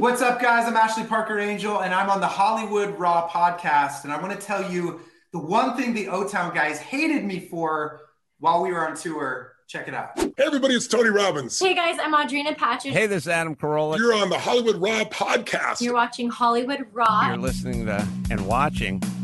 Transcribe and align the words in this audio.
What's 0.00 0.22
up, 0.22 0.40
guys? 0.40 0.66
I'm 0.66 0.78
Ashley 0.78 1.04
Parker 1.04 1.38
Angel, 1.38 1.82
and 1.82 1.92
I'm 1.92 2.08
on 2.08 2.22
the 2.22 2.26
Hollywood 2.26 2.98
Raw 2.98 3.28
podcast. 3.28 4.04
And 4.04 4.12
I 4.14 4.18
want 4.18 4.32
to 4.32 4.46
tell 4.46 4.72
you 4.72 4.98
the 5.30 5.38
one 5.38 5.76
thing 5.76 5.92
the 5.92 6.08
O 6.08 6.26
Town 6.26 6.54
guys 6.54 6.78
hated 6.78 7.22
me 7.22 7.38
for 7.38 8.00
while 8.38 8.62
we 8.62 8.72
were 8.72 8.88
on 8.88 8.96
tour. 8.96 9.52
Check 9.68 9.88
it 9.88 9.94
out. 9.94 10.18
Hey, 10.18 10.32
everybody, 10.38 10.74
it's 10.74 10.86
Tony 10.86 11.10
Robbins. 11.10 11.60
Hey, 11.60 11.74
guys, 11.74 11.98
I'm 12.00 12.14
Audrina 12.14 12.56
Patridge. 12.56 12.92
Hey, 12.92 13.08
this 13.08 13.24
is 13.24 13.28
Adam 13.28 13.54
Carolla. 13.54 13.98
You're 13.98 14.14
on 14.14 14.30
the 14.30 14.38
Hollywood 14.38 14.76
Raw 14.76 15.04
podcast. 15.04 15.82
You're 15.82 15.92
watching 15.92 16.30
Hollywood 16.30 16.86
Raw. 16.92 17.28
You're 17.28 17.36
listening 17.36 17.84
to 17.84 18.08
and 18.30 18.46
watching 18.46 19.02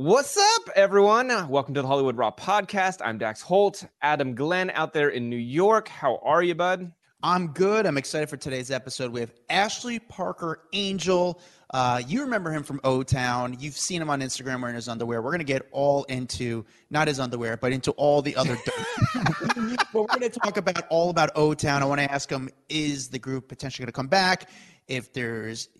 What's 0.00 0.36
up, 0.36 0.70
everyone? 0.76 1.48
Welcome 1.48 1.74
to 1.74 1.82
the 1.82 1.88
Hollywood 1.88 2.16
Raw 2.16 2.30
podcast. 2.30 3.00
I'm 3.04 3.18
Dax 3.18 3.42
Holt, 3.42 3.84
Adam 4.00 4.36
Glynn 4.36 4.70
out 4.70 4.92
there 4.92 5.08
in 5.08 5.28
New 5.28 5.34
York. 5.34 5.88
How 5.88 6.20
are 6.22 6.40
you, 6.40 6.54
bud? 6.54 6.92
I'm 7.24 7.48
good. 7.48 7.84
I'm 7.84 7.98
excited 7.98 8.28
for 8.28 8.36
today's 8.36 8.70
episode. 8.70 9.10
We 9.10 9.18
have 9.18 9.32
Ashley 9.50 9.98
Parker 9.98 10.60
Angel. 10.72 11.40
Uh, 11.70 12.00
you 12.06 12.20
remember 12.20 12.52
him 12.52 12.62
from 12.62 12.80
O 12.84 13.02
Town. 13.02 13.56
You've 13.58 13.76
seen 13.76 14.00
him 14.00 14.08
on 14.08 14.20
Instagram 14.20 14.60
wearing 14.60 14.76
his 14.76 14.88
underwear. 14.88 15.20
We're 15.20 15.32
going 15.32 15.40
to 15.40 15.44
get 15.44 15.66
all 15.72 16.04
into 16.04 16.64
not 16.90 17.08
his 17.08 17.18
underwear, 17.18 17.56
but 17.56 17.72
into 17.72 17.90
all 17.96 18.22
the 18.22 18.36
other 18.36 18.54
dirt. 18.54 18.86
but 19.92 19.94
we're 19.94 20.06
going 20.06 20.20
to 20.20 20.30
talk 20.30 20.58
about 20.58 20.86
all 20.90 21.10
about 21.10 21.30
O 21.34 21.54
Town. 21.54 21.82
I 21.82 21.86
want 21.86 22.00
to 22.00 22.08
ask 22.08 22.30
him: 22.30 22.50
Is 22.68 23.08
the 23.08 23.18
group 23.18 23.48
potentially 23.48 23.82
going 23.84 23.92
to 23.92 23.96
come 23.96 24.06
back? 24.06 24.48
If 24.86 25.12
there's, 25.12 25.70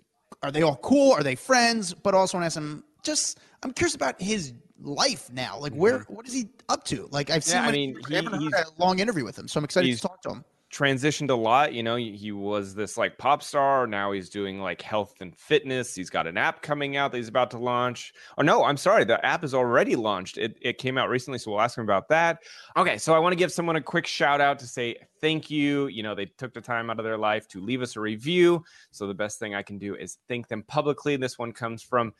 are 0.43 0.51
they 0.51 0.63
all 0.63 0.75
cool? 0.75 1.13
Are 1.13 1.23
they 1.23 1.37
friends? 1.37 1.95
But 1.95 2.15
also 2.15 2.37
want 2.37 2.43
to 2.43 2.47
ask 2.47 2.57
him 2.57 2.83
just 3.05 3.39
I'm 3.63 3.73
curious 3.73 3.95
about 3.95 4.21
his 4.21 4.53
life 4.81 5.31
now. 5.33 5.59
Like, 5.59 5.73
where 5.73 6.01
mm-hmm. 6.01 6.15
what 6.15 6.27
is 6.27 6.33
he 6.33 6.49
up 6.69 6.85
to? 6.85 7.09
Like, 7.11 7.31
I've 7.31 7.45
seen. 7.45 7.57
Yeah, 7.57 7.69
I 7.69 7.73
mean, 7.73 8.01
I 8.11 8.15
haven't 8.15 8.41
he- 8.41 8.51
heard 8.53 8.67
a 8.67 8.83
long 8.83 8.99
interview 8.99 9.25
with 9.25 9.39
him, 9.39 9.49
so 9.49 9.59
I'm 9.59 9.65
excited 9.65 9.95
to 9.95 10.01
talk 10.01 10.23
to 10.23 10.31
him. 10.31 10.45
Transitioned 10.71 11.31
a 11.31 11.35
lot. 11.35 11.73
You 11.73 11.83
know, 11.83 11.97
he 11.97 12.15
he 12.15 12.31
was 12.31 12.75
this 12.75 12.99
like 12.99 13.17
pop 13.17 13.43
star. 13.43 13.87
Now 13.87 14.13
he's 14.13 14.29
doing 14.29 14.61
like 14.61 14.83
health 14.83 15.15
and 15.23 15.35
fitness. 15.35 15.95
He's 15.95 16.11
got 16.11 16.27
an 16.27 16.37
app 16.37 16.61
coming 16.61 16.95
out 16.95 17.11
that 17.11 17.17
he's 17.17 17.29
about 17.29 17.51
to 17.53 17.59
launch. 17.59 18.13
Oh, 18.37 18.43
no, 18.43 18.65
I'm 18.65 18.77
sorry. 18.77 19.05
The 19.05 19.25
app 19.25 19.45
is 19.45 19.55
already 19.55 19.97
launched. 19.97 20.37
It, 20.37 20.59
it 20.61 20.77
came 20.77 20.99
out 20.99 21.09
recently. 21.09 21.39
So 21.39 21.53
we'll 21.53 21.63
ask 21.63 21.79
him 21.79 21.85
about 21.85 22.09
that. 22.09 22.43
Okay. 22.77 22.99
So 22.99 23.15
I 23.15 23.19
want 23.19 23.33
to 23.33 23.37
give 23.39 23.51
someone 23.51 23.77
a 23.77 23.81
quick 23.81 24.07
shout 24.07 24.43
out 24.43 24.59
to 24.59 24.67
say 24.67 24.97
thank 25.23 25.51
you. 25.51 25.87
You 25.87 26.03
know, 26.03 26.15
they 26.15 26.27
took 26.27 26.53
the 26.53 26.61
time 26.61 26.91
out 26.91 26.99
of 26.99 27.05
their 27.07 27.17
life 27.17 27.49
to 27.49 27.63
leave 27.63 27.81
us 27.81 27.97
a 27.97 28.01
review. 28.01 28.63
So 28.91 29.07
the 29.07 29.15
best 29.15 29.39
thing 29.39 29.55
I 29.55 29.63
can 29.63 29.79
do 29.79 29.95
is 29.95 30.19
thank 30.29 30.49
them 30.49 30.65
publicly. 30.65 31.17
This 31.17 31.39
one 31.39 31.53
comes 31.53 31.83
from 31.83 32.13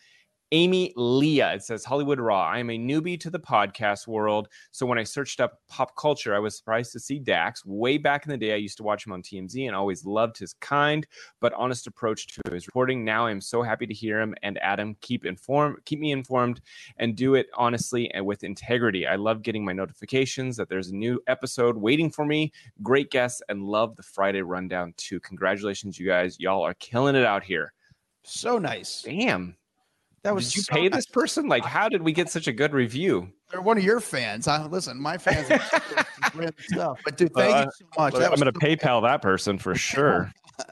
Amy 0.53 0.95
Leah. 0.97 1.53
It 1.53 1.63
says 1.63 1.85
Hollywood 1.85 2.19
Raw. 2.19 2.43
I 2.43 2.59
am 2.59 2.71
a 2.71 2.79
newbie 2.79 3.21
to 3.21 3.29
the 3.29 3.39
podcast 3.39 4.07
world. 4.07 4.49
So 4.71 4.87
when 4.87 4.99
I 4.99 5.03
searched 5.03 5.41
up 5.41 5.61
pop 5.69 5.95
culture, 5.97 6.35
I 6.35 6.39
was 6.39 6.57
surprised 6.57 6.93
to 6.93 7.01
see 7.01 7.19
Dax. 7.19 7.67
Way 7.67 7.99
back 7.99 8.25
in 8.25 8.31
the 8.31 8.39
day, 8.39 8.55
I 8.55 8.57
used 8.57 8.79
to 8.79 8.83
watch 8.83 9.07
him 9.07 9.13
on 9.13 9.23
TMZ 9.23 9.67
and 9.67 9.77
always 9.77 10.07
loved 10.07 10.39
his 10.39 10.55
kind 10.55 11.07
but 11.41 11.53
honest 11.53 11.87
approach 11.87 12.29
to 12.29 12.41
his 12.51 12.67
reporting. 12.67 13.05
Now 13.05 13.27
I'm 13.27 13.43
so 13.43 13.63
happy 13.63 13.87
to 13.87 13.93
hear 13.93 14.21
him 14.21 14.35
and 14.43 14.59
Adam 14.63 14.97
keep 15.03 15.27
informed, 15.27 15.85
keep 15.85 16.01
me 16.01 16.13
informed, 16.13 16.63
and 16.97 17.15
do 17.15 17.35
it 17.35 17.49
honestly 17.55 18.11
and 18.13 18.25
with 18.25 18.43
integrity. 18.43 19.07
I 19.07 19.17
love 19.17 19.43
getting 19.43 19.67
my 19.67 19.75
notifications 19.75 20.57
that 20.57 20.71
there's 20.71 20.89
a 20.89 20.97
new 20.97 21.21
episode 21.27 21.77
waiting 21.77 22.11
for 22.11 22.25
me. 22.25 22.53
Great 22.83 23.11
guests 23.11 23.43
and 23.51 23.65
love 23.65 23.97
the 23.97 24.03
Friday 24.03 24.41
rundown 24.41 24.95
too. 24.97 25.21
Congratulations, 25.21 25.99
you 25.99 26.07
guys. 26.07 26.41
Y'all 26.41 26.63
are 26.63 26.75
killing 26.75 27.17
it 27.17 27.25
out 27.27 27.43
here. 27.45 27.75
So 28.25 28.59
nice. 28.59 29.03
Damn. 29.03 29.58
That 30.23 30.35
was 30.35 30.49
Did 30.51 30.57
you 30.57 30.63
so 30.63 30.75
pay 30.75 30.89
nice. 30.89 30.99
this 30.99 31.07
person? 31.07 31.49
Like, 31.49 31.65
how 31.65 31.89
did 31.89 32.03
we 32.03 32.13
get 32.13 32.29
such 32.29 32.49
a 32.49 32.53
good 32.53 32.73
review? 32.73 33.31
They're 33.51 33.63
one 33.63 33.79
of 33.79 33.85
your 33.85 34.01
fans. 34.01 34.49
I, 34.49 34.65
listen, 34.67 35.01
my 35.01 35.17
fans 35.17 35.51
are 35.51 35.61
random 36.35 36.55
stuff. 36.61 37.01
But 37.05 37.17
dude, 37.17 37.33
thank 37.35 37.55
Uh, 37.55 37.61
you 37.67 37.71
so 37.79 37.87
much. 38.03 38.15
I'm 38.15 38.21
going 38.21 38.53
to 38.53 38.59
so- 38.61 38.67
PayPal 38.67 39.03
that 39.03 39.23
person 39.23 39.59
for 39.59 39.75
sure. 39.75 40.33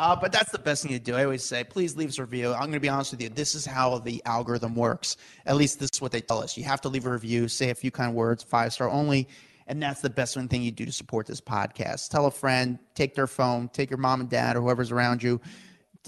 Uh, 0.00 0.14
but 0.14 0.30
that's 0.30 0.52
the 0.52 0.58
best 0.60 0.84
thing 0.84 0.92
to 0.92 0.98
do. 1.00 1.16
I 1.16 1.24
always 1.24 1.42
say, 1.42 1.64
please 1.64 1.96
leave 1.96 2.10
us 2.10 2.18
a 2.18 2.22
review. 2.22 2.52
I'm 2.52 2.60
going 2.60 2.72
to 2.74 2.78
be 2.80 2.88
honest 2.88 3.10
with 3.10 3.20
you. 3.20 3.30
This 3.30 3.56
is 3.56 3.66
how 3.66 3.98
the 3.98 4.22
algorithm 4.26 4.76
works. 4.76 5.16
At 5.44 5.56
least 5.56 5.80
this 5.80 5.90
is 5.92 6.00
what 6.00 6.12
they 6.12 6.20
tell 6.20 6.40
us. 6.40 6.56
You 6.56 6.62
have 6.64 6.80
to 6.82 6.88
leave 6.88 7.04
a 7.04 7.10
review, 7.10 7.48
say 7.48 7.70
a 7.70 7.74
few 7.74 7.90
kind 7.90 8.14
words, 8.14 8.44
five 8.44 8.72
star 8.72 8.88
only. 8.88 9.26
And 9.66 9.82
that's 9.82 10.00
the 10.00 10.10
best 10.10 10.36
one 10.36 10.46
thing 10.46 10.62
you 10.62 10.70
do 10.70 10.84
to 10.86 10.92
support 10.92 11.26
this 11.26 11.40
podcast. 11.40 12.10
Tell 12.10 12.26
a 12.26 12.30
friend, 12.30 12.78
take 12.94 13.16
their 13.16 13.26
phone, 13.26 13.68
take 13.70 13.90
your 13.90 13.98
mom 13.98 14.20
and 14.20 14.30
dad 14.30 14.54
or 14.56 14.60
whoever's 14.60 14.92
around 14.92 15.20
you. 15.20 15.40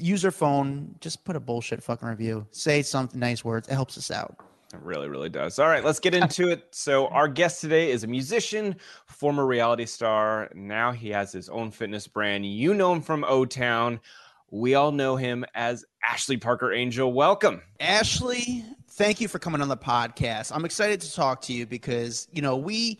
Use 0.00 0.22
their 0.22 0.31
phone. 0.31 0.94
Just 1.00 1.25
put 1.25 1.37
a 1.37 1.41
bullshit 1.41 1.83
fucking 1.83 2.09
review. 2.09 2.47
Say 2.50 2.83
something 2.83 3.21
nice 3.21 3.44
words. 3.44 3.69
It 3.69 3.75
helps 3.75 3.99
us 3.99 4.11
out. 4.11 4.37
It 4.72 4.81
really, 4.83 5.09
really 5.09 5.28
does. 5.28 5.59
All 5.59 5.66
right, 5.66 5.84
let's 5.84 5.99
get 5.99 6.15
into 6.15 6.49
it. 6.49 6.66
So, 6.71 7.09
our 7.09 7.27
guest 7.27 7.61
today 7.61 7.91
is 7.91 8.05
a 8.05 8.06
musician, 8.06 8.77
former 9.06 9.44
reality 9.44 9.84
star. 9.84 10.49
Now 10.55 10.93
he 10.93 11.10
has 11.10 11.33
his 11.33 11.49
own 11.49 11.72
fitness 11.72 12.06
brand. 12.06 12.47
You 12.47 12.75
know 12.75 12.93
him 12.93 13.03
from 13.03 13.25
O 13.25 13.44
Town. 13.44 14.00
We 14.50 14.75
all 14.75 14.93
know 14.93 15.16
him 15.16 15.44
as 15.55 15.84
Ashley 16.05 16.37
Parker 16.37 16.72
Angel. 16.72 17.12
Welcome. 17.12 17.62
Ashley, 17.81 18.65
thank 18.91 19.21
you 19.21 19.28
for 19.28 19.39
coming 19.39 19.60
on 19.60 19.69
the 19.69 19.77
podcast. 19.77 20.53
I'm 20.55 20.65
excited 20.65 21.00
to 21.00 21.15
talk 21.15 21.41
to 21.43 21.53
you 21.53 21.66
because, 21.66 22.28
you 22.33 22.43
know, 22.43 22.56
we 22.56 22.99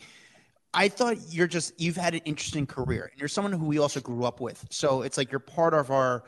I 0.73 0.87
thought 0.87 1.17
you're 1.29 1.47
just 1.47 1.79
you've 1.79 1.97
had 1.97 2.13
an 2.13 2.21
interesting 2.25 2.65
career 2.65 3.09
and 3.11 3.19
you're 3.19 3.27
someone 3.27 3.51
who 3.53 3.65
we 3.65 3.79
also 3.79 3.99
grew 3.99 4.23
up 4.23 4.39
with. 4.39 4.65
So 4.69 5.01
it's 5.01 5.17
like 5.17 5.31
you're 5.31 5.39
part 5.39 5.73
of 5.73 5.91
our 5.91 6.23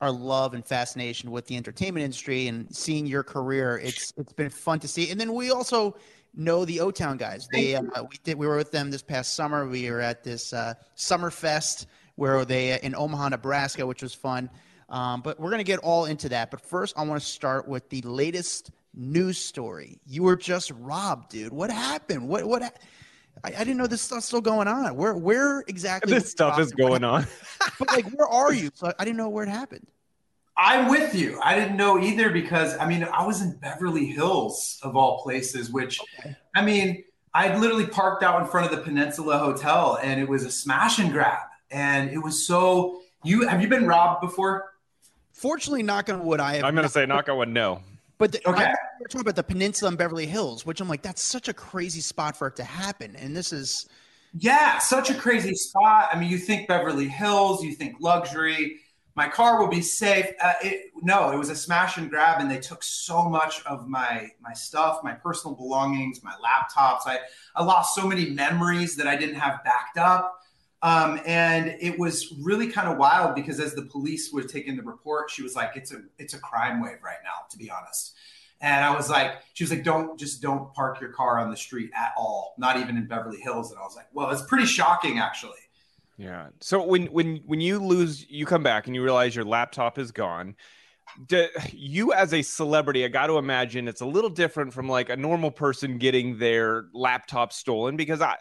our 0.00 0.10
love 0.10 0.54
and 0.54 0.64
fascination 0.64 1.30
with 1.30 1.46
the 1.46 1.56
entertainment 1.56 2.04
industry 2.04 2.48
and 2.48 2.74
seeing 2.74 3.06
your 3.06 3.22
career. 3.22 3.78
It's 3.78 4.12
it's 4.16 4.32
been 4.32 4.50
fun 4.50 4.80
to 4.80 4.88
see. 4.88 5.10
And 5.10 5.20
then 5.20 5.34
we 5.34 5.50
also 5.50 5.96
know 6.34 6.64
the 6.64 6.80
O 6.80 6.90
Town 6.90 7.16
guys. 7.16 7.48
They 7.52 7.74
uh, 7.74 7.82
we 8.02 8.16
did 8.24 8.38
we 8.38 8.46
were 8.46 8.56
with 8.56 8.70
them 8.70 8.90
this 8.90 9.02
past 9.02 9.34
summer. 9.34 9.66
We 9.66 9.90
were 9.90 10.00
at 10.00 10.24
this 10.24 10.52
uh, 10.52 10.74
summer 10.94 11.30
fest 11.30 11.86
where 12.16 12.44
they 12.44 12.80
in 12.80 12.94
Omaha, 12.94 13.30
Nebraska, 13.30 13.86
which 13.86 14.02
was 14.02 14.14
fun. 14.14 14.50
Um, 14.88 15.20
but 15.20 15.38
we're 15.38 15.50
gonna 15.50 15.64
get 15.64 15.80
all 15.80 16.06
into 16.06 16.28
that. 16.30 16.50
But 16.50 16.60
first, 16.60 16.96
I 16.96 17.02
want 17.04 17.20
to 17.20 17.26
start 17.26 17.68
with 17.68 17.88
the 17.90 18.02
latest 18.02 18.70
news 18.94 19.38
story. 19.38 19.98
You 20.06 20.22
were 20.24 20.36
just 20.36 20.72
robbed, 20.72 21.30
dude. 21.30 21.52
What 21.52 21.70
happened? 21.70 22.28
What 22.28 22.44
what? 22.46 22.76
Ha- 23.34 23.40
I, 23.44 23.48
I 23.48 23.58
didn't 23.58 23.76
know 23.76 23.86
this 23.86 24.02
stuff's 24.02 24.26
still 24.26 24.40
going 24.40 24.68
on. 24.68 24.94
Where 24.96 25.14
where 25.14 25.60
exactly? 25.66 26.12
This 26.12 26.30
stuff 26.30 26.58
is 26.58 26.72
going 26.72 27.04
on. 27.04 27.26
But 27.78 27.88
like, 27.88 28.10
where 28.12 28.26
are 28.28 28.52
you? 28.52 28.70
So 28.74 28.92
I 28.98 29.04
didn't 29.04 29.18
know 29.18 29.28
where 29.28 29.44
it 29.44 29.50
happened. 29.50 29.86
I'm 30.56 30.88
with 30.88 31.14
you. 31.14 31.38
I 31.42 31.58
didn't 31.58 31.76
know 31.76 31.98
either 31.98 32.30
because 32.30 32.76
I 32.78 32.86
mean 32.86 33.04
I 33.04 33.26
was 33.26 33.42
in 33.42 33.56
Beverly 33.56 34.06
Hills 34.06 34.78
of 34.82 34.96
all 34.96 35.22
places, 35.22 35.70
which 35.70 36.00
I 36.54 36.62
mean 36.64 37.04
I 37.32 37.56
literally 37.56 37.86
parked 37.86 38.22
out 38.22 38.40
in 38.40 38.46
front 38.46 38.70
of 38.70 38.76
the 38.76 38.82
Peninsula 38.82 39.38
Hotel 39.38 39.98
and 40.02 40.20
it 40.20 40.28
was 40.28 40.44
a 40.44 40.50
smash 40.50 40.98
and 40.98 41.12
grab, 41.12 41.38
and 41.70 42.10
it 42.10 42.18
was 42.18 42.46
so. 42.46 43.02
You 43.22 43.46
have 43.46 43.60
you 43.60 43.68
been 43.68 43.86
robbed 43.86 44.22
before? 44.22 44.72
Fortunately, 45.32 45.82
knock 45.82 46.10
on 46.10 46.24
wood, 46.24 46.40
I 46.40 46.56
have. 46.56 46.64
I'm 46.64 46.74
going 46.74 46.86
to 46.86 46.92
say, 46.92 47.06
knock 47.06 47.28
on 47.30 47.38
wood, 47.38 47.48
no. 47.48 47.80
But 48.20 48.32
the, 48.32 48.40
Okay. 48.48 48.72
We're 49.00 49.08
talking 49.08 49.22
about 49.22 49.36
the 49.36 49.44
Peninsula 49.44 49.90
in 49.90 49.96
Beverly 49.98 50.26
Hills, 50.26 50.66
which 50.66 50.80
I'm 50.80 50.88
like, 50.88 51.02
that's 51.02 51.22
such 51.22 51.48
a 51.48 51.54
crazy 51.54 52.02
spot 52.02 52.36
for 52.36 52.48
it 52.48 52.56
to 52.56 52.64
happen. 52.64 53.16
And 53.16 53.36
this 53.36 53.52
is, 53.52 53.88
Yeah, 54.32 54.78
such 54.78 55.10
a 55.10 55.14
crazy 55.14 55.54
spot. 55.54 56.10
I 56.12 56.18
mean, 56.20 56.30
you 56.30 56.38
think 56.38 56.68
Beverly 56.68 57.08
Hills, 57.08 57.64
you 57.64 57.74
think 57.74 57.96
luxury. 58.00 58.76
My 59.16 59.28
car 59.28 59.60
will 59.60 59.68
be 59.68 59.82
safe. 59.82 60.26
Uh, 60.40 60.54
it, 60.62 60.92
no, 61.02 61.30
it 61.32 61.36
was 61.38 61.50
a 61.50 61.56
smash 61.56 61.96
and 61.98 62.08
grab, 62.10 62.40
and 62.40 62.50
they 62.50 62.60
took 62.60 62.82
so 62.84 63.28
much 63.28 63.62
of 63.66 63.88
my 63.88 64.28
my 64.40 64.52
stuff, 64.54 65.00
my 65.02 65.14
personal 65.14 65.56
belongings, 65.56 66.22
my 66.22 66.32
laptops. 66.34 67.00
I 67.06 67.18
I 67.56 67.64
lost 67.64 67.94
so 67.94 68.06
many 68.06 68.30
memories 68.30 68.96
that 68.96 69.08
I 69.08 69.16
didn't 69.16 69.36
have 69.36 69.64
backed 69.64 69.98
up, 69.98 70.39
um, 70.82 71.20
and 71.26 71.76
it 71.80 71.98
was 71.98 72.32
really 72.40 72.68
kind 72.68 72.88
of 72.88 72.96
wild 72.96 73.34
because 73.34 73.60
as 73.60 73.74
the 73.74 73.82
police 73.82 74.32
were 74.32 74.42
taking 74.42 74.76
the 74.76 74.82
report, 74.82 75.30
she 75.30 75.42
was 75.42 75.54
like, 75.54 75.72
"It's 75.76 75.92
a 75.92 76.02
it's 76.18 76.34
a 76.34 76.38
crime 76.38 76.82
wave 76.82 77.02
right 77.02 77.18
now," 77.22 77.46
to 77.50 77.58
be 77.58 77.70
honest. 77.70 78.14
And 78.62 78.84
I 78.84 78.94
was 78.94 79.08
like, 79.08 79.36
she 79.54 79.64
was 79.64 79.70
like, 79.70 79.84
don't 79.84 80.18
just 80.18 80.42
don't 80.42 80.72
park 80.74 81.00
your 81.00 81.10
car 81.10 81.38
on 81.38 81.50
the 81.50 81.56
street 81.56 81.90
at 81.96 82.12
all, 82.16 82.54
not 82.58 82.78
even 82.78 82.96
in 82.98 83.06
Beverly 83.06 83.40
Hills. 83.40 83.70
And 83.70 83.80
I 83.80 83.82
was 83.82 83.96
like, 83.96 84.06
well, 84.12 84.30
it's 84.30 84.42
pretty 84.42 84.66
shocking 84.66 85.18
actually. 85.18 85.58
Yeah. 86.18 86.48
So 86.60 86.84
when 86.84 87.06
when 87.06 87.36
when 87.46 87.60
you 87.62 87.78
lose, 87.78 88.26
you 88.28 88.44
come 88.44 88.62
back 88.62 88.86
and 88.86 88.94
you 88.94 89.02
realize 89.02 89.34
your 89.34 89.46
laptop 89.46 89.98
is 89.98 90.12
gone. 90.12 90.56
Do, 91.26 91.48
you 91.72 92.12
as 92.12 92.34
a 92.34 92.42
celebrity, 92.42 93.04
I 93.04 93.08
got 93.08 93.28
to 93.28 93.38
imagine 93.38 93.88
it's 93.88 94.02
a 94.02 94.06
little 94.06 94.28
different 94.28 94.74
from 94.74 94.88
like 94.88 95.08
a 95.08 95.16
normal 95.16 95.50
person 95.50 95.96
getting 95.96 96.38
their 96.38 96.84
laptop 96.92 97.54
stolen 97.54 97.96
because 97.96 98.20
I 98.20 98.36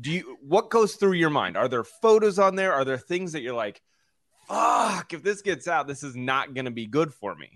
do 0.00 0.10
you 0.10 0.38
what 0.40 0.70
goes 0.70 0.94
through 0.94 1.12
your 1.12 1.30
mind? 1.30 1.56
Are 1.56 1.68
there 1.68 1.84
photos 1.84 2.38
on 2.38 2.56
there? 2.56 2.72
Are 2.72 2.84
there 2.84 2.98
things 2.98 3.32
that 3.32 3.42
you're 3.42 3.54
like, 3.54 3.82
fuck, 4.50 5.12
if 5.12 5.22
this 5.22 5.42
gets 5.42 5.68
out, 5.68 5.86
this 5.86 6.02
is 6.02 6.16
not 6.16 6.54
going 6.54 6.64
to 6.64 6.70
be 6.70 6.86
good 6.86 7.14
for 7.14 7.34
me. 7.34 7.48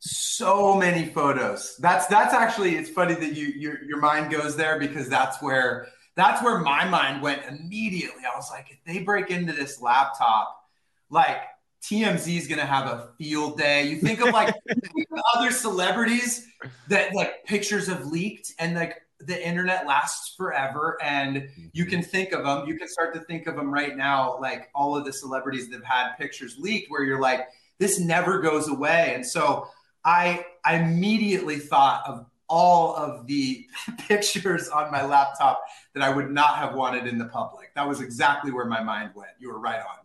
So 0.00 0.76
many 0.76 1.06
photos. 1.06 1.76
That's 1.78 2.06
that's 2.06 2.34
actually 2.34 2.74
it's 2.74 2.90
funny 2.90 3.14
that 3.14 3.36
you 3.36 3.46
your 3.46 3.84
your 3.84 4.00
mind 4.00 4.32
goes 4.32 4.56
there 4.56 4.78
because 4.78 5.08
that's 5.08 5.40
where 5.40 5.86
that's 6.16 6.42
where 6.42 6.58
my 6.58 6.88
mind 6.88 7.22
went 7.22 7.42
immediately. 7.48 8.22
I 8.24 8.36
was 8.36 8.50
like, 8.50 8.66
if 8.70 8.78
they 8.84 9.02
break 9.04 9.30
into 9.30 9.52
this 9.52 9.80
laptop, 9.80 10.60
like 11.08 11.36
TMZ 11.84 12.36
is 12.36 12.48
gonna 12.48 12.66
have 12.66 12.86
a 12.86 13.10
field 13.16 13.58
day. 13.58 13.84
You 13.84 13.96
think 13.96 14.20
of 14.20 14.34
like 14.34 14.52
think 14.94 15.08
of 15.12 15.20
other 15.36 15.52
celebrities 15.52 16.48
that 16.88 17.14
like 17.14 17.44
pictures 17.44 17.86
have 17.86 18.06
leaked 18.06 18.52
and 18.58 18.74
like 18.74 18.96
the 19.26 19.46
internet 19.46 19.86
lasts 19.86 20.34
forever 20.36 20.98
and 21.02 21.48
you 21.72 21.84
can 21.84 22.00
mm-hmm. 22.00 22.10
think 22.10 22.32
of 22.32 22.44
them. 22.44 22.66
You 22.66 22.78
can 22.78 22.88
start 22.88 23.14
to 23.14 23.20
think 23.20 23.46
of 23.46 23.56
them 23.56 23.72
right 23.72 23.96
now, 23.96 24.38
like 24.40 24.70
all 24.74 24.96
of 24.96 25.04
the 25.04 25.12
celebrities 25.12 25.68
that 25.70 25.76
have 25.76 25.84
had 25.84 26.16
pictures 26.18 26.56
leaked 26.58 26.90
where 26.90 27.02
you're 27.02 27.20
like, 27.20 27.48
this 27.78 27.98
never 27.98 28.40
goes 28.40 28.68
away. 28.68 29.12
And 29.14 29.26
so 29.26 29.68
I 30.04 30.46
I 30.64 30.76
immediately 30.76 31.58
thought 31.58 32.04
of 32.06 32.26
all 32.48 32.94
of 32.96 33.26
the 33.26 33.66
pictures 33.98 34.68
on 34.68 34.90
my 34.92 35.04
laptop 35.04 35.64
that 35.94 36.02
I 36.02 36.10
would 36.10 36.30
not 36.30 36.56
have 36.56 36.74
wanted 36.74 37.06
in 37.06 37.18
the 37.18 37.24
public. 37.26 37.74
That 37.74 37.88
was 37.88 38.00
exactly 38.00 38.52
where 38.52 38.66
my 38.66 38.82
mind 38.82 39.10
went. 39.14 39.30
You 39.38 39.48
were 39.48 39.58
right 39.58 39.80
on. 39.80 39.96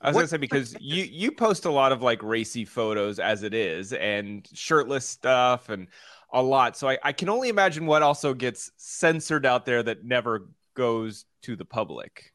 I 0.00 0.08
was 0.08 0.14
What- 0.14 0.20
gonna 0.20 0.28
say 0.28 0.36
because 0.36 0.76
you 0.80 1.04
you 1.04 1.32
post 1.32 1.64
a 1.64 1.70
lot 1.70 1.92
of 1.92 2.02
like 2.02 2.22
racy 2.22 2.64
photos 2.64 3.18
as 3.18 3.42
it 3.42 3.52
is 3.52 3.92
and 3.92 4.48
shirtless 4.54 5.08
stuff 5.08 5.68
and 5.70 5.88
a 6.32 6.42
lot. 6.42 6.76
So 6.76 6.88
I, 6.88 6.98
I 7.02 7.12
can 7.12 7.28
only 7.28 7.48
imagine 7.48 7.86
what 7.86 8.02
also 8.02 8.34
gets 8.34 8.70
censored 8.76 9.46
out 9.46 9.66
there 9.66 9.82
that 9.82 10.04
never 10.04 10.48
goes 10.74 11.24
to 11.42 11.56
the 11.56 11.64
public. 11.64 12.32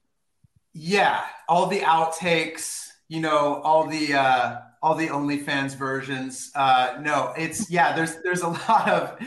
Yeah, 0.73 1.21
all 1.47 1.67
the 1.67 1.81
outtakes, 1.81 2.89
you 3.07 3.21
know, 3.21 3.61
all 3.63 3.85
the 3.87 4.13
uh 4.13 4.59
all 4.81 4.95
the 4.95 5.07
OnlyFans 5.07 5.75
versions. 5.75 6.51
Uh 6.55 6.97
no, 7.01 7.33
it's 7.37 7.69
yeah, 7.69 7.95
there's 7.95 8.15
there's 8.23 8.41
a 8.41 8.47
lot 8.69 8.89
of 8.89 9.19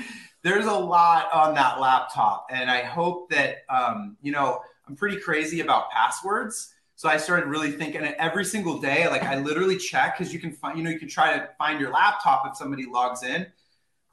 there's 0.46 0.66
a 0.66 0.72
lot 0.72 1.32
on 1.32 1.54
that 1.54 1.80
laptop. 1.80 2.46
And 2.50 2.70
I 2.70 2.82
hope 2.82 3.30
that 3.30 3.64
um, 3.68 4.16
you 4.22 4.30
know, 4.30 4.60
I'm 4.86 4.94
pretty 4.94 5.18
crazy 5.18 5.60
about 5.60 5.90
passwords. 5.90 6.72
So 6.94 7.08
I 7.08 7.16
started 7.16 7.46
really 7.46 7.72
thinking 7.72 8.02
every 8.02 8.44
single 8.44 8.80
day, 8.80 9.08
like 9.08 9.24
I 9.24 9.40
literally 9.40 9.76
check 9.76 10.16
because 10.16 10.32
you 10.32 10.38
can 10.38 10.52
find, 10.52 10.78
you 10.78 10.84
know, 10.84 10.90
you 10.90 10.98
can 10.98 11.08
try 11.08 11.36
to 11.36 11.48
find 11.58 11.80
your 11.80 11.90
laptop 11.90 12.46
if 12.46 12.56
somebody 12.56 12.86
logs 12.86 13.22
in. 13.22 13.46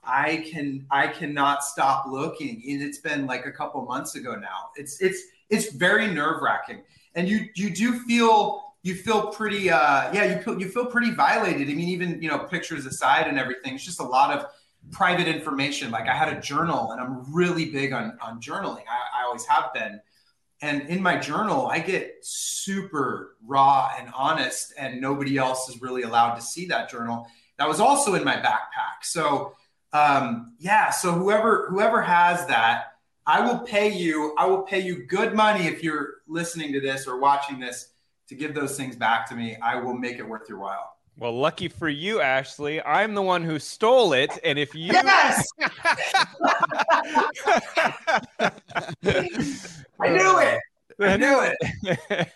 I 0.05 0.47
can 0.51 0.85
I 0.91 1.07
cannot 1.07 1.63
stop 1.63 2.05
looking. 2.07 2.61
And 2.67 2.81
it's 2.81 2.99
been 2.99 3.25
like 3.25 3.45
a 3.45 3.51
couple 3.51 3.83
months 3.85 4.15
ago 4.15 4.35
now. 4.35 4.69
It's 4.75 5.01
it's 5.01 5.21
it's 5.49 5.73
very 5.73 6.07
nerve 6.07 6.41
wracking, 6.41 6.81
and 7.15 7.27
you 7.27 7.47
you 7.55 7.69
do 7.69 7.99
feel 7.99 8.61
you 8.81 8.95
feel 8.95 9.27
pretty 9.27 9.69
uh 9.69 10.11
yeah 10.13 10.25
you 10.25 10.41
feel 10.41 10.59
you 10.59 10.67
feel 10.67 10.85
pretty 10.85 11.11
violated. 11.11 11.69
I 11.69 11.73
mean 11.73 11.89
even 11.89 12.21
you 12.21 12.29
know 12.29 12.39
pictures 12.39 12.85
aside 12.85 13.27
and 13.27 13.39
everything. 13.39 13.75
It's 13.75 13.85
just 13.85 13.99
a 13.99 14.05
lot 14.05 14.37
of 14.37 14.45
private 14.91 15.27
information. 15.27 15.91
Like 15.91 16.07
I 16.07 16.15
had 16.15 16.35
a 16.35 16.41
journal, 16.41 16.91
and 16.91 17.01
I'm 17.01 17.33
really 17.33 17.65
big 17.65 17.93
on 17.93 18.17
on 18.21 18.41
journaling. 18.41 18.83
I, 18.89 19.21
I 19.21 19.23
always 19.25 19.45
have 19.45 19.73
been. 19.73 20.01
And 20.61 20.83
in 20.83 21.01
my 21.01 21.17
journal, 21.17 21.67
I 21.67 21.79
get 21.79 22.15
super 22.21 23.35
raw 23.45 23.91
and 23.99 24.09
honest, 24.15 24.73
and 24.77 25.01
nobody 25.01 25.37
else 25.37 25.67
is 25.67 25.81
really 25.81 26.03
allowed 26.03 26.35
to 26.35 26.41
see 26.41 26.65
that 26.67 26.89
journal. 26.89 27.27
That 27.57 27.67
was 27.67 27.81
also 27.81 28.15
in 28.15 28.23
my 28.23 28.35
backpack. 28.35 29.03
So 29.03 29.55
um, 29.93 30.53
yeah 30.59 30.89
so 30.89 31.11
whoever 31.11 31.67
whoever 31.69 32.01
has 32.01 32.45
that 32.47 32.93
i 33.25 33.39
will 33.39 33.59
pay 33.59 33.91
you 33.91 34.35
i 34.37 34.45
will 34.45 34.63
pay 34.63 34.79
you 34.79 35.05
good 35.05 35.33
money 35.33 35.67
if 35.67 35.83
you're 35.83 36.15
listening 36.27 36.73
to 36.73 36.81
this 36.81 37.07
or 37.07 37.19
watching 37.19 37.59
this 37.59 37.93
to 38.27 38.35
give 38.35 38.55
those 38.55 38.75
things 38.77 38.95
back 38.95 39.27
to 39.29 39.35
me. 39.35 39.55
I 39.63 39.75
will 39.75 39.93
make 39.93 40.17
it 40.17 40.27
worth 40.27 40.49
your 40.49 40.59
while. 40.59 40.89
Well, 41.17 41.37
lucky 41.37 41.67
for 41.67 41.89
you, 41.89 42.21
Ashley, 42.21 42.81
I'm 42.81 43.13
the 43.13 43.21
one 43.21 43.43
who 43.43 43.59
stole 43.59 44.13
it, 44.13 44.31
and 44.43 44.57
if 44.57 44.73
you 44.73 44.87
yes! 44.87 45.47
I 48.41 50.09
knew 50.09 50.39
it 50.39 50.59
i 50.99 51.17
knew 51.17 51.41
it 51.41 52.29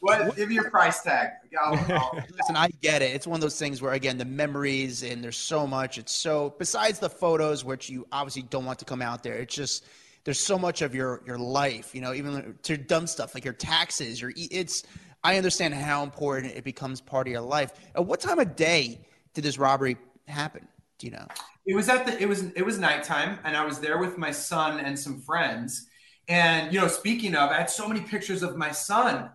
what 0.00 0.34
give 0.36 0.48
me 0.48 0.54
your 0.54 0.70
price 0.70 1.02
tag 1.02 1.30
I'll- 1.60 1.74
I'll- 1.92 2.24
Listen, 2.38 2.56
I 2.56 2.68
get 2.80 3.02
it. 3.02 3.14
It's 3.14 3.26
one 3.26 3.36
of 3.36 3.40
those 3.40 3.58
things 3.58 3.82
where, 3.82 3.92
again, 3.94 4.16
the 4.18 4.24
memories 4.24 5.02
and 5.02 5.22
there's 5.24 5.36
so 5.36 5.66
much. 5.66 5.98
It's 5.98 6.12
so 6.14 6.54
besides 6.58 6.98
the 6.98 7.10
photos, 7.10 7.64
which 7.64 7.90
you 7.90 8.06
obviously 8.12 8.42
don't 8.42 8.64
want 8.64 8.78
to 8.80 8.84
come 8.84 9.02
out 9.02 9.22
there. 9.22 9.34
It's 9.34 9.54
just 9.54 9.86
there's 10.24 10.38
so 10.38 10.58
much 10.58 10.82
of 10.82 10.94
your 10.94 11.22
your 11.26 11.38
life. 11.38 11.94
You 11.94 12.00
know, 12.00 12.12
even 12.14 12.56
to 12.62 12.76
dumb 12.76 13.06
stuff 13.06 13.34
like 13.34 13.44
your 13.44 13.54
taxes. 13.54 14.20
Your 14.20 14.30
e- 14.36 14.48
it's. 14.50 14.84
I 15.24 15.36
understand 15.36 15.74
how 15.74 16.02
important 16.04 16.54
it 16.54 16.62
becomes 16.64 17.00
part 17.00 17.26
of 17.26 17.32
your 17.32 17.40
life. 17.42 17.72
At 17.96 18.06
what 18.06 18.20
time 18.20 18.38
of 18.38 18.54
day 18.54 19.00
did 19.34 19.42
this 19.42 19.58
robbery 19.58 19.96
happen? 20.28 20.68
Do 20.98 21.06
you 21.06 21.12
know? 21.12 21.26
it 21.66 21.74
was 21.74 21.88
at 21.88 22.06
the 22.06 22.20
it 22.22 22.28
was 22.28 22.44
it 22.56 22.64
was 22.64 22.78
nighttime 22.78 23.38
and 23.44 23.54
i 23.56 23.62
was 23.64 23.78
there 23.78 23.98
with 23.98 24.16
my 24.16 24.30
son 24.30 24.80
and 24.80 24.98
some 24.98 25.20
friends 25.20 25.86
and 26.28 26.72
you 26.72 26.80
know 26.80 26.88
speaking 26.88 27.34
of 27.34 27.50
i 27.50 27.56
had 27.56 27.70
so 27.70 27.88
many 27.88 28.00
pictures 28.00 28.42
of 28.42 28.56
my 28.56 28.70
son 28.70 29.30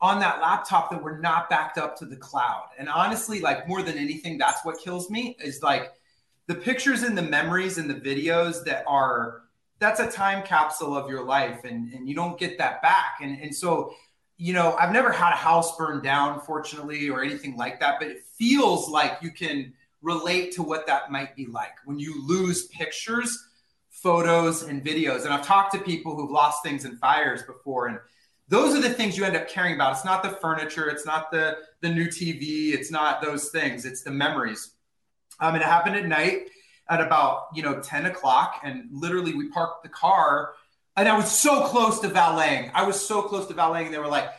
on 0.00 0.20
that 0.20 0.40
laptop 0.40 0.90
that 0.90 1.02
were 1.02 1.18
not 1.18 1.50
backed 1.50 1.76
up 1.76 1.96
to 1.96 2.04
the 2.04 2.16
cloud. 2.16 2.68
And 2.78 2.88
honestly 2.88 3.40
like 3.40 3.66
more 3.66 3.82
than 3.82 3.98
anything 3.98 4.38
that's 4.38 4.64
what 4.64 4.78
kills 4.78 5.10
me 5.10 5.36
is 5.42 5.62
like 5.62 5.92
the 6.46 6.54
pictures 6.54 7.02
and 7.02 7.18
the 7.18 7.22
memories 7.22 7.78
and 7.78 7.90
the 7.90 7.94
videos 7.94 8.64
that 8.64 8.84
are 8.86 9.42
that's 9.80 10.00
a 10.00 10.10
time 10.10 10.44
capsule 10.44 10.96
of 10.96 11.10
your 11.10 11.24
life 11.24 11.64
and 11.64 11.92
and 11.92 12.08
you 12.08 12.14
don't 12.14 12.38
get 12.38 12.58
that 12.58 12.80
back. 12.82 13.18
And 13.20 13.40
and 13.40 13.54
so 13.54 13.94
you 14.36 14.52
know 14.52 14.76
i've 14.78 14.92
never 14.92 15.10
had 15.10 15.32
a 15.32 15.36
house 15.36 15.76
burned 15.76 16.04
down 16.04 16.40
fortunately 16.40 17.10
or 17.10 17.24
anything 17.24 17.56
like 17.56 17.80
that 17.80 17.98
but 17.98 18.06
it 18.06 18.22
feels 18.38 18.88
like 18.88 19.18
you 19.20 19.32
can 19.32 19.72
relate 20.00 20.52
to 20.52 20.62
what 20.62 20.86
that 20.86 21.10
might 21.10 21.34
be 21.34 21.46
like. 21.46 21.72
When 21.84 21.98
you 21.98 22.24
lose 22.26 22.66
pictures, 22.66 23.47
photos, 24.02 24.62
and 24.62 24.84
videos. 24.84 25.24
And 25.24 25.32
I've 25.32 25.44
talked 25.44 25.72
to 25.74 25.78
people 25.78 26.14
who've 26.14 26.30
lost 26.30 26.62
things 26.62 26.84
in 26.84 26.96
fires 26.96 27.42
before, 27.42 27.88
and 27.88 27.98
those 28.48 28.74
are 28.74 28.80
the 28.80 28.90
things 28.90 29.16
you 29.16 29.24
end 29.24 29.36
up 29.36 29.48
caring 29.48 29.74
about. 29.74 29.92
It's 29.92 30.04
not 30.04 30.22
the 30.22 30.30
furniture, 30.30 30.88
it's 30.88 31.04
not 31.04 31.30
the 31.30 31.58
the 31.80 31.88
new 31.88 32.06
TV, 32.08 32.72
it's 32.72 32.90
not 32.90 33.22
those 33.22 33.48
things. 33.50 33.84
It's 33.84 34.02
the 34.02 34.10
memories. 34.10 34.72
Um, 35.40 35.54
and 35.54 35.62
it 35.62 35.66
happened 35.66 35.96
at 35.96 36.06
night 36.06 36.48
at 36.88 37.00
about 37.00 37.48
you 37.54 37.62
know 37.62 37.80
10 37.80 38.06
o'clock, 38.06 38.60
and 38.64 38.88
literally 38.90 39.34
we 39.34 39.48
parked 39.50 39.82
the 39.82 39.90
car, 39.90 40.54
and 40.96 41.08
I 41.08 41.16
was 41.16 41.30
so 41.30 41.66
close 41.66 42.00
to 42.00 42.08
valeting. 42.08 42.70
I 42.74 42.84
was 42.84 43.04
so 43.04 43.22
close 43.22 43.46
to 43.48 43.54
valeting. 43.54 43.92
They 43.92 43.98
were 43.98 44.08
like, 44.08 44.30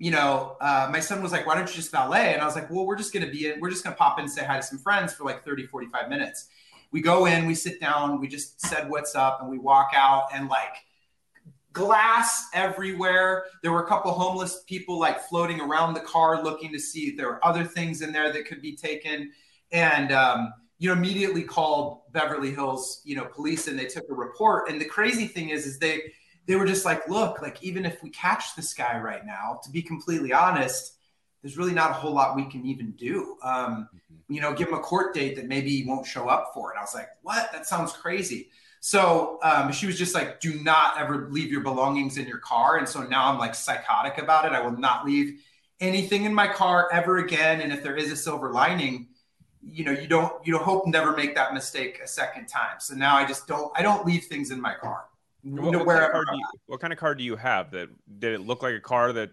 you 0.00 0.10
know, 0.10 0.56
uh, 0.62 0.88
my 0.90 0.98
son 0.98 1.22
was 1.22 1.30
like, 1.30 1.46
why 1.46 1.54
don't 1.54 1.68
you 1.68 1.74
just 1.74 1.92
valet? 1.92 2.32
And 2.32 2.40
I 2.40 2.46
was 2.46 2.54
like, 2.54 2.70
well, 2.70 2.86
we're 2.86 2.96
just 2.96 3.12
going 3.12 3.24
to 3.24 3.30
be 3.30 3.48
in, 3.48 3.60
we're 3.60 3.68
just 3.68 3.84
going 3.84 3.94
to 3.94 3.98
pop 3.98 4.18
in 4.18 4.24
and 4.24 4.32
say 4.32 4.42
hi 4.42 4.56
to 4.56 4.62
some 4.62 4.78
friends 4.78 5.12
for 5.12 5.24
like 5.24 5.44
30, 5.44 5.66
45 5.66 6.08
minutes. 6.08 6.48
We 6.92 7.00
go 7.00 7.26
in, 7.26 7.46
we 7.46 7.54
sit 7.54 7.80
down, 7.80 8.20
we 8.20 8.28
just 8.28 8.60
said 8.60 8.90
what's 8.90 9.14
up, 9.14 9.40
and 9.40 9.50
we 9.50 9.58
walk 9.58 9.92
out 9.94 10.28
and 10.34 10.48
like 10.48 10.76
glass 11.72 12.48
everywhere. 12.52 13.44
There 13.62 13.72
were 13.72 13.84
a 13.84 13.86
couple 13.86 14.10
homeless 14.12 14.62
people 14.66 14.98
like 14.98 15.22
floating 15.22 15.60
around 15.60 15.94
the 15.94 16.00
car 16.00 16.42
looking 16.42 16.72
to 16.72 16.78
see 16.78 17.08
if 17.08 17.16
there 17.16 17.28
were 17.28 17.44
other 17.44 17.64
things 17.64 18.02
in 18.02 18.12
there 18.12 18.32
that 18.32 18.46
could 18.46 18.60
be 18.60 18.74
taken. 18.74 19.30
And, 19.72 20.12
um, 20.12 20.52
you 20.78 20.88
know, 20.88 20.94
immediately 20.94 21.42
called 21.42 22.00
Beverly 22.12 22.52
Hills, 22.52 23.02
you 23.04 23.14
know, 23.14 23.26
police 23.26 23.68
and 23.68 23.78
they 23.78 23.84
took 23.84 24.08
a 24.10 24.14
report. 24.14 24.68
And 24.68 24.80
the 24.80 24.86
crazy 24.86 25.26
thing 25.26 25.50
is, 25.50 25.66
is 25.66 25.78
they, 25.78 26.00
they 26.46 26.56
were 26.56 26.66
just 26.66 26.84
like, 26.84 27.06
look, 27.08 27.42
like 27.42 27.62
even 27.62 27.84
if 27.84 28.02
we 28.02 28.10
catch 28.10 28.56
this 28.56 28.74
guy 28.74 28.98
right 28.98 29.24
now, 29.24 29.60
to 29.62 29.70
be 29.70 29.82
completely 29.82 30.32
honest, 30.32 30.94
there's 31.42 31.56
really 31.56 31.74
not 31.74 31.90
a 31.90 31.94
whole 31.94 32.12
lot 32.12 32.34
we 32.34 32.46
can 32.46 32.64
even 32.66 32.92
do. 32.92 33.36
Um, 33.42 33.88
you 34.30 34.40
know, 34.40 34.54
give 34.54 34.68
him 34.68 34.74
a 34.74 34.80
court 34.80 35.12
date 35.12 35.34
that 35.36 35.46
maybe 35.46 35.70
he 35.70 35.84
won't 35.84 36.06
show 36.06 36.28
up 36.28 36.52
for. 36.54 36.70
And 36.70 36.78
I 36.78 36.82
was 36.82 36.94
like, 36.94 37.08
what? 37.22 37.50
That 37.52 37.66
sounds 37.66 37.92
crazy. 37.92 38.48
So 38.78 39.38
um, 39.42 39.72
she 39.72 39.86
was 39.86 39.98
just 39.98 40.14
like, 40.14 40.40
do 40.40 40.54
not 40.62 40.98
ever 40.98 41.28
leave 41.30 41.50
your 41.50 41.62
belongings 41.62 42.16
in 42.16 42.26
your 42.26 42.38
car. 42.38 42.78
And 42.78 42.88
so 42.88 43.02
now 43.02 43.26
I'm 43.26 43.38
like 43.38 43.54
psychotic 43.56 44.18
about 44.18 44.46
it. 44.46 44.52
I 44.52 44.60
will 44.60 44.78
not 44.78 45.04
leave 45.04 45.42
anything 45.80 46.24
in 46.24 46.32
my 46.32 46.46
car 46.46 46.88
ever 46.92 47.18
again. 47.18 47.60
And 47.60 47.72
if 47.72 47.82
there 47.82 47.96
is 47.96 48.12
a 48.12 48.16
silver 48.16 48.52
lining, 48.52 49.08
you 49.62 49.84
know, 49.84 49.92
you 49.92 50.06
don't, 50.06 50.32
you 50.46 50.52
don't 50.52 50.62
hope 50.62 50.86
never 50.86 51.14
make 51.14 51.34
that 51.34 51.52
mistake 51.52 52.00
a 52.02 52.06
second 52.06 52.46
time. 52.46 52.78
So 52.78 52.94
now 52.94 53.16
I 53.16 53.26
just 53.26 53.48
don't, 53.48 53.72
I 53.76 53.82
don't 53.82 54.06
leave 54.06 54.24
things 54.24 54.52
in 54.52 54.60
my 54.60 54.74
car. 54.74 55.06
What, 55.42 55.64
You 55.64 55.70
know, 55.72 55.84
what 55.84 55.98
kind 55.98 56.04
of 56.04 56.12
car 56.12 56.24
you, 56.32 56.44
what 56.66 56.80
kind 56.80 56.92
of 56.92 56.98
car 56.98 57.14
do 57.16 57.24
you 57.24 57.36
have? 57.36 57.72
That 57.72 57.88
did 58.18 58.34
it 58.34 58.40
look 58.42 58.62
like 58.62 58.74
a 58.74 58.80
car 58.80 59.12
that 59.12 59.30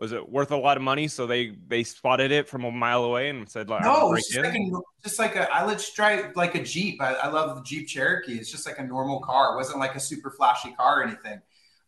was 0.00 0.12
it 0.12 0.28
worth 0.30 0.50
a 0.50 0.56
lot 0.56 0.78
of 0.78 0.82
money? 0.82 1.06
So 1.08 1.26
they 1.26 1.56
they 1.68 1.84
spotted 1.84 2.32
it 2.32 2.48
from 2.48 2.64
a 2.64 2.70
mile 2.70 3.04
away 3.04 3.28
and 3.28 3.48
said, 3.48 3.68
like, 3.68 3.82
"I'm 3.82 3.92
No, 3.92 4.14
it's 4.14 4.28
just 4.32 4.44
like, 4.44 4.54
in." 4.54 4.72
a, 4.74 4.78
just 5.06 5.18
like 5.18 5.36
a, 5.36 5.52
I 5.52 5.64
let's 5.66 5.92
drive 5.92 6.34
like 6.36 6.54
a 6.54 6.64
Jeep. 6.64 7.02
I, 7.02 7.12
I 7.14 7.28
love 7.28 7.54
the 7.56 7.62
Jeep 7.62 7.86
Cherokee. 7.86 8.38
It's 8.38 8.50
just 8.50 8.66
like 8.66 8.78
a 8.78 8.84
normal 8.84 9.20
car. 9.20 9.52
It 9.52 9.56
wasn't 9.56 9.78
like 9.78 9.94
a 9.94 10.00
super 10.00 10.30
flashy 10.30 10.72
car 10.72 11.00
or 11.00 11.04
anything. 11.04 11.40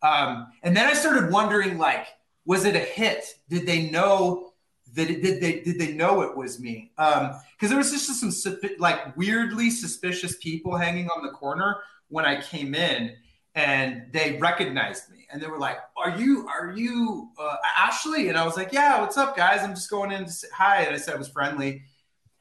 Um, 0.02 0.48
and 0.62 0.76
then 0.76 0.86
I 0.86 0.92
started 0.92 1.30
wondering, 1.32 1.78
like, 1.78 2.06
was 2.44 2.66
it 2.66 2.76
a 2.76 2.80
hit? 2.80 3.24
Did 3.48 3.66
they 3.66 3.90
know 3.90 4.52
that 4.94 5.08
it, 5.08 5.22
did 5.22 5.40
they 5.40 5.60
did 5.60 5.78
they 5.78 5.94
know 5.94 6.20
it 6.20 6.36
was 6.36 6.60
me? 6.60 6.92
Um, 6.98 7.32
because 7.56 7.70
there 7.70 7.78
was 7.78 7.90
just 7.90 8.06
some 8.20 8.58
like 8.78 9.16
weirdly 9.16 9.70
suspicious 9.70 10.36
people 10.36 10.76
hanging 10.76 11.08
on 11.16 11.24
the 11.24 11.30
corner 11.30 11.78
when 12.08 12.26
I 12.26 12.42
came 12.42 12.74
in, 12.74 13.14
and 13.54 14.02
they 14.12 14.36
recognized 14.38 15.10
me 15.10 15.21
and 15.32 15.40
they 15.40 15.46
were 15.46 15.58
like, 15.58 15.78
"Are 15.96 16.16
you 16.16 16.46
are 16.46 16.72
you 16.72 17.30
uh, 17.38 17.56
Ashley?" 17.76 18.28
And 18.28 18.36
I 18.36 18.44
was 18.44 18.56
like, 18.56 18.72
"Yeah, 18.72 19.00
what's 19.00 19.16
up, 19.16 19.36
guys? 19.36 19.60
I'm 19.62 19.74
just 19.74 19.90
going 19.90 20.12
in 20.12 20.26
to 20.26 20.30
say 20.30 20.48
hi." 20.54 20.82
And 20.82 20.94
I 20.94 20.98
said 20.98 21.14
I 21.14 21.18
was 21.18 21.28
friendly, 21.28 21.82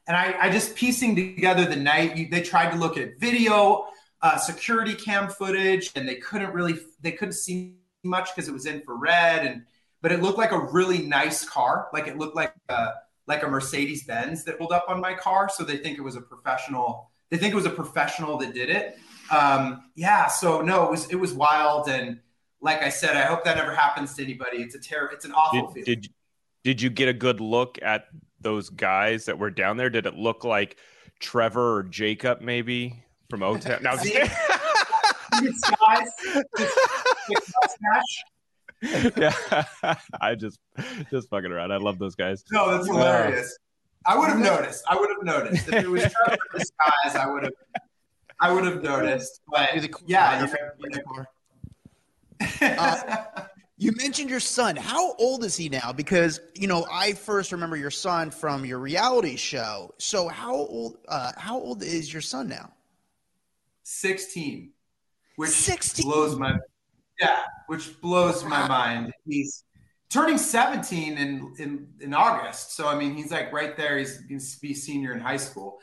and 0.06 0.16
I, 0.16 0.34
I 0.38 0.50
just 0.50 0.76
piecing 0.76 1.16
together 1.16 1.64
the 1.64 1.76
night. 1.76 2.16
You, 2.16 2.28
they 2.28 2.42
tried 2.42 2.70
to 2.70 2.76
look 2.76 2.96
at 2.96 3.18
video, 3.18 3.86
uh, 4.20 4.36
security 4.36 4.94
cam 4.94 5.28
footage, 5.28 5.90
and 5.96 6.08
they 6.08 6.16
couldn't 6.16 6.52
really 6.52 6.78
they 7.00 7.12
couldn't 7.12 7.34
see 7.34 7.76
much 8.04 8.34
because 8.34 8.48
it 8.48 8.52
was 8.52 8.66
infrared, 8.66 9.46
and 9.46 9.62
but 10.02 10.12
it 10.12 10.20
looked 10.20 10.38
like 10.38 10.52
a 10.52 10.58
really 10.58 10.98
nice 10.98 11.48
car, 11.48 11.88
like 11.92 12.06
it 12.08 12.18
looked 12.18 12.36
like 12.36 12.54
a 12.68 12.90
like 13.26 13.42
a 13.42 13.48
Mercedes 13.48 14.04
Benz 14.04 14.44
that 14.44 14.58
pulled 14.58 14.72
up 14.72 14.84
on 14.88 15.00
my 15.00 15.14
car. 15.14 15.48
So 15.48 15.64
they 15.64 15.78
think 15.78 15.96
it 15.96 16.02
was 16.02 16.16
a 16.16 16.20
professional. 16.20 17.10
They 17.30 17.38
think 17.38 17.52
it 17.52 17.56
was 17.56 17.66
a 17.66 17.70
professional 17.70 18.36
that 18.38 18.52
did 18.52 18.68
it. 18.68 18.98
Um, 19.30 19.84
yeah. 19.94 20.26
So 20.26 20.60
no, 20.60 20.84
it 20.84 20.90
was 20.90 21.10
it 21.10 21.16
was 21.16 21.32
wild 21.32 21.88
and 21.88 22.20
like 22.62 22.82
I 22.82 22.88
said, 22.88 23.16
I 23.16 23.22
hope 23.22 23.44
that 23.44 23.56
never 23.56 23.74
happens 23.74 24.14
to 24.14 24.22
anybody. 24.22 24.58
It's 24.58 24.74
a 24.74 24.78
terror. 24.78 25.10
It's 25.12 25.24
an 25.24 25.32
awful 25.32 25.72
did, 25.72 25.84
feeling. 25.84 26.00
Did 26.00 26.12
did 26.64 26.80
you 26.80 26.90
get 26.90 27.08
a 27.08 27.12
good 27.12 27.40
look 27.40 27.78
at 27.82 28.06
those 28.40 28.70
guys 28.70 29.24
that 29.24 29.38
were 29.38 29.50
down 29.50 29.76
there? 29.76 29.90
Did 29.90 30.06
it 30.06 30.14
look 30.14 30.44
like 30.44 30.76
Trevor 31.18 31.78
or 31.78 31.82
Jacob 31.82 32.40
maybe 32.40 33.02
from 33.28 33.42
O 33.42 33.58
Town? 33.58 33.82
No, 33.82 33.96
yeah, 34.04 34.32
I 40.20 40.36
just 40.36 40.60
just 41.10 41.28
fucking 41.30 41.50
around. 41.50 41.72
I 41.72 41.78
love 41.78 41.98
those 41.98 42.14
guys. 42.14 42.44
No, 42.52 42.70
that's 42.70 42.88
uh, 42.88 42.92
hilarious. 42.92 43.58
I 44.06 44.16
would 44.16 44.28
have 44.28 44.38
noticed. 44.38 44.84
I 44.88 44.96
would 44.96 45.10
have 45.10 45.24
noticed 45.24 45.68
if 45.68 45.74
it 45.74 45.88
was 45.88 46.02
Trevor 46.02 46.36
disguise. 46.56 47.16
I 47.16 47.26
would 47.26 47.42
have. 47.42 47.52
I 48.40 48.52
would 48.52 48.64
have 48.64 48.82
noticed. 48.82 49.40
But 49.48 49.70
yeah, 50.06 50.46
uh, 52.62 53.44
you 53.76 53.92
mentioned 53.96 54.30
your 54.30 54.40
son. 54.40 54.76
How 54.76 55.14
old 55.14 55.44
is 55.44 55.56
he 55.56 55.68
now? 55.68 55.92
Because 55.92 56.40
you 56.54 56.68
know, 56.68 56.86
I 56.90 57.12
first 57.12 57.52
remember 57.52 57.76
your 57.76 57.90
son 57.90 58.30
from 58.30 58.64
your 58.64 58.78
reality 58.78 59.36
show. 59.36 59.94
So 59.98 60.28
how 60.28 60.54
old? 60.54 60.98
Uh, 61.08 61.32
how 61.36 61.58
old 61.58 61.82
is 61.82 62.12
your 62.12 62.22
son 62.22 62.48
now? 62.48 62.72
Sixteen, 63.82 64.72
which 65.36 65.50
16? 65.50 66.04
blows 66.04 66.38
my 66.38 66.56
yeah, 67.20 67.42
which 67.66 68.00
blows 68.00 68.44
my 68.44 68.66
mind. 68.68 69.12
He's 69.26 69.64
turning 70.10 70.38
17 70.38 71.18
in, 71.18 71.54
in 71.58 71.88
in 72.00 72.14
August, 72.14 72.76
so 72.76 72.86
I 72.88 72.96
mean, 72.96 73.14
he's 73.14 73.30
like 73.30 73.52
right 73.52 73.76
there. 73.76 73.98
He's 73.98 74.18
going 74.18 74.40
to 74.40 74.60
be 74.60 74.74
senior 74.74 75.12
in 75.12 75.20
high 75.20 75.36
school. 75.36 75.78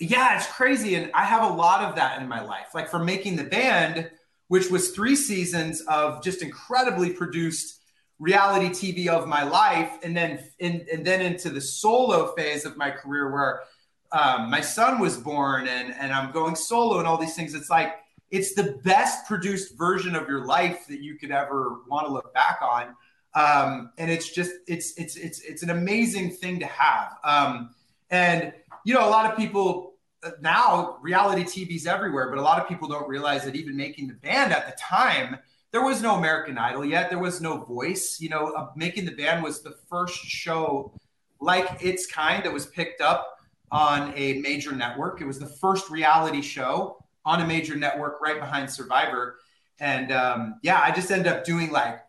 Yeah, 0.00 0.36
it's 0.36 0.46
crazy, 0.48 0.96
and 0.96 1.10
I 1.14 1.24
have 1.24 1.50
a 1.50 1.54
lot 1.54 1.82
of 1.82 1.96
that 1.96 2.20
in 2.20 2.28
my 2.28 2.42
life. 2.42 2.68
Like 2.74 2.88
for 2.88 2.98
making 2.98 3.36
the 3.36 3.44
band 3.44 4.10
which 4.48 4.70
was 4.70 4.90
three 4.90 5.16
seasons 5.16 5.80
of 5.82 6.22
just 6.22 6.42
incredibly 6.42 7.10
produced 7.10 7.80
reality 8.18 8.68
TV 8.68 9.08
of 9.08 9.26
my 9.26 9.42
life, 9.42 9.98
and 10.02 10.16
then 10.16 10.38
in, 10.58 10.86
and 10.92 11.04
then 11.04 11.20
into 11.20 11.50
the 11.50 11.60
solo 11.60 12.34
phase 12.34 12.64
of 12.64 12.76
my 12.76 12.90
career 12.90 13.32
where 13.32 13.62
um, 14.12 14.50
my 14.50 14.60
son 14.60 15.00
was 15.00 15.16
born 15.16 15.66
and 15.66 15.92
and 15.94 16.12
I'm 16.12 16.30
going 16.32 16.54
solo 16.54 16.98
and 16.98 17.06
all 17.06 17.18
these 17.18 17.34
things. 17.34 17.54
It's 17.54 17.70
like 17.70 17.96
it's 18.30 18.54
the 18.54 18.80
best 18.84 19.26
produced 19.26 19.76
version 19.76 20.14
of 20.14 20.28
your 20.28 20.44
life 20.44 20.86
that 20.88 21.00
you 21.00 21.16
could 21.16 21.30
ever 21.30 21.80
want 21.88 22.06
to 22.06 22.12
look 22.12 22.32
back 22.34 22.60
on. 22.62 22.94
Um, 23.34 23.90
and 23.98 24.10
it's 24.10 24.30
just 24.30 24.52
it's 24.68 24.94
it's 24.96 25.16
it's 25.16 25.40
it's 25.40 25.62
an 25.62 25.70
amazing 25.70 26.30
thing 26.30 26.60
to 26.60 26.66
have. 26.66 27.16
Um, 27.24 27.74
and 28.10 28.52
you 28.84 28.94
know, 28.94 29.06
a 29.06 29.10
lot 29.10 29.30
of 29.30 29.36
people 29.36 29.93
now 30.40 30.98
reality 31.02 31.42
TV's 31.44 31.86
everywhere, 31.86 32.28
but 32.28 32.38
a 32.38 32.42
lot 32.42 32.60
of 32.60 32.68
people 32.68 32.88
don't 32.88 33.08
realize 33.08 33.44
that 33.44 33.54
even 33.54 33.76
making 33.76 34.08
the 34.08 34.14
band 34.14 34.52
at 34.52 34.66
the 34.66 34.76
time, 34.80 35.38
there 35.70 35.84
was 35.84 36.02
no 36.02 36.14
American 36.14 36.56
Idol 36.56 36.84
yet. 36.84 37.10
There 37.10 37.18
was 37.18 37.40
no 37.40 37.64
voice. 37.64 38.18
You 38.20 38.28
know, 38.28 38.52
uh, 38.52 38.70
making 38.76 39.06
the 39.06 39.12
band 39.12 39.42
was 39.42 39.62
the 39.62 39.76
first 39.88 40.24
show 40.24 40.92
like 41.40 41.82
its 41.82 42.06
kind 42.06 42.44
that 42.44 42.52
was 42.52 42.66
picked 42.66 43.00
up 43.00 43.38
on 43.70 44.12
a 44.16 44.34
major 44.34 44.72
network. 44.72 45.20
It 45.20 45.26
was 45.26 45.38
the 45.38 45.46
first 45.46 45.90
reality 45.90 46.42
show 46.42 47.04
on 47.24 47.40
a 47.40 47.46
major 47.46 47.74
network 47.74 48.20
right 48.20 48.38
behind 48.38 48.70
Survivor. 48.70 49.38
And 49.80 50.12
um, 50.12 50.60
yeah, 50.62 50.80
I 50.80 50.92
just 50.92 51.10
ended 51.10 51.32
up 51.32 51.44
doing 51.44 51.72
like 51.72 52.03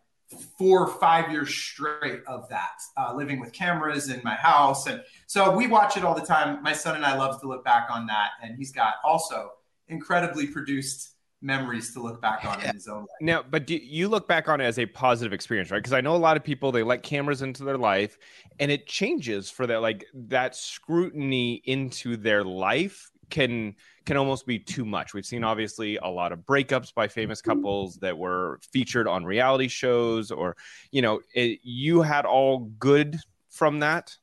four 0.58 0.88
or 0.88 0.88
five 1.00 1.32
years 1.32 1.54
straight 1.54 2.22
of 2.28 2.50
that, 2.50 2.82
uh, 2.98 3.14
living 3.16 3.40
with 3.40 3.54
cameras 3.54 4.10
in 4.10 4.22
my 4.24 4.36
house. 4.36 4.88
And 4.88 5.04
so 5.28 5.56
we 5.56 5.68
watch 5.68 5.98
it 5.98 6.04
all 6.04 6.16
the 6.16 6.26
time. 6.26 6.62
My 6.64 6.74
son 6.74 6.96
and 6.96 7.06
I 7.06 7.18
love 7.18 7.40
to 7.42 7.48
look 7.48 7.64
back 7.64 7.88
on 7.90 8.08
that. 8.08 8.32
And 8.42 8.58
he's 8.58 8.72
got 8.72 8.96
also 9.04 9.52
incredibly 9.88 10.48
produced 10.48 11.12
memories 11.42 11.94
to 11.94 12.02
look 12.02 12.22
back 12.22 12.44
on 12.44 12.62
in 12.64 12.74
his 12.74 12.88
own 12.88 13.02
life. 13.02 13.08
Now, 13.22 13.44
but 13.48 13.68
do 13.68 13.76
you 13.76 14.08
look 14.08 14.28
back 14.28 14.50
on 14.50 14.60
it 14.60 14.66
as 14.66 14.80
a 14.80 14.86
positive 14.88 15.32
experience, 15.32 15.70
right? 15.70 15.78
Because 15.78 15.94
I 15.94 16.02
know 16.02 16.16
a 16.16 16.18
lot 16.18 16.38
of 16.38 16.44
people 16.44 16.72
they 16.72 16.82
let 16.82 17.04
cameras 17.04 17.42
into 17.44 17.64
their 17.64 17.78
life 17.78 18.18
and 18.60 18.72
it 18.72 18.88
changes 18.88 19.52
for 19.52 19.68
that 19.68 19.82
like 19.82 20.06
that 20.14 20.56
scrutiny 20.56 21.62
into 21.66 22.18
their 22.18 22.44
life 22.44 23.12
can 23.30 23.76
can 24.06 24.18
almost 24.18 24.46
be 24.46 24.60
too 24.60 24.86
much. 24.86 25.14
We've 25.14 25.26
seen 25.26 25.44
obviously 25.44 25.98
a 25.98 26.08
lot 26.08 26.32
of 26.32 26.40
breakups 26.40 26.94
by 26.94 27.08
famous 27.08 27.42
mm-hmm. 27.42 27.52
couples 27.52 27.98
that 27.98 28.18
were 28.18 28.60
featured 28.72 29.08
on 29.08 29.26
reality 29.26 29.68
shows, 29.68 30.32
or 30.32 30.56
you 30.92 31.02
know, 31.02 31.22
it, 31.34 31.60
you 31.64 32.02
had 32.02 32.26
all 32.26 32.60
good 32.80 33.18
from 33.50 33.80
that. 33.80 34.16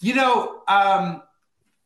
You 0.00 0.14
know, 0.14 0.62
um, 0.68 1.22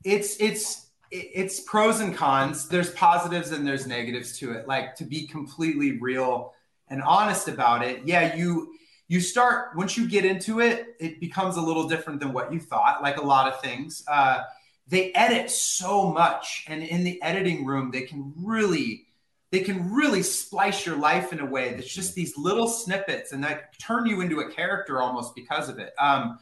it's 0.04 0.40
it's 0.40 0.90
it's 1.11 1.61
pros 1.61 2.00
and 2.00 2.14
cons. 2.14 2.69
There's 2.69 2.90
positives 2.90 3.52
and 3.52 3.66
there's 3.66 3.87
negatives 3.87 4.38
to 4.38 4.52
it. 4.52 4.66
Like 4.66 4.95
to 4.97 5.04
be 5.04 5.26
completely 5.26 5.99
real 5.99 6.54
and 6.88 7.02
honest 7.02 7.49
about 7.49 7.85
it. 7.85 8.02
Yeah, 8.04 8.35
you 8.35 8.75
you 9.09 9.21
start 9.21 9.76
once 9.76 9.97
you 9.97 10.09
get 10.09 10.25
into 10.25 10.61
it, 10.61 10.97
it 11.00 11.21
becomes 11.21 11.57
a 11.57 11.61
little 11.61 11.88
different 11.88 12.21
than 12.21 12.33
what 12.33 12.52
you 12.52 12.61
thought. 12.61 13.02
Like 13.02 13.19
a 13.19 13.23
lot 13.23 13.52
of 13.52 13.61
things. 13.61 14.02
Uh, 14.09 14.42
they 14.89 15.12
edit 15.12 15.51
so 15.51 16.11
much 16.11 16.65
and 16.69 16.83
in 16.83 17.05
the 17.05 17.21
editing 17.23 17.65
room 17.65 17.91
they 17.91 18.03
can 18.03 18.33
really 18.37 19.07
they 19.53 19.61
can 19.61 19.93
really 19.93 20.23
splice 20.23 20.85
your 20.87 20.97
life 20.97 21.33
in 21.33 21.39
a 21.39 21.47
way 21.47 21.75
that's 21.75 21.93
just 21.93 22.15
these 22.15 22.37
little 22.39 22.67
snippets 22.67 23.33
and 23.33 23.45
that 23.45 23.79
turn 23.79 24.07
you 24.07 24.23
into 24.23 24.41
a 24.41 24.51
character 24.51 25.01
almost 25.01 25.35
because 25.35 25.69
of 25.69 25.79
it. 25.79 25.93
Um, 25.99 26.39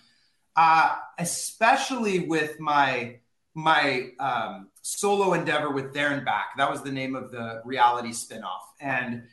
uh, 0.57 0.97
especially 1.19 2.21
with 2.21 2.59
my 2.61 3.19
my 3.53 4.11
um, 4.21 4.69
solo 4.83 5.35
endeavor 5.35 5.71
with 5.71 5.93
there 5.93 6.13
and 6.13 6.25
back. 6.25 6.57
That 6.57 6.71
was 6.71 6.83
the 6.83 6.93
name 6.93 7.17
of 7.17 7.33
the 7.33 7.61
reality 7.65 8.11
spinoff. 8.11 8.63
And 8.81 9.25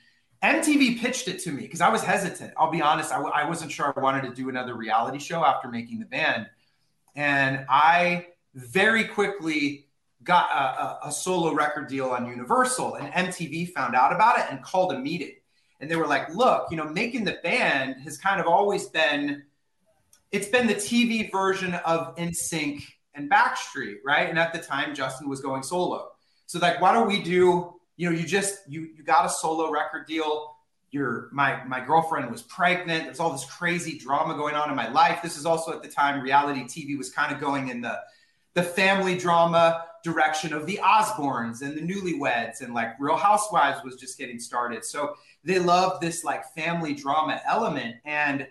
mtv 0.44 1.00
pitched 1.00 1.28
it 1.28 1.40
to 1.40 1.52
me 1.52 1.64
because 1.64 1.82
i 1.82 1.90
was 1.90 2.04
hesitant. 2.04 2.54
I'll 2.58 2.72
be 2.72 2.82
honest 2.82 3.12
I 3.12 3.16
w- 3.18 3.34
I 3.34 3.48
wasn't 3.48 3.72
sure 3.72 3.94
i 3.96 4.00
wanted 4.00 4.24
to 4.24 4.34
do 4.34 4.50
another 4.50 4.76
reality 4.76 5.20
show 5.20 5.46
after 5.46 5.68
making 5.68 6.00
the 6.00 6.06
band. 6.06 6.48
And 7.16 7.66
i 7.70 8.28
very 8.58 9.04
quickly 9.04 9.86
got 10.24 10.50
a, 10.50 11.06
a, 11.06 11.10
a, 11.10 11.12
solo 11.12 11.54
record 11.54 11.88
deal 11.88 12.10
on 12.10 12.26
Universal, 12.26 12.96
and 12.96 13.14
MTV 13.14 13.72
found 13.72 13.96
out 13.96 14.12
about 14.12 14.40
it 14.40 14.46
and 14.50 14.64
called 14.64 14.92
a 14.92 15.00
meeting. 15.00 15.36
And 15.80 15.90
they 15.90 15.96
were 15.96 16.08
like, 16.08 16.34
"Look, 16.34 16.68
you 16.72 16.78
know, 16.78 16.86
making 16.86 17.24
the 17.24 17.38
band 17.44 18.02
has 18.02 18.18
kind 18.18 18.42
of 18.42 18.48
always 18.48 18.88
been, 18.88 19.44
it's 20.32 20.48
been 20.48 20.66
the 20.66 20.74
TV 20.76 21.32
version 21.32 21.76
of 21.76 22.16
NSYNC 22.16 22.82
and 23.14 23.30
Backstreet, 23.30 23.98
right? 24.04 24.28
And 24.28 24.40
at 24.40 24.54
the 24.54 24.60
time, 24.60 24.96
Justin 24.96 25.30
was 25.30 25.40
going 25.40 25.62
solo. 25.62 26.10
So 26.48 26.58
like, 26.58 26.82
why 26.82 26.94
don't 26.94 27.08
we 27.08 27.22
do? 27.22 27.76
You 27.96 28.10
know, 28.10 28.18
you 28.18 28.26
just 28.26 28.58
you 28.68 28.90
you 28.96 29.04
got 29.04 29.26
a 29.26 29.30
solo 29.30 29.72
record 29.72 30.08
deal." 30.08 30.54
Your 30.90 31.28
my 31.34 31.66
my 31.66 31.82
girlfriend 31.86 32.32
was 32.32 32.42
pregnant. 32.44 33.04
There's 33.04 33.20
all 33.20 33.34
this 33.34 33.44
crazy 33.44 34.00
drama 34.00 34.36
going 34.36 34.56
on 34.56 34.70
in 34.70 34.76
my 34.76 34.90
life. 34.90 35.22
This 35.22 35.38
is 35.38 35.46
also 35.46 35.74
at 35.74 35.84
the 35.84 35.90
time 35.90 36.22
reality 36.22 36.64
TV 36.64 36.98
was 36.98 37.10
kind 37.10 37.36
of 37.36 37.42
going 37.42 37.68
in 37.68 37.82
the 37.82 38.00
the 38.58 38.64
family 38.64 39.16
drama 39.16 39.86
direction 40.04 40.52
of 40.52 40.66
the 40.66 40.80
Osbournes 40.82 41.62
and 41.62 41.78
the 41.78 41.82
newlyweds 41.82 42.62
and 42.62 42.74
like 42.74 43.00
Real 43.00 43.16
Housewives 43.16 43.84
was 43.84 43.98
just 43.98 44.18
getting 44.18 44.40
started. 44.40 44.84
So 44.84 45.14
they 45.44 45.60
loved 45.60 46.02
this 46.02 46.24
like 46.24 46.44
family 46.56 46.96
drama 46.96 47.40
element. 47.46 47.98
And 48.04 48.48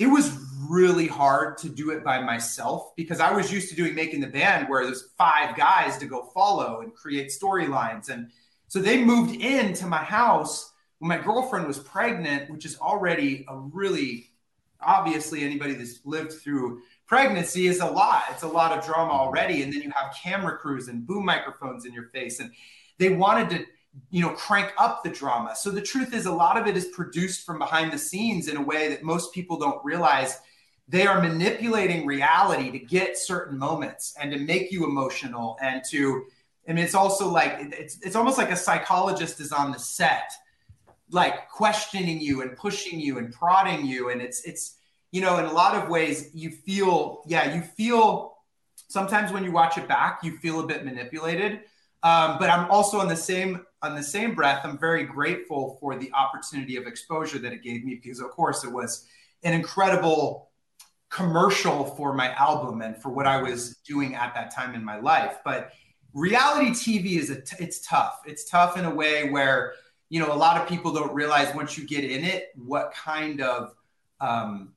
it 0.00 0.08
was 0.08 0.36
really 0.68 1.06
hard 1.06 1.58
to 1.58 1.68
do 1.68 1.90
it 1.90 2.02
by 2.02 2.20
myself 2.20 2.90
because 2.96 3.20
I 3.20 3.30
was 3.30 3.52
used 3.52 3.68
to 3.68 3.76
doing 3.76 3.94
making 3.94 4.20
the 4.20 4.26
band 4.26 4.68
where 4.68 4.84
there's 4.84 5.10
five 5.16 5.56
guys 5.56 5.96
to 5.98 6.06
go 6.06 6.24
follow 6.34 6.80
and 6.80 6.92
create 6.92 7.28
storylines. 7.28 8.08
And 8.08 8.32
so 8.66 8.80
they 8.80 9.00
moved 9.00 9.36
into 9.40 9.86
my 9.86 10.02
house 10.02 10.72
when 10.98 11.08
my 11.08 11.18
girlfriend 11.18 11.68
was 11.68 11.78
pregnant, 11.78 12.50
which 12.50 12.64
is 12.64 12.76
already 12.80 13.44
a 13.48 13.56
really 13.56 14.30
obviously 14.82 15.42
anybody 15.42 15.74
that's 15.74 16.00
lived 16.04 16.32
through 16.32 16.80
pregnancy 17.10 17.66
is 17.66 17.80
a 17.80 17.86
lot. 17.86 18.22
It's 18.30 18.44
a 18.44 18.48
lot 18.48 18.70
of 18.70 18.84
drama 18.84 19.10
already. 19.10 19.64
And 19.64 19.72
then 19.72 19.82
you 19.82 19.90
have 19.90 20.14
camera 20.14 20.56
crews 20.56 20.86
and 20.86 21.04
boom 21.04 21.24
microphones 21.24 21.84
in 21.84 21.92
your 21.92 22.04
face. 22.04 22.38
And 22.38 22.52
they 22.98 23.08
wanted 23.08 23.50
to, 23.50 23.66
you 24.10 24.22
know, 24.22 24.30
crank 24.30 24.72
up 24.78 25.02
the 25.02 25.10
drama. 25.10 25.56
So 25.56 25.72
the 25.72 25.82
truth 25.82 26.14
is, 26.14 26.26
a 26.26 26.32
lot 26.32 26.56
of 26.56 26.68
it 26.68 26.76
is 26.76 26.86
produced 26.86 27.44
from 27.44 27.58
behind 27.58 27.92
the 27.92 27.98
scenes 27.98 28.46
in 28.46 28.56
a 28.56 28.62
way 28.62 28.88
that 28.90 29.02
most 29.02 29.34
people 29.34 29.58
don't 29.58 29.84
realize. 29.84 30.38
They 30.86 31.04
are 31.04 31.20
manipulating 31.20 32.06
reality 32.06 32.70
to 32.70 32.78
get 32.78 33.18
certain 33.18 33.58
moments 33.58 34.14
and 34.20 34.30
to 34.30 34.38
make 34.38 34.70
you 34.70 34.84
emotional 34.84 35.58
and 35.60 35.82
to, 35.90 36.26
I 36.68 36.74
mean, 36.74 36.84
it's 36.84 36.94
also 36.94 37.28
like 37.28 37.56
it's 37.72 37.98
it's 38.02 38.14
almost 38.14 38.38
like 38.38 38.52
a 38.52 38.56
psychologist 38.56 39.40
is 39.40 39.50
on 39.50 39.72
the 39.72 39.80
set 39.80 40.30
like 41.10 41.48
questioning 41.48 42.20
you 42.20 42.42
and 42.42 42.56
pushing 42.56 43.00
you 43.00 43.18
and 43.18 43.32
prodding 43.32 43.84
you 43.84 44.10
and 44.10 44.22
it's 44.22 44.44
it's 44.44 44.76
you 45.12 45.20
know 45.20 45.38
in 45.38 45.44
a 45.44 45.52
lot 45.52 45.74
of 45.74 45.88
ways 45.88 46.30
you 46.34 46.50
feel 46.50 47.22
yeah 47.26 47.54
you 47.54 47.62
feel 47.62 48.36
sometimes 48.88 49.32
when 49.32 49.44
you 49.44 49.52
watch 49.52 49.78
it 49.78 49.88
back 49.88 50.20
you 50.22 50.36
feel 50.38 50.60
a 50.60 50.66
bit 50.66 50.84
manipulated. 50.84 51.60
Um, 52.02 52.36
but 52.38 52.48
i'm 52.48 52.70
also 52.70 52.98
on 52.98 53.08
the 53.08 53.16
same 53.16 53.64
on 53.82 53.94
the 53.94 54.02
same 54.02 54.34
breath 54.34 54.64
i'm 54.64 54.78
very 54.78 55.04
grateful 55.04 55.76
for 55.80 55.96
the 55.96 56.10
opportunity 56.14 56.76
of 56.76 56.86
exposure 56.86 57.38
that 57.38 57.52
it 57.52 57.62
gave 57.62 57.84
me 57.84 58.00
because 58.02 58.20
of 58.20 58.30
course 58.30 58.64
it 58.64 58.72
was 58.72 59.06
an 59.42 59.52
incredible 59.52 60.48
commercial 61.10 61.84
for 61.84 62.14
my 62.14 62.32
album 62.34 62.80
and 62.80 62.96
for 62.96 63.10
what 63.10 63.26
i 63.26 63.42
was 63.42 63.76
doing 63.86 64.14
at 64.14 64.34
that 64.34 64.54
time 64.54 64.74
in 64.74 64.82
my 64.84 64.98
life. 64.98 65.38
But 65.44 65.72
reality 66.14 66.70
tv 66.70 67.18
is 67.18 67.28
a 67.28 67.40
t- 67.40 67.56
it's 67.58 67.86
tough. 67.86 68.20
It's 68.24 68.48
tough 68.48 68.78
in 68.78 68.86
a 68.86 68.94
way 68.94 69.28
where 69.28 69.74
you 70.10 70.18
know, 70.18 70.32
a 70.32 70.34
lot 70.34 70.60
of 70.60 70.68
people 70.68 70.92
don't 70.92 71.14
realize 71.14 71.54
once 71.54 71.78
you 71.78 71.86
get 71.86 72.04
in 72.04 72.24
it, 72.24 72.48
what 72.56 72.92
kind 72.92 73.40
of 73.40 73.72
um, 74.20 74.72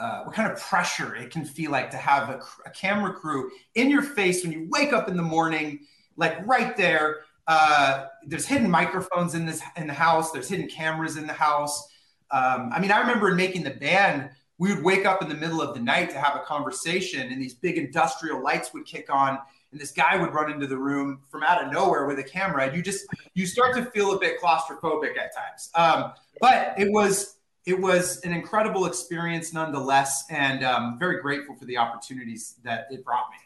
uh, 0.00 0.22
what 0.24 0.34
kind 0.34 0.50
of 0.50 0.58
pressure 0.60 1.14
it 1.14 1.30
can 1.30 1.44
feel 1.44 1.70
like 1.70 1.90
to 1.90 1.96
have 1.96 2.28
a, 2.28 2.42
a, 2.66 2.70
camera 2.70 3.12
crew 3.12 3.50
in 3.76 3.88
your 3.88 4.02
face 4.02 4.42
when 4.42 4.52
you 4.52 4.66
wake 4.70 4.92
up 4.92 5.08
in 5.08 5.16
the 5.16 5.22
morning, 5.22 5.80
like 6.16 6.44
right 6.46 6.76
there. 6.76 7.18
Uh, 7.46 8.06
there's 8.26 8.46
hidden 8.46 8.70
microphones 8.70 9.34
in 9.34 9.46
this 9.46 9.62
in 9.76 9.86
the 9.86 9.92
house. 9.92 10.32
There's 10.32 10.48
hidden 10.48 10.68
cameras 10.68 11.16
in 11.16 11.26
the 11.26 11.32
house. 11.32 11.88
Um, 12.30 12.70
I 12.74 12.80
mean, 12.80 12.90
I 12.90 12.98
remember 12.98 13.30
in 13.30 13.36
making 13.36 13.62
the 13.62 13.70
band, 13.70 14.30
we 14.58 14.74
would 14.74 14.82
wake 14.82 15.06
up 15.06 15.22
in 15.22 15.28
the 15.28 15.34
middle 15.34 15.60
of 15.60 15.74
the 15.74 15.80
night 15.80 16.10
to 16.10 16.18
have 16.18 16.34
a 16.34 16.44
conversation, 16.44 17.30
and 17.30 17.40
these 17.40 17.54
big 17.54 17.76
industrial 17.78 18.42
lights 18.42 18.72
would 18.72 18.86
kick 18.86 19.12
on, 19.14 19.38
and 19.74 19.80
this 19.80 19.90
guy 19.90 20.16
would 20.16 20.32
run 20.32 20.52
into 20.52 20.68
the 20.68 20.76
room 20.76 21.20
from 21.28 21.42
out 21.42 21.62
of 21.62 21.72
nowhere 21.72 22.06
with 22.06 22.18
a 22.20 22.22
camera 22.22 22.64
and 22.64 22.76
you 22.76 22.80
just 22.82 23.06
you 23.34 23.44
start 23.44 23.74
to 23.74 23.84
feel 23.86 24.14
a 24.14 24.20
bit 24.20 24.40
claustrophobic 24.40 25.18
at 25.18 25.34
times 25.34 25.70
um, 25.74 26.12
but 26.40 26.74
it 26.78 26.90
was 26.92 27.33
it 27.66 27.80
was 27.80 28.20
an 28.24 28.32
incredible 28.32 28.86
experience 28.86 29.52
nonetheless 29.52 30.24
and 30.30 30.64
um, 30.64 30.98
very 30.98 31.20
grateful 31.20 31.54
for 31.54 31.64
the 31.64 31.76
opportunities 31.76 32.56
that 32.62 32.86
it 32.90 33.04
brought 33.04 33.30
me 33.30 33.38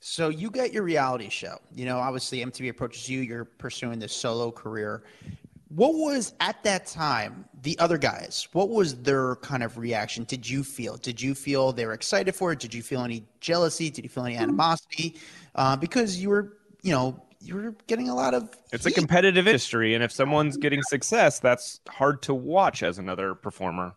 so 0.00 0.28
you 0.28 0.50
get 0.50 0.72
your 0.72 0.82
reality 0.82 1.28
show 1.28 1.58
you 1.74 1.84
know 1.84 1.98
obviously 1.98 2.44
mtv 2.44 2.68
approaches 2.68 3.08
you 3.08 3.20
you're 3.20 3.44
pursuing 3.44 3.98
this 3.98 4.14
solo 4.14 4.50
career 4.50 5.02
what 5.68 5.94
was 5.94 6.34
at 6.40 6.62
that 6.64 6.86
time 6.86 7.44
the 7.62 7.78
other 7.78 7.98
guys? 7.98 8.48
What 8.52 8.70
was 8.70 8.96
their 9.02 9.36
kind 9.36 9.62
of 9.62 9.78
reaction? 9.78 10.24
Did 10.24 10.48
you 10.48 10.64
feel? 10.64 10.96
Did 10.96 11.20
you 11.20 11.34
feel 11.34 11.72
they 11.72 11.86
were 11.86 11.92
excited 11.92 12.34
for 12.34 12.52
it? 12.52 12.58
Did 12.58 12.74
you 12.74 12.82
feel 12.82 13.02
any 13.02 13.24
jealousy? 13.40 13.90
Did 13.90 14.04
you 14.04 14.10
feel 14.10 14.24
any 14.24 14.36
animosity? 14.36 15.16
Uh, 15.54 15.76
because 15.76 16.16
you 16.16 16.30
were, 16.30 16.56
you 16.82 16.92
know, 16.92 17.22
you 17.40 17.54
were 17.54 17.74
getting 17.86 18.08
a 18.08 18.14
lot 18.14 18.34
of. 18.34 18.50
It's 18.72 18.84
heat. 18.84 18.92
a 18.92 18.94
competitive 18.94 19.46
industry, 19.46 19.94
and 19.94 20.04
if 20.04 20.12
someone's 20.12 20.56
getting 20.56 20.82
success, 20.82 21.40
that's 21.40 21.80
hard 21.88 22.22
to 22.22 22.34
watch 22.34 22.82
as 22.82 22.98
another 22.98 23.34
performer. 23.34 23.94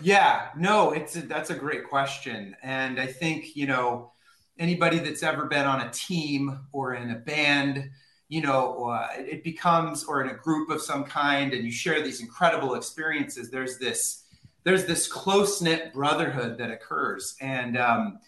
Yeah, 0.00 0.48
no, 0.56 0.92
it's 0.92 1.16
a, 1.16 1.22
that's 1.22 1.50
a 1.50 1.54
great 1.54 1.88
question, 1.88 2.56
and 2.62 3.00
I 3.00 3.06
think 3.06 3.56
you 3.56 3.66
know 3.66 4.12
anybody 4.58 4.98
that's 4.98 5.22
ever 5.22 5.46
been 5.46 5.66
on 5.66 5.80
a 5.80 5.90
team 5.90 6.60
or 6.72 6.94
in 6.94 7.10
a 7.10 7.16
band 7.16 7.90
you 8.28 8.42
know, 8.42 8.84
uh, 8.84 9.08
it 9.16 9.42
becomes 9.42 10.04
or 10.04 10.22
in 10.22 10.28
a 10.28 10.34
group 10.34 10.68
of 10.68 10.82
some 10.82 11.04
kind, 11.04 11.54
and 11.54 11.64
you 11.64 11.70
share 11.70 12.02
these 12.02 12.20
incredible 12.20 12.74
experiences. 12.74 13.50
There's 13.50 13.78
this 13.78 14.24
there's 14.64 14.84
this 14.84 15.08
close 15.08 15.62
knit 15.62 15.94
brotherhood 15.94 16.58
that 16.58 16.70
occurs, 16.70 17.36
and 17.40 17.76
um, 17.78 18.18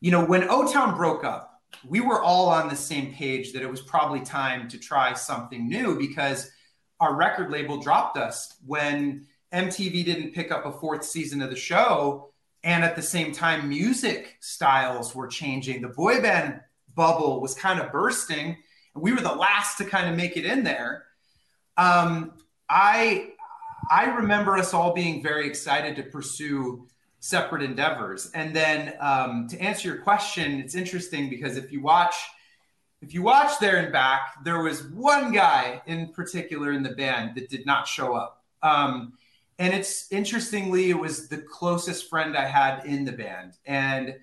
you 0.00 0.10
know, 0.10 0.24
when 0.24 0.48
O 0.50 0.70
Town 0.70 0.94
broke 0.94 1.24
up, 1.24 1.57
we 1.86 2.00
were 2.00 2.22
all 2.22 2.48
on 2.48 2.68
the 2.68 2.76
same 2.76 3.12
page 3.12 3.52
that 3.52 3.62
it 3.62 3.70
was 3.70 3.80
probably 3.80 4.20
time 4.20 4.68
to 4.68 4.78
try 4.78 5.12
something 5.14 5.68
new 5.68 5.98
because 5.98 6.50
our 7.00 7.14
record 7.14 7.50
label 7.50 7.78
dropped 7.78 8.16
us 8.16 8.56
when 8.66 9.26
MTV 9.52 10.04
didn't 10.04 10.34
pick 10.34 10.50
up 10.50 10.66
a 10.66 10.72
fourth 10.72 11.04
season 11.04 11.42
of 11.42 11.50
the 11.50 11.56
show. 11.56 12.30
And 12.64 12.82
at 12.82 12.96
the 12.96 13.02
same 13.02 13.32
time, 13.32 13.68
music 13.68 14.36
styles 14.40 15.14
were 15.14 15.28
changing. 15.28 15.80
The 15.80 15.88
boy 15.88 16.20
band 16.20 16.60
bubble 16.94 17.40
was 17.40 17.54
kind 17.54 17.80
of 17.80 17.92
bursting 17.92 18.56
and 18.94 19.02
we 19.02 19.12
were 19.12 19.20
the 19.20 19.32
last 19.32 19.78
to 19.78 19.84
kind 19.84 20.10
of 20.10 20.16
make 20.16 20.36
it 20.36 20.44
in 20.44 20.64
there. 20.64 21.04
Um, 21.76 22.32
I 22.68 23.30
I 23.90 24.06
remember 24.16 24.56
us 24.56 24.74
all 24.74 24.92
being 24.92 25.22
very 25.22 25.46
excited 25.46 25.96
to 25.96 26.02
pursue 26.02 26.88
separate 27.20 27.62
endeavors. 27.62 28.30
And 28.32 28.54
then 28.54 28.94
um, 29.00 29.48
to 29.48 29.58
answer 29.60 29.88
your 29.88 29.98
question, 29.98 30.60
it's 30.60 30.74
interesting 30.74 31.28
because 31.28 31.56
if 31.56 31.72
you 31.72 31.82
watch 31.82 32.14
if 33.00 33.14
you 33.14 33.22
watch 33.22 33.58
there 33.60 33.76
and 33.76 33.92
back, 33.92 34.42
there 34.44 34.60
was 34.60 34.82
one 34.82 35.32
guy 35.32 35.80
in 35.86 36.08
particular 36.12 36.72
in 36.72 36.82
the 36.82 36.90
band 36.90 37.36
that 37.36 37.48
did 37.48 37.64
not 37.64 37.86
show 37.86 38.14
up. 38.14 38.42
Um, 38.62 39.12
and 39.58 39.72
it's 39.72 40.10
interestingly, 40.10 40.90
it 40.90 40.98
was 40.98 41.28
the 41.28 41.38
closest 41.38 42.08
friend 42.08 42.36
I 42.36 42.46
had 42.46 42.84
in 42.86 43.04
the 43.04 43.12
band. 43.12 43.54
And 43.66 44.16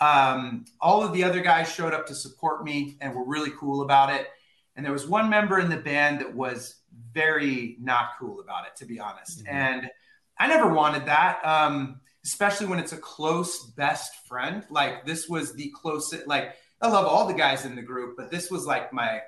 um, 0.00 0.64
all 0.80 1.02
of 1.02 1.12
the 1.12 1.24
other 1.24 1.40
guys 1.40 1.72
showed 1.72 1.92
up 1.92 2.06
to 2.06 2.14
support 2.14 2.64
me 2.64 2.96
and 3.00 3.14
were 3.14 3.24
really 3.24 3.50
cool 3.58 3.82
about 3.82 4.12
it. 4.12 4.28
And 4.76 4.84
there 4.84 4.92
was 4.92 5.06
one 5.06 5.28
member 5.28 5.58
in 5.58 5.68
the 5.68 5.76
band 5.76 6.20
that 6.20 6.34
was 6.34 6.76
very 7.12 7.76
not 7.80 8.10
cool 8.18 8.40
about 8.40 8.66
it, 8.66 8.76
to 8.76 8.84
be 8.84 8.98
honest. 8.98 9.40
Mm-hmm. 9.40 9.54
And 9.54 9.90
I 10.38 10.46
never 10.46 10.72
wanted 10.72 11.06
that, 11.06 11.44
um, 11.44 12.00
especially 12.30 12.68
when 12.68 12.78
it's 12.78 12.92
a 12.92 12.96
close 12.96 13.66
best 13.66 14.14
friend. 14.28 14.64
Like 14.70 15.04
this 15.04 15.28
was 15.28 15.52
the 15.52 15.72
closest. 15.74 16.28
Like 16.28 16.54
I 16.80 16.88
love 16.88 17.04
all 17.04 17.26
the 17.26 17.34
guys 17.34 17.64
in 17.64 17.74
the 17.74 17.82
group, 17.82 18.16
but 18.16 18.30
this 18.30 18.50
was 18.52 18.66
like 18.66 18.92
my 18.92 19.20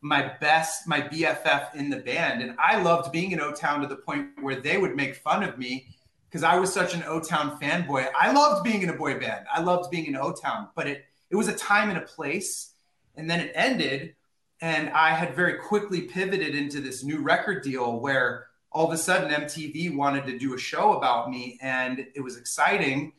my 0.00 0.32
best, 0.40 0.86
my 0.86 1.00
BFF 1.00 1.74
in 1.76 1.88
the 1.88 1.98
band. 1.98 2.42
And 2.42 2.56
I 2.58 2.82
loved 2.82 3.12
being 3.12 3.30
in 3.30 3.40
O 3.40 3.52
Town 3.52 3.80
to 3.82 3.86
the 3.86 3.96
point 3.96 4.30
where 4.40 4.60
they 4.60 4.76
would 4.76 4.96
make 4.96 5.14
fun 5.14 5.44
of 5.44 5.56
me 5.56 5.86
because 6.28 6.42
I 6.42 6.58
was 6.58 6.72
such 6.72 6.94
an 6.94 7.04
O 7.04 7.20
Town 7.20 7.60
fanboy. 7.60 8.08
I 8.18 8.32
loved 8.32 8.64
being 8.64 8.82
in 8.82 8.90
a 8.90 8.96
boy 8.96 9.20
band. 9.20 9.46
I 9.52 9.60
loved 9.60 9.92
being 9.92 10.06
in 10.06 10.16
O 10.16 10.32
Town, 10.32 10.68
but 10.74 10.88
it 10.88 11.04
it 11.30 11.36
was 11.36 11.46
a 11.46 11.54
time 11.54 11.90
and 11.90 11.98
a 11.98 12.06
place, 12.16 12.72
and 13.16 13.30
then 13.30 13.38
it 13.38 13.52
ended, 13.54 14.16
and 14.60 14.90
I 14.90 15.10
had 15.10 15.36
very 15.36 15.58
quickly 15.58 16.02
pivoted 16.02 16.56
into 16.56 16.80
this 16.80 17.04
new 17.04 17.20
record 17.22 17.62
deal 17.62 18.00
where 18.00 18.48
all 18.78 18.86
of 18.86 18.92
a 18.92 18.96
sudden 18.96 19.28
MTV 19.28 19.92
wanted 19.96 20.24
to 20.26 20.38
do 20.38 20.54
a 20.54 20.58
show 20.58 20.96
about 20.96 21.28
me, 21.28 21.58
and 21.60 22.06
it 22.14 22.20
was 22.20 22.36
exciting. 22.36 23.12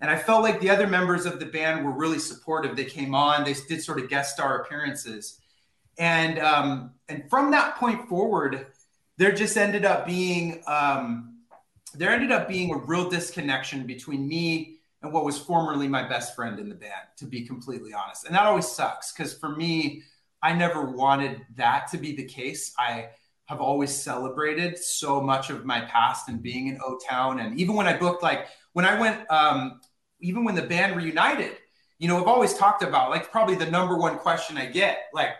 And 0.00 0.08
I 0.08 0.16
felt 0.16 0.44
like 0.44 0.60
the 0.60 0.70
other 0.70 0.86
members 0.86 1.26
of 1.26 1.40
the 1.40 1.46
band 1.46 1.84
were 1.84 1.90
really 1.90 2.20
supportive. 2.20 2.76
They 2.76 2.84
came 2.84 3.12
on, 3.12 3.42
they 3.42 3.56
did 3.68 3.82
sort 3.82 3.98
of 3.98 4.08
guest 4.08 4.34
star 4.34 4.60
appearances, 4.60 5.40
and 5.98 6.38
um, 6.38 6.92
and 7.08 7.28
from 7.28 7.50
that 7.50 7.74
point 7.74 8.08
forward, 8.08 8.68
there 9.16 9.32
just 9.32 9.56
ended 9.56 9.84
up 9.84 10.06
being. 10.06 10.62
Um, 10.68 11.38
there 11.92 12.10
ended 12.10 12.30
up 12.30 12.46
being 12.46 12.72
a 12.72 12.76
real 12.76 13.10
disconnection 13.10 13.88
between 13.88 14.28
me 14.28 14.76
and 15.02 15.12
what 15.12 15.24
was 15.24 15.36
formerly 15.36 15.88
my 15.88 16.08
best 16.08 16.36
friend 16.36 16.60
in 16.60 16.68
the 16.68 16.76
band, 16.76 17.08
to 17.16 17.24
be 17.24 17.44
completely 17.44 17.92
honest. 17.92 18.26
And 18.26 18.34
that 18.36 18.46
always 18.46 18.68
sucks 18.68 19.12
because 19.12 19.36
for 19.36 19.56
me, 19.56 20.04
I 20.40 20.52
never 20.52 20.84
wanted 20.84 21.44
that 21.56 21.88
to 21.90 21.98
be 21.98 22.14
the 22.14 22.26
case. 22.26 22.72
I 22.78 23.08
have 23.50 23.60
always 23.60 23.92
celebrated 23.92 24.78
so 24.78 25.20
much 25.20 25.50
of 25.50 25.64
my 25.64 25.80
past 25.80 26.28
and 26.28 26.40
being 26.40 26.68
in 26.68 26.78
O 26.84 26.96
Town. 26.98 27.40
And 27.40 27.58
even 27.58 27.74
when 27.74 27.88
I 27.88 27.96
booked, 27.96 28.22
like 28.22 28.46
when 28.74 28.84
I 28.84 28.98
went, 29.00 29.28
um, 29.28 29.80
even 30.20 30.44
when 30.44 30.54
the 30.54 30.62
band 30.62 30.94
reunited, 30.94 31.56
you 31.98 32.06
know, 32.06 32.20
I've 32.20 32.28
always 32.28 32.54
talked 32.54 32.84
about 32.84 33.10
like 33.10 33.32
probably 33.32 33.56
the 33.56 33.68
number 33.68 33.96
one 33.96 34.18
question 34.18 34.56
I 34.56 34.66
get, 34.66 35.06
like, 35.12 35.30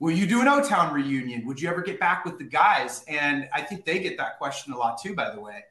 will 0.00 0.10
you 0.10 0.26
do 0.26 0.40
an 0.40 0.48
O 0.48 0.64
Town 0.64 0.92
reunion? 0.92 1.46
Would 1.46 1.60
you 1.60 1.68
ever 1.68 1.80
get 1.80 2.00
back 2.00 2.24
with 2.24 2.38
the 2.38 2.44
guys? 2.44 3.04
And 3.06 3.48
I 3.54 3.62
think 3.62 3.84
they 3.84 4.00
get 4.00 4.16
that 4.16 4.38
question 4.38 4.72
a 4.72 4.76
lot 4.76 5.00
too, 5.00 5.14
by 5.14 5.32
the 5.32 5.40
way. 5.40 5.62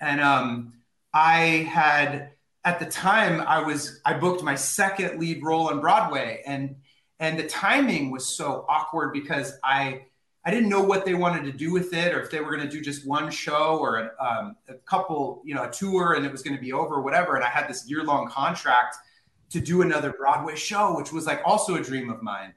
And 0.00 0.22
um, 0.22 0.72
I 1.12 1.68
had 1.70 2.30
at 2.64 2.78
the 2.78 2.86
time 2.86 3.42
I 3.42 3.60
was 3.60 4.00
I 4.02 4.14
booked 4.14 4.42
my 4.42 4.54
second 4.54 5.20
lead 5.20 5.42
role 5.42 5.68
on 5.68 5.82
Broadway, 5.82 6.42
and 6.46 6.76
and 7.20 7.38
the 7.38 7.46
timing 7.46 8.10
was 8.10 8.26
so 8.26 8.64
awkward 8.66 9.12
because 9.12 9.52
I 9.62 10.06
I 10.48 10.50
didn't 10.50 10.70
know 10.70 10.80
what 10.82 11.04
they 11.04 11.12
wanted 11.12 11.44
to 11.44 11.52
do 11.52 11.70
with 11.70 11.92
it, 11.92 12.14
or 12.14 12.22
if 12.22 12.30
they 12.30 12.40
were 12.40 12.56
going 12.56 12.66
to 12.66 12.74
do 12.74 12.80
just 12.80 13.06
one 13.06 13.30
show 13.30 13.76
or 13.76 13.98
a, 13.98 14.24
um, 14.24 14.56
a 14.70 14.76
couple, 14.86 15.42
you 15.44 15.54
know, 15.54 15.64
a 15.64 15.70
tour, 15.70 16.14
and 16.14 16.24
it 16.24 16.32
was 16.32 16.40
going 16.40 16.56
to 16.56 16.60
be 16.60 16.72
over, 16.72 16.94
or 16.94 17.02
whatever. 17.02 17.36
And 17.36 17.44
I 17.44 17.50
had 17.50 17.68
this 17.68 17.86
year 17.86 18.02
long 18.02 18.30
contract 18.30 18.96
to 19.50 19.60
do 19.60 19.82
another 19.82 20.10
Broadway 20.10 20.56
show, 20.56 20.96
which 20.96 21.12
was 21.12 21.26
like 21.26 21.42
also 21.44 21.74
a 21.74 21.82
dream 21.82 22.08
of 22.08 22.22
mine. 22.22 22.54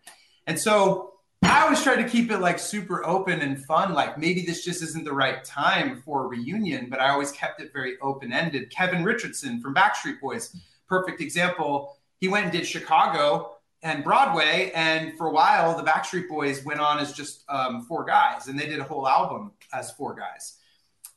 And 0.47 0.57
so 0.57 1.15
I 1.43 1.63
always 1.63 1.83
try 1.83 2.01
to 2.01 2.07
keep 2.07 2.31
it 2.31 2.37
like 2.37 2.59
super 2.59 3.05
open 3.05 3.41
and 3.41 3.61
fun. 3.65 3.93
Like 3.93 4.17
maybe 4.17 4.45
this 4.45 4.63
just 4.63 4.81
isn't 4.81 5.03
the 5.03 5.11
right 5.11 5.43
time 5.43 6.01
for 6.05 6.23
a 6.23 6.27
reunion, 6.27 6.87
but 6.89 7.01
I 7.01 7.09
always 7.09 7.33
kept 7.33 7.59
it 7.59 7.73
very 7.73 7.97
open 8.01 8.31
ended. 8.31 8.69
Kevin 8.69 9.03
Richardson 9.03 9.59
from 9.59 9.75
Backstreet 9.75 10.21
Boys, 10.21 10.55
perfect 10.87 11.19
example. 11.19 11.97
He 12.21 12.29
went 12.29 12.45
and 12.45 12.53
did 12.53 12.65
Chicago 12.65 13.57
and 13.83 14.03
Broadway, 14.03 14.71
and 14.75 15.17
for 15.17 15.27
a 15.27 15.31
while, 15.31 15.75
the 15.75 15.83
Backstreet 15.83 16.27
Boys 16.27 16.63
went 16.63 16.79
on 16.79 16.99
as 16.99 17.13
just 17.13 17.43
um, 17.49 17.83
four 17.83 18.05
guys, 18.05 18.47
and 18.47 18.59
they 18.59 18.67
did 18.67 18.79
a 18.79 18.83
whole 18.83 19.07
album 19.07 19.51
as 19.73 19.91
four 19.91 20.13
guys. 20.13 20.57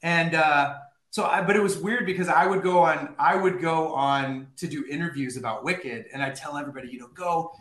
And 0.03 0.35
uh, 0.35 0.77
so, 1.11 1.25
I, 1.25 1.43
but 1.43 1.57
it 1.57 1.63
was 1.63 1.79
weird 1.79 2.07
because 2.07 2.29
I 2.29 2.47
would 2.47 2.63
go 2.63 2.79
on, 2.79 3.15
I 3.19 3.37
would 3.37 3.61
go 3.61 3.93
on 3.95 4.49
to 4.57 4.67
do 4.67 4.85
interviews 4.91 5.37
about 5.37 5.65
Wicked, 5.65 6.07
and 6.13 6.23
I 6.23 6.31
tell 6.31 6.57
everybody, 6.57 6.89
you 6.89 7.01
know, 7.01 7.09
go, 7.15 7.53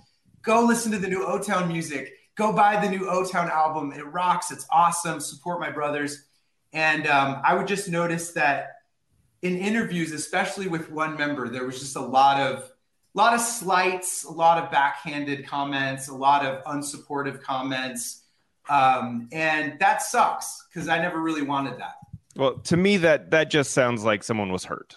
go 0.41 0.63
listen 0.63 0.91
to 0.93 0.97
the 0.97 1.07
new 1.07 1.25
O 1.25 1.37
Town 1.37 1.67
music 1.67 2.13
go 2.35 2.51
buy 2.51 2.83
the 2.83 2.89
new 2.89 3.09
O 3.09 3.25
Town 3.25 3.49
album. 3.49 3.91
It 3.93 4.05
rocks. 4.07 4.51
It's 4.51 4.65
awesome. 4.71 5.19
Support 5.19 5.59
my 5.59 5.71
brothers. 5.71 6.25
And 6.71 7.07
um, 7.07 7.41
I 7.43 7.53
would 7.53 7.67
just 7.67 7.89
notice 7.89 8.31
that 8.31 8.77
in 9.41 9.57
interviews, 9.57 10.11
especially 10.11 10.67
with 10.67 10.91
one 10.91 11.17
member, 11.17 11.49
there 11.49 11.65
was 11.65 11.79
just 11.79 11.95
a 11.95 12.01
lot 12.01 12.39
of 12.39 12.71
a 13.15 13.17
lot 13.17 13.33
of 13.33 13.41
slights, 13.41 14.23
a 14.23 14.31
lot 14.31 14.63
of 14.63 14.71
backhanded 14.71 15.45
comments, 15.45 16.07
a 16.07 16.15
lot 16.15 16.45
of 16.45 16.63
unsupportive 16.65 17.41
comments, 17.41 18.23
um, 18.69 19.27
and 19.31 19.77
that 19.79 20.01
sucks 20.01 20.65
because 20.67 20.87
I 20.87 20.99
never 20.99 21.21
really 21.21 21.43
wanted 21.43 21.77
that. 21.79 21.95
Well, 22.35 22.57
to 22.59 22.77
me, 22.77 22.97
that 22.97 23.31
that 23.31 23.51
just 23.51 23.71
sounds 23.71 24.03
like 24.03 24.23
someone 24.23 24.51
was 24.51 24.65
hurt. 24.65 24.95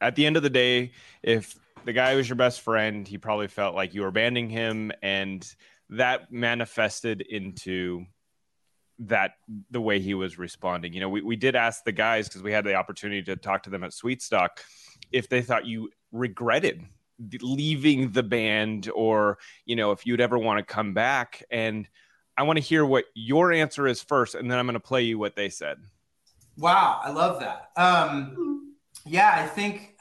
At 0.00 0.14
the 0.14 0.26
end 0.26 0.36
of 0.36 0.42
the 0.42 0.50
day, 0.50 0.92
if 1.22 1.56
the 1.84 1.92
guy 1.92 2.14
was 2.14 2.28
your 2.28 2.36
best 2.36 2.60
friend, 2.60 3.08
he 3.08 3.18
probably 3.18 3.48
felt 3.48 3.74
like 3.74 3.94
you 3.94 4.02
were 4.02 4.08
abandoning 4.08 4.48
him, 4.48 4.92
and 5.02 5.48
that 5.90 6.30
manifested 6.30 7.20
into 7.20 8.06
that 8.98 9.32
the 9.70 9.80
way 9.80 10.00
he 10.00 10.14
was 10.14 10.38
responding. 10.38 10.92
You 10.92 11.00
know, 11.00 11.08
we, 11.08 11.20
we 11.20 11.36
did 11.36 11.56
ask 11.56 11.84
the 11.84 11.92
guys 11.92 12.28
because 12.28 12.42
we 12.42 12.52
had 12.52 12.64
the 12.64 12.74
opportunity 12.74 13.22
to 13.24 13.36
talk 13.36 13.64
to 13.64 13.70
them 13.70 13.84
at 13.84 13.90
Sweetstock 13.90 14.48
if 15.12 15.28
they 15.28 15.42
thought 15.42 15.66
you 15.66 15.90
regretted 16.12 16.84
leaving 17.40 18.12
the 18.12 18.22
band 18.22 18.90
or, 18.94 19.38
you 19.64 19.76
know, 19.76 19.92
if 19.92 20.06
you'd 20.06 20.20
ever 20.20 20.38
want 20.38 20.58
to 20.58 20.64
come 20.64 20.94
back. 20.94 21.44
And 21.50 21.88
I 22.36 22.42
want 22.42 22.58
to 22.58 22.62
hear 22.62 22.84
what 22.84 23.04
your 23.14 23.52
answer 23.52 23.86
is 23.86 24.02
first, 24.02 24.34
and 24.34 24.50
then 24.50 24.58
I'm 24.58 24.66
going 24.66 24.74
to 24.74 24.80
play 24.80 25.02
you 25.02 25.18
what 25.18 25.36
they 25.36 25.48
said. 25.48 25.78
Wow, 26.58 27.00
I 27.02 27.10
love 27.10 27.40
that. 27.40 27.70
Um, 27.76 28.74
yeah, 29.04 29.32
I 29.34 29.46
think 29.46 29.96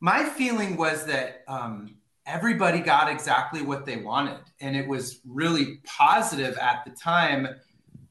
my 0.00 0.24
feeling 0.24 0.76
was 0.76 1.06
that 1.06 1.42
um, 1.48 1.96
everybody 2.26 2.80
got 2.80 3.10
exactly 3.10 3.62
what 3.62 3.86
they 3.86 3.96
wanted, 3.96 4.40
and 4.60 4.76
it 4.76 4.86
was 4.86 5.20
really 5.26 5.78
positive 5.84 6.56
at 6.58 6.84
the 6.84 6.90
time 6.90 7.48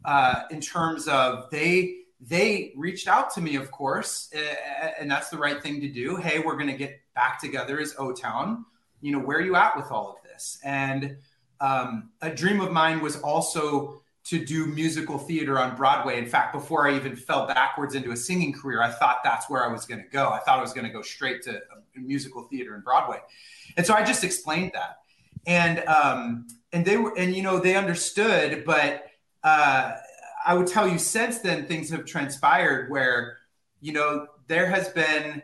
uh, 0.03 0.41
in 0.51 0.61
terms 0.61 1.07
of 1.07 1.49
they 1.49 1.97
they 2.21 2.73
reached 2.75 3.07
out 3.07 3.33
to 3.35 3.41
me, 3.41 3.55
of 3.55 3.69
course, 3.71 4.31
and 4.99 5.09
that's 5.11 5.29
the 5.29 5.37
right 5.37 5.61
thing 5.61 5.81
to 5.81 5.87
do. 5.87 6.15
Hey, 6.15 6.39
we're 6.39 6.55
going 6.57 6.71
to 6.71 6.77
get 6.77 6.99
back 7.15 7.39
together 7.39 7.79
as 7.79 7.95
O 7.97 8.11
Town. 8.11 8.65
You 9.01 9.13
know, 9.13 9.19
where 9.19 9.37
are 9.37 9.41
you 9.41 9.55
at 9.55 9.75
with 9.75 9.91
all 9.91 10.09
of 10.09 10.23
this? 10.29 10.59
And 10.63 11.17
um, 11.59 12.09
a 12.21 12.29
dream 12.29 12.61
of 12.61 12.71
mine 12.71 13.01
was 13.01 13.17
also 13.17 14.01
to 14.25 14.43
do 14.43 14.65
musical 14.65 15.19
theater 15.19 15.59
on 15.59 15.75
Broadway. 15.75 16.17
In 16.17 16.25
fact, 16.25 16.51
before 16.51 16.87
I 16.87 16.95
even 16.95 17.15
fell 17.15 17.45
backwards 17.45 17.93
into 17.93 18.11
a 18.11 18.17
singing 18.17 18.53
career, 18.53 18.81
I 18.81 18.89
thought 18.89 19.17
that's 19.23 19.49
where 19.49 19.63
I 19.63 19.71
was 19.71 19.85
going 19.85 20.01
to 20.01 20.09
go. 20.09 20.29
I 20.29 20.39
thought 20.39 20.57
I 20.57 20.61
was 20.61 20.73
going 20.73 20.87
to 20.87 20.91
go 20.91 21.03
straight 21.03 21.43
to 21.43 21.61
musical 21.95 22.43
theater 22.43 22.73
and 22.73 22.83
Broadway. 22.83 23.19
And 23.77 23.85
so 23.85 23.93
I 23.93 24.03
just 24.03 24.23
explained 24.23 24.71
that. 24.73 24.97
And 25.45 25.79
um, 25.87 26.47
and 26.73 26.83
they 26.83 26.97
were 26.97 27.15
and 27.17 27.35
you 27.35 27.43
know 27.43 27.59
they 27.59 27.75
understood, 27.75 28.65
but 28.65 29.05
uh, 29.43 29.93
I 30.45 30.55
would 30.55 30.65
tell 30.65 30.87
you 30.87 30.97
since 30.97 31.39
then 31.39 31.67
things 31.67 31.89
have 31.91 32.05
transpired 32.05 32.89
where 32.89 33.37
you 33.79 33.93
know 33.93 34.25
there 34.47 34.65
has 34.67 34.89
been 34.89 35.43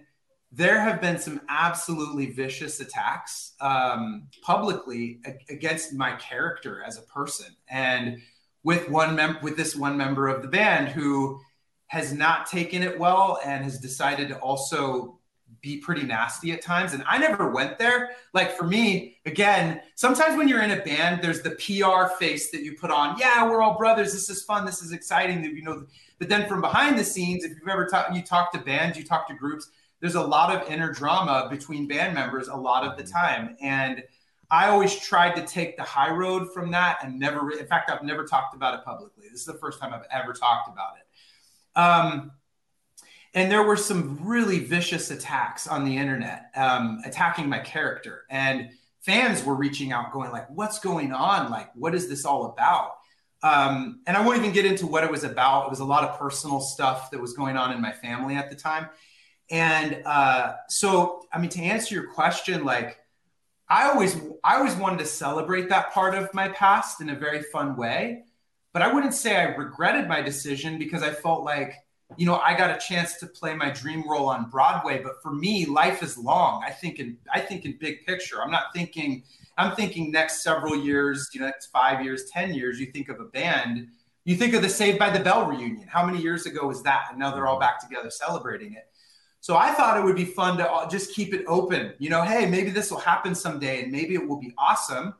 there 0.51 0.81
have 0.81 0.99
been 0.99 1.17
some 1.17 1.41
absolutely 1.47 2.27
vicious 2.31 2.81
attacks 2.81 3.53
um, 3.61 4.27
publicly 4.41 5.21
against 5.49 5.93
my 5.93 6.13
character 6.17 6.83
as 6.85 6.97
a 6.97 7.01
person. 7.03 7.47
And 7.69 8.21
with 8.63 8.89
one 8.89 9.15
mem- 9.15 9.37
with 9.41 9.55
this 9.55 9.75
one 9.75 9.97
member 9.97 10.27
of 10.27 10.41
the 10.41 10.47
band 10.47 10.89
who 10.89 11.39
has 11.87 12.13
not 12.13 12.45
taken 12.45 12.83
it 12.83 12.99
well 12.99 13.39
and 13.45 13.63
has 13.63 13.79
decided 13.79 14.27
to 14.29 14.37
also 14.39 15.19
be 15.61 15.77
pretty 15.77 16.03
nasty 16.03 16.51
at 16.51 16.61
times. 16.61 16.93
And 16.93 17.03
i 17.07 17.17
never 17.17 17.51
went 17.51 17.77
there. 17.77 18.11
Like 18.33 18.57
for 18.57 18.65
me 18.65 19.17
again 19.25 19.81
sometimes 19.95 20.37
when 20.37 20.47
you're 20.47 20.63
in 20.63 20.71
a 20.71 20.81
band 20.83 21.21
there's 21.21 21.41
the 21.41 21.51
pr 21.51 22.13
face 22.19 22.51
that 22.51 22.61
you 22.61 22.75
put 22.77 22.91
on. 22.91 23.17
Yeah 23.17 23.47
we're 23.49 23.61
all 23.61 23.77
brothers. 23.77 24.11
This 24.11 24.29
is 24.29 24.43
fun. 24.43 24.65
This 24.65 24.81
is 24.81 24.91
exciting. 24.91 25.43
You 25.43 25.63
know 25.63 25.85
but 26.19 26.29
then 26.29 26.47
from 26.47 26.61
behind 26.61 26.97
the 26.97 27.03
scenes 27.03 27.43
if 27.43 27.51
you've 27.51 27.67
ever 27.69 27.85
talked 27.85 28.13
you 28.13 28.21
talk 28.21 28.51
to 28.51 28.59
bands 28.59 28.97
you 28.97 29.03
talk 29.03 29.27
to 29.27 29.33
groups 29.33 29.69
there's 30.01 30.15
a 30.15 30.21
lot 30.21 30.53
of 30.53 30.69
inner 30.69 30.91
drama 30.91 31.47
between 31.49 31.87
band 31.87 32.13
members 32.13 32.49
a 32.49 32.55
lot 32.55 32.83
of 32.85 32.97
the 32.97 33.03
time 33.03 33.55
and 33.61 34.03
I 34.51 34.67
always 34.67 34.93
tried 34.93 35.37
to 35.37 35.45
take 35.45 35.77
the 35.77 35.83
high 35.83 36.11
road 36.11 36.53
from 36.53 36.71
that 36.71 36.99
and 37.03 37.17
never, 37.17 37.51
in 37.51 37.65
fact, 37.67 37.89
I've 37.89 38.03
never 38.03 38.25
talked 38.25 38.53
about 38.53 38.77
it 38.77 38.83
publicly. 38.83 39.23
This 39.31 39.39
is 39.39 39.45
the 39.45 39.53
first 39.53 39.79
time 39.79 39.93
I've 39.93 40.05
ever 40.11 40.33
talked 40.33 40.67
about 40.67 40.95
it. 40.97 41.79
Um, 41.79 42.31
and 43.33 43.49
there 43.49 43.63
were 43.63 43.77
some 43.77 44.19
really 44.21 44.59
vicious 44.59 45.09
attacks 45.09 45.67
on 45.67 45.85
the 45.85 45.95
internet, 45.95 46.51
um, 46.55 47.01
attacking 47.05 47.47
my 47.47 47.59
character. 47.59 48.25
And 48.29 48.71
fans 48.99 49.45
were 49.45 49.55
reaching 49.55 49.93
out, 49.93 50.11
going 50.11 50.31
like, 50.31 50.49
"What's 50.49 50.79
going 50.79 51.13
on? 51.13 51.49
Like, 51.49 51.73
what 51.73 51.95
is 51.95 52.09
this 52.09 52.25
all 52.25 52.47
about?" 52.47 52.97
Um, 53.41 54.01
and 54.05 54.17
I 54.17 54.25
won't 54.25 54.37
even 54.37 54.51
get 54.51 54.65
into 54.65 54.85
what 54.85 55.05
it 55.05 55.09
was 55.09 55.23
about. 55.23 55.67
It 55.67 55.69
was 55.69 55.79
a 55.79 55.85
lot 55.85 56.03
of 56.03 56.19
personal 56.19 56.59
stuff 56.59 57.09
that 57.11 57.21
was 57.21 57.31
going 57.33 57.55
on 57.55 57.71
in 57.71 57.81
my 57.81 57.93
family 57.93 58.35
at 58.35 58.49
the 58.49 58.55
time. 58.55 58.89
And 59.51 60.01
uh, 60.05 60.53
so, 60.69 61.25
I 61.31 61.37
mean, 61.37 61.49
to 61.51 61.61
answer 61.61 61.93
your 61.93 62.07
question, 62.07 62.63
like 62.63 62.97
I 63.67 63.89
always 63.89 64.19
I 64.43 64.55
always 64.55 64.75
wanted 64.75 64.99
to 64.99 65.05
celebrate 65.05 65.69
that 65.69 65.93
part 65.93 66.15
of 66.15 66.33
my 66.33 66.47
past 66.49 67.01
in 67.01 67.09
a 67.09 67.15
very 67.15 67.41
fun 67.41 67.75
way, 67.75 68.23
but 68.73 68.81
I 68.81 68.93
wouldn't 68.93 69.13
say 69.13 69.35
I 69.35 69.55
regretted 69.55 70.07
my 70.07 70.21
decision 70.21 70.79
because 70.79 71.03
I 71.03 71.11
felt 71.11 71.43
like 71.43 71.75
you 72.17 72.25
know 72.25 72.35
I 72.37 72.57
got 72.57 72.69
a 72.69 72.79
chance 72.79 73.17
to 73.19 73.27
play 73.27 73.53
my 73.53 73.69
dream 73.69 74.03
role 74.09 74.29
on 74.29 74.49
Broadway. 74.49 75.01
But 75.03 75.21
for 75.21 75.33
me, 75.33 75.65
life 75.65 76.01
is 76.01 76.17
long. 76.17 76.63
I 76.65 76.71
think 76.71 76.99
in 76.99 77.17
I 77.33 77.41
think 77.41 77.65
in 77.65 77.77
big 77.77 78.05
picture. 78.05 78.41
I'm 78.41 78.51
not 78.51 78.73
thinking 78.73 79.23
I'm 79.57 79.75
thinking 79.75 80.11
next 80.11 80.43
several 80.43 80.77
years, 80.77 81.29
you 81.33 81.41
know, 81.41 81.45
next 81.45 81.67
five 81.67 82.03
years, 82.03 82.29
ten 82.29 82.53
years. 82.53 82.79
You 82.79 82.87
think 82.87 83.09
of 83.09 83.19
a 83.19 83.25
band. 83.25 83.87
You 84.23 84.35
think 84.35 84.53
of 84.53 84.61
the 84.61 84.69
Saved 84.69 84.99
by 84.99 85.09
the 85.09 85.19
Bell 85.19 85.45
reunion. 85.45 85.87
How 85.87 86.05
many 86.05 86.21
years 86.21 86.45
ago 86.45 86.67
was 86.67 86.83
that? 86.83 87.07
And 87.09 87.19
now 87.19 87.33
they're 87.33 87.47
all 87.47 87.59
back 87.59 87.81
together 87.81 88.09
celebrating 88.09 88.73
it. 88.73 88.90
So 89.41 89.57
I 89.57 89.71
thought 89.73 89.97
it 89.97 90.03
would 90.03 90.15
be 90.15 90.25
fun 90.25 90.57
to 90.57 90.87
just 90.89 91.13
keep 91.13 91.33
it 91.33 91.43
open. 91.47 91.93
You 91.97 92.09
know, 92.09 92.21
hey, 92.21 92.45
maybe 92.45 92.69
this 92.69 92.91
will 92.91 92.99
happen 92.99 93.35
someday 93.35 93.83
and 93.83 93.91
maybe 93.91 94.13
it 94.13 94.25
will 94.25 94.39
be 94.39 94.53
awesome. 94.57 95.15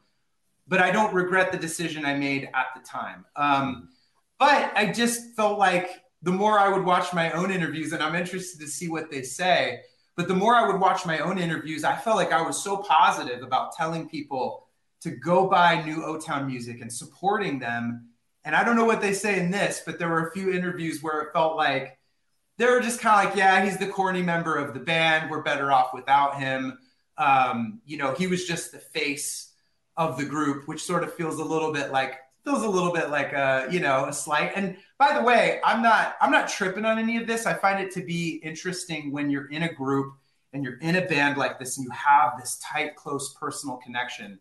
But 0.68 0.80
I 0.80 0.92
don't 0.92 1.14
regret 1.14 1.52
the 1.52 1.58
decision 1.58 2.06
I 2.06 2.14
made 2.14 2.48
at 2.54 2.68
the 2.76 2.82
time. 2.82 3.26
Um, 3.36 3.90
but 4.38 4.72
I 4.76 4.92
just 4.92 5.36
felt 5.36 5.60
like 5.60 6.04
the 6.22 6.32
more 6.32 6.60
I 6.60 6.70
would 6.70 6.86
watch 6.86 7.14
my 7.14 7.32
own 7.32 7.52
interviews, 7.52 7.94
and 7.94 8.02
I'm 8.02 8.16
interested 8.16 8.60
to 8.62 8.68
see 8.68 8.88
what 8.88 9.10
they 9.10 9.24
say, 9.24 9.82
but 10.16 10.28
the 10.28 10.36
more 10.36 10.56
I 10.56 10.68
would 10.68 10.80
watch 10.80 11.06
my 11.06 11.20
own 11.20 11.40
interviews, 11.40 11.84
I 11.84 11.96
felt 11.96 12.16
like 12.16 12.32
I 12.32 12.44
was 12.44 12.64
so 12.64 12.78
positive 12.78 13.42
about 13.42 13.76
telling 13.76 14.08
people 14.08 14.68
to 15.02 15.10
go 15.10 15.50
buy 15.50 15.84
new 15.84 16.06
O 16.06 16.20
Town 16.20 16.46
music 16.46 16.80
and 16.82 16.94
supporting 16.94 17.58
them. 17.58 18.10
And 18.44 18.56
I 18.56 18.64
don't 18.64 18.76
know 18.76 18.86
what 18.86 19.02
they 19.02 19.14
say 19.14 19.40
in 19.40 19.50
this, 19.50 19.82
but 19.84 19.98
there 19.98 20.10
were 20.10 20.28
a 20.28 20.32
few 20.32 20.54
interviews 20.54 21.02
where 21.02 21.22
it 21.22 21.34
felt 21.34 21.58
like, 21.58 21.98
they 22.58 22.66
were 22.66 22.80
just 22.80 23.00
kind 23.00 23.20
of 23.20 23.32
like, 23.32 23.38
yeah, 23.38 23.64
he's 23.64 23.78
the 23.78 23.88
corny 23.88 24.22
member 24.22 24.56
of 24.56 24.74
the 24.74 24.80
band. 24.80 25.30
We're 25.30 25.42
better 25.42 25.72
off 25.72 25.94
without 25.94 26.40
him. 26.40 26.78
Um, 27.18 27.82
you 27.86 27.98
know, 27.98 28.14
he 28.14 28.28
was 28.28 28.46
just 28.46 28.72
the 28.72 28.80
face 28.80 29.54
of 29.98 30.18
the 30.18 30.26
group, 30.26 30.68
which 30.68 30.84
sort 30.84 31.04
of 31.04 31.14
feels 31.14 31.40
a 31.40 31.44
little 31.44 31.72
bit 31.72 31.92
like 31.92 32.20
feels 32.44 32.64
a 32.64 32.70
little 32.70 32.92
bit 32.92 33.10
like 33.10 33.34
a 33.34 33.68
you 33.72 33.80
know 33.80 34.06
a 34.06 34.14
slight. 34.14 34.52
And 34.56 34.78
by 34.98 35.18
the 35.18 35.24
way, 35.24 35.60
I'm 35.64 35.82
not 35.82 36.16
I'm 36.22 36.32
not 36.32 36.48
tripping 36.48 36.86
on 36.86 36.98
any 36.98 37.18
of 37.18 37.28
this. 37.28 37.46
I 37.46 37.54
find 37.54 37.80
it 37.80 37.92
to 37.94 38.04
be 38.04 38.42
interesting 38.44 39.12
when 39.12 39.30
you're 39.30 39.50
in 39.52 39.64
a 39.64 39.74
group 39.74 40.14
and 40.54 40.64
you're 40.64 40.78
in 40.80 40.96
a 40.96 41.06
band 41.06 41.38
like 41.38 41.60
this 41.60 41.78
and 41.78 41.86
you 41.86 41.92
have 41.92 42.34
this 42.40 42.60
tight, 42.64 42.96
close 42.96 43.34
personal 43.34 43.78
connection. 43.78 44.40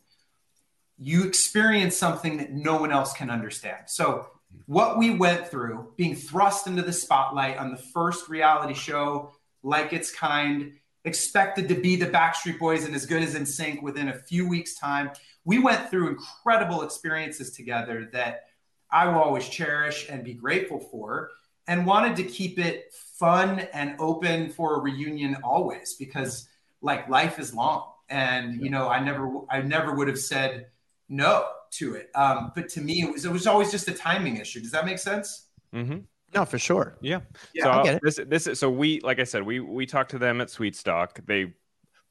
You 0.99 1.25
experience 1.25 1.97
something 1.97 2.37
that 2.39 2.53
no 2.53 2.79
one 2.79 2.93
else 2.93 3.13
can 3.13 3.31
understand. 3.31 3.85
So 3.87 4.29
what 4.67 4.99
we 4.99 5.11
went 5.11 5.49
through, 5.49 5.93
being 5.97 6.15
thrust 6.15 6.67
into 6.67 6.83
the 6.83 6.93
spotlight 6.93 7.57
on 7.57 7.71
the 7.71 7.77
first 7.77 8.29
reality 8.29 8.75
show, 8.75 9.33
like 9.63 9.93
its 9.93 10.13
kind, 10.13 10.73
expected 11.05 11.69
to 11.69 11.75
be 11.75 11.97
the 11.97 12.07
Backstreet 12.07 12.59
Boys 12.59 12.85
and 12.85 12.95
as 12.95 13.07
good 13.07 13.23
as 13.23 13.35
NSYNC 13.35 13.83
within 13.83 14.09
a 14.09 14.15
few 14.15 14.49
weeks' 14.49 14.75
time. 14.75 15.11
We 15.45 15.59
went 15.59 15.91
through 15.91 16.09
incredible 16.09 16.83
experiences 16.83 17.51
together 17.51 18.09
that 18.13 18.45
I 18.91 19.09
will 19.09 19.21
always 19.21 19.49
cherish 19.49 20.09
and 20.09 20.23
be 20.23 20.35
grateful 20.35 20.79
for, 20.79 21.31
and 21.67 21.87
wanted 21.87 22.17
to 22.17 22.25
keep 22.25 22.59
it 22.59 22.93
fun 22.93 23.61
and 23.73 23.95
open 23.99 24.51
for 24.51 24.77
a 24.77 24.81
reunion 24.81 25.37
always 25.45 25.95
because 25.95 26.49
like 26.83 27.09
life 27.09 27.39
is 27.39 27.55
long 27.55 27.93
and 28.09 28.61
you 28.63 28.71
know 28.71 28.89
i 28.89 28.99
never 28.99 29.31
i 29.51 29.61
never 29.61 29.95
would 29.95 30.09
have 30.09 30.19
said 30.19 30.67
no 31.09 31.47
to 31.73 31.95
it. 31.95 32.11
Um, 32.15 32.53
but 32.55 32.69
to 32.71 32.81
me, 32.81 33.03
it 33.03 33.13
was 33.13 33.25
it 33.25 33.33
was 33.33 33.47
always 33.47 33.71
just 33.71 33.89
a 33.89 33.93
timing 33.93 34.37
issue. 34.37 34.61
Does 34.61 34.73
that 34.73 34.85
make 34.85 34.99
sense? 34.99 35.47
Mm-hmm. 35.75 35.99
No, 36.35 36.45
for 36.45 36.59
sure. 36.59 36.97
Yeah. 37.01 37.21
Yeah, 37.55 37.65
so 37.65 37.71
I 37.71 37.83
get 37.83 37.95
it. 37.97 38.03
this 38.03 38.21
this 38.27 38.47
is 38.47 38.59
so 38.61 38.71
we 38.71 39.01
like 39.01 39.19
I 39.19 39.25
said 39.25 39.43
we 39.43 39.61
we 39.61 39.87
talked 39.87 40.11
to 40.13 40.19
them 40.19 40.41
at 40.41 40.49
Sweetstock. 40.49 41.27
They 41.27 41.55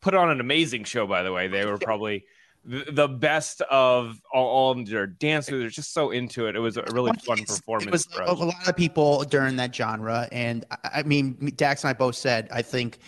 put 0.01 0.13
on 0.13 0.29
an 0.29 0.39
amazing 0.39 0.83
show. 0.83 1.07
By 1.07 1.23
the 1.23 1.31
way, 1.31 1.47
they 1.47 1.65
were 1.65 1.77
probably 1.77 2.25
the, 2.65 2.85
the 2.91 3.07
best 3.07 3.61
of 3.61 4.21
all, 4.33 4.47
all 4.47 4.83
their 4.83 5.07
dancers. 5.07 5.59
They're 5.59 5.69
just 5.69 5.93
so 5.93 6.11
into 6.11 6.47
it. 6.47 6.55
It 6.55 6.59
was 6.59 6.77
a 6.77 6.83
really 6.91 7.13
fun 7.25 7.43
performance. 7.45 7.87
It 7.87 7.91
was 7.91 8.05
for 8.05 8.21
a, 8.23 8.31
us. 8.31 8.39
a 8.39 8.43
lot 8.43 8.67
of 8.67 8.75
people 8.75 9.23
during 9.23 9.55
that 9.57 9.73
genre, 9.73 10.27
and 10.31 10.65
I, 10.71 10.77
I 10.95 11.03
mean, 11.03 11.51
Dax 11.55 11.83
and 11.83 11.89
I 11.89 11.93
both 11.93 12.15
said 12.15 12.49
I 12.51 12.61
think 12.61 12.99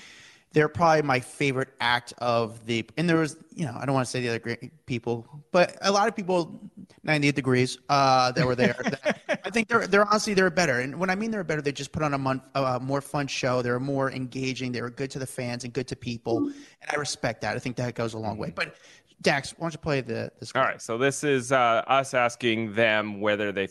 they're 0.54 0.68
probably 0.68 1.02
my 1.02 1.20
favorite 1.20 1.70
act 1.80 2.14
of 2.18 2.66
the. 2.66 2.86
And 2.98 3.10
there 3.10 3.18
was, 3.18 3.38
you 3.56 3.66
know, 3.66 3.78
I 3.80 3.86
don't 3.86 3.96
want 3.96 4.06
to 4.06 4.12
say 4.12 4.22
the 4.22 4.30
other 4.30 4.40
great 4.40 4.86
people, 4.86 5.26
but 5.52 5.78
a 5.82 5.92
lot 5.92 6.08
of 6.08 6.16
people, 6.16 6.60
ninety 7.04 7.32
degrees, 7.32 7.78
uh, 7.90 8.32
that 8.34 8.46
were 8.46 8.56
there. 8.56 8.76
that, 8.84 9.42
I 9.46 9.50
think 9.50 9.68
they're 9.68 9.88
they're 9.88 10.06
honestly 10.06 10.34
they're 10.34 10.50
better, 10.50 10.80
and 10.80 11.00
when 11.00 11.10
I 11.10 11.16
mean 11.16 11.32
they're 11.32 11.44
better, 11.44 11.62
they 11.62 11.72
just 11.72 11.92
put 11.92 12.04
on 12.04 12.14
a 12.14 12.18
mon- 12.18 12.42
a 12.56 12.80
more 12.80 13.02
fun 13.02 13.28
show. 13.28 13.62
They're 13.62 13.80
more 13.80 14.12
engaging. 14.12 14.72
They 14.72 14.82
were 14.82 14.90
good 14.90 15.12
to 15.12 15.20
the 15.20 15.28
fans 15.28 15.64
and 15.64 15.74
good 15.74 15.88
to 15.88 15.96
people, 15.96 16.38
and 16.38 16.92
I 16.92 16.96
respect 16.96 17.42
that. 17.42 17.56
I 17.56 17.60
think 17.60 17.78
that 17.78 17.96
goes 17.96 18.14
a 18.14 18.20
long 18.20 18.38
way. 18.38 18.52
But 18.54 18.76
Dax, 19.22 19.54
why 19.58 19.66
don't 19.66 19.74
you 19.74 19.80
play 19.80 20.02
the 20.02 20.32
this? 20.40 20.52
All 20.56 20.64
right, 20.64 20.82
so 20.82 20.98
this 20.98 21.24
is 21.24 21.52
uh, 21.52 21.84
us 21.88 22.14
asking 22.14 22.74
them 22.74 23.22
whether 23.22 23.52
they 23.52 23.70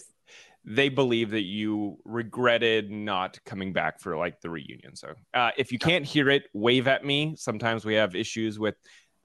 they 0.65 0.89
believe 0.89 1.31
that 1.31 1.43
you 1.43 1.99
regretted 2.05 2.91
not 2.91 3.39
coming 3.45 3.73
back 3.73 4.01
for 4.01 4.17
like 4.17 4.41
the 4.41 4.51
reunion. 4.51 4.95
So 4.95 5.15
uh, 5.35 5.51
if 5.57 5.73
you 5.73 5.79
can't 5.79 6.05
hear 6.05 6.29
it, 6.29 6.45
wave 6.53 6.87
at 6.87 7.05
me. 7.05 7.35
Sometimes 7.37 7.85
we 7.85 7.95
have 7.95 8.15
issues 8.15 8.59
with 8.59 8.77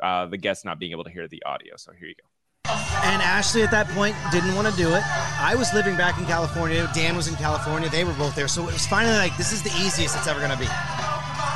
uh, 0.01 0.27
the 0.27 0.37
guests 0.37 0.65
not 0.65 0.79
being 0.79 0.91
able 0.91 1.03
to 1.03 1.11
hear 1.11 1.27
the 1.27 1.43
audio. 1.45 1.73
So 1.77 1.91
here 1.91 2.07
you 2.07 2.15
go. 2.15 2.27
And 3.03 3.21
Ashley 3.21 3.61
at 3.61 3.71
that 3.71 3.87
point 3.89 4.15
didn't 4.31 4.55
want 4.55 4.67
to 4.67 4.75
do 4.75 4.89
it. 4.93 5.03
I 5.39 5.53
was 5.55 5.73
living 5.73 5.95
back 5.95 6.17
in 6.17 6.25
California. 6.25 6.89
Dan 6.95 7.15
was 7.15 7.27
in 7.27 7.35
California. 7.35 7.89
They 7.89 8.03
were 8.03 8.13
both 8.13 8.35
there. 8.35 8.47
So 8.47 8.63
it 8.67 8.73
was 8.73 8.87
finally 8.87 9.15
like, 9.15 9.37
this 9.37 9.51
is 9.51 9.61
the 9.61 9.69
easiest 9.77 10.15
it's 10.15 10.27
ever 10.27 10.39
going 10.39 10.51
to 10.51 10.57
be. 10.57 10.67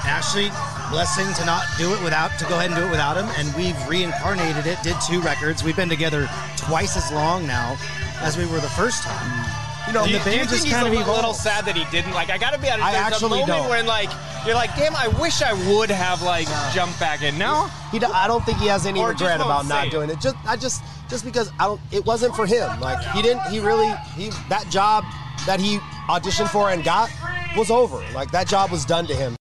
Ashley, 0.06 0.50
blessing 0.92 1.34
to 1.36 1.46
not 1.46 1.64
do 1.78 1.94
it 1.94 2.04
without, 2.04 2.38
to 2.40 2.46
go 2.46 2.56
ahead 2.58 2.72
and 2.72 2.80
do 2.80 2.86
it 2.86 2.92
without 2.92 3.18
him. 3.18 3.28
And 3.38 3.54
we've 3.56 3.88
reincarnated 3.88 4.68
it, 4.68 4.78
did 4.84 4.96
two 5.08 5.22
records. 5.22 5.64
We've 5.64 5.76
been 5.76 5.90
together 5.90 6.30
twice 6.58 6.96
as 6.96 7.12
long 7.12 7.48
now 7.48 7.78
as 8.22 8.38
we 8.38 8.46
were 8.46 8.60
the 8.60 8.70
first 8.70 9.04
time. 9.04 9.49
You 9.90 9.96
know, 9.96 10.06
Do 10.06 10.12
you, 10.12 10.20
the 10.20 10.24
do 10.24 10.30
you 10.30 10.38
band 10.38 10.50
think 10.50 10.62
just 10.62 10.64
he's 10.66 10.74
kind 10.74 10.88
a 10.88 10.92
of 10.92 11.08
li- 11.08 11.14
little 11.16 11.34
sad 11.34 11.66
that 11.66 11.76
he 11.76 11.84
didn't? 11.90 12.14
Like, 12.14 12.30
I 12.30 12.38
gotta 12.38 12.60
be 12.60 12.70
honest. 12.70 12.86
I 12.86 12.92
There's 12.92 13.04
actually 13.14 13.42
a 13.42 13.48
moment 13.48 13.48
don't. 13.48 13.70
when 13.72 13.86
like 13.88 14.10
you're 14.46 14.54
like, 14.54 14.76
damn, 14.76 14.96
I 14.96 15.08
wish 15.20 15.42
I 15.42 15.54
would 15.74 15.90
have 15.90 16.22
like 16.22 16.48
jumped 16.76 17.00
back 17.00 17.24
in. 17.24 17.40
No, 17.40 17.66
He, 17.92 17.98
do- 17.98 18.06
I 18.06 18.28
don't 18.28 18.46
think 18.46 18.60
he 18.60 18.68
has 18.68 18.86
any 18.86 19.00
Or 19.00 19.10
regret 19.10 19.42
about 19.42 19.66
not 19.66 19.88
it. 19.88 19.90
doing 19.92 20.12
it. 20.12 20.20
Just 20.22 20.36
I 20.46 20.56
just 20.58 20.84
just 21.10 21.26
because 21.26 21.52
I 21.60 21.66
don't. 21.66 21.82
It 21.92 22.06
wasn't 22.06 22.36
for 22.36 22.46
him. 22.46 22.80
Like 22.80 23.04
he 23.16 23.24
didn't. 23.24 23.42
He 23.50 23.60
really 23.60 23.92
he 24.16 24.30
that 24.50 24.70
job 24.70 25.04
that 25.48 25.60
he 25.60 25.80
auditioned 26.08 26.50
for 26.50 26.70
and 26.70 26.84
got 26.84 27.10
was 27.58 27.72
over. 27.72 27.98
Like 28.14 28.30
that 28.30 28.48
job 28.48 28.70
was 28.70 28.86
done 28.86 29.08
to 29.08 29.16
him. 29.16 29.36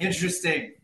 Interesting. 0.00 0.74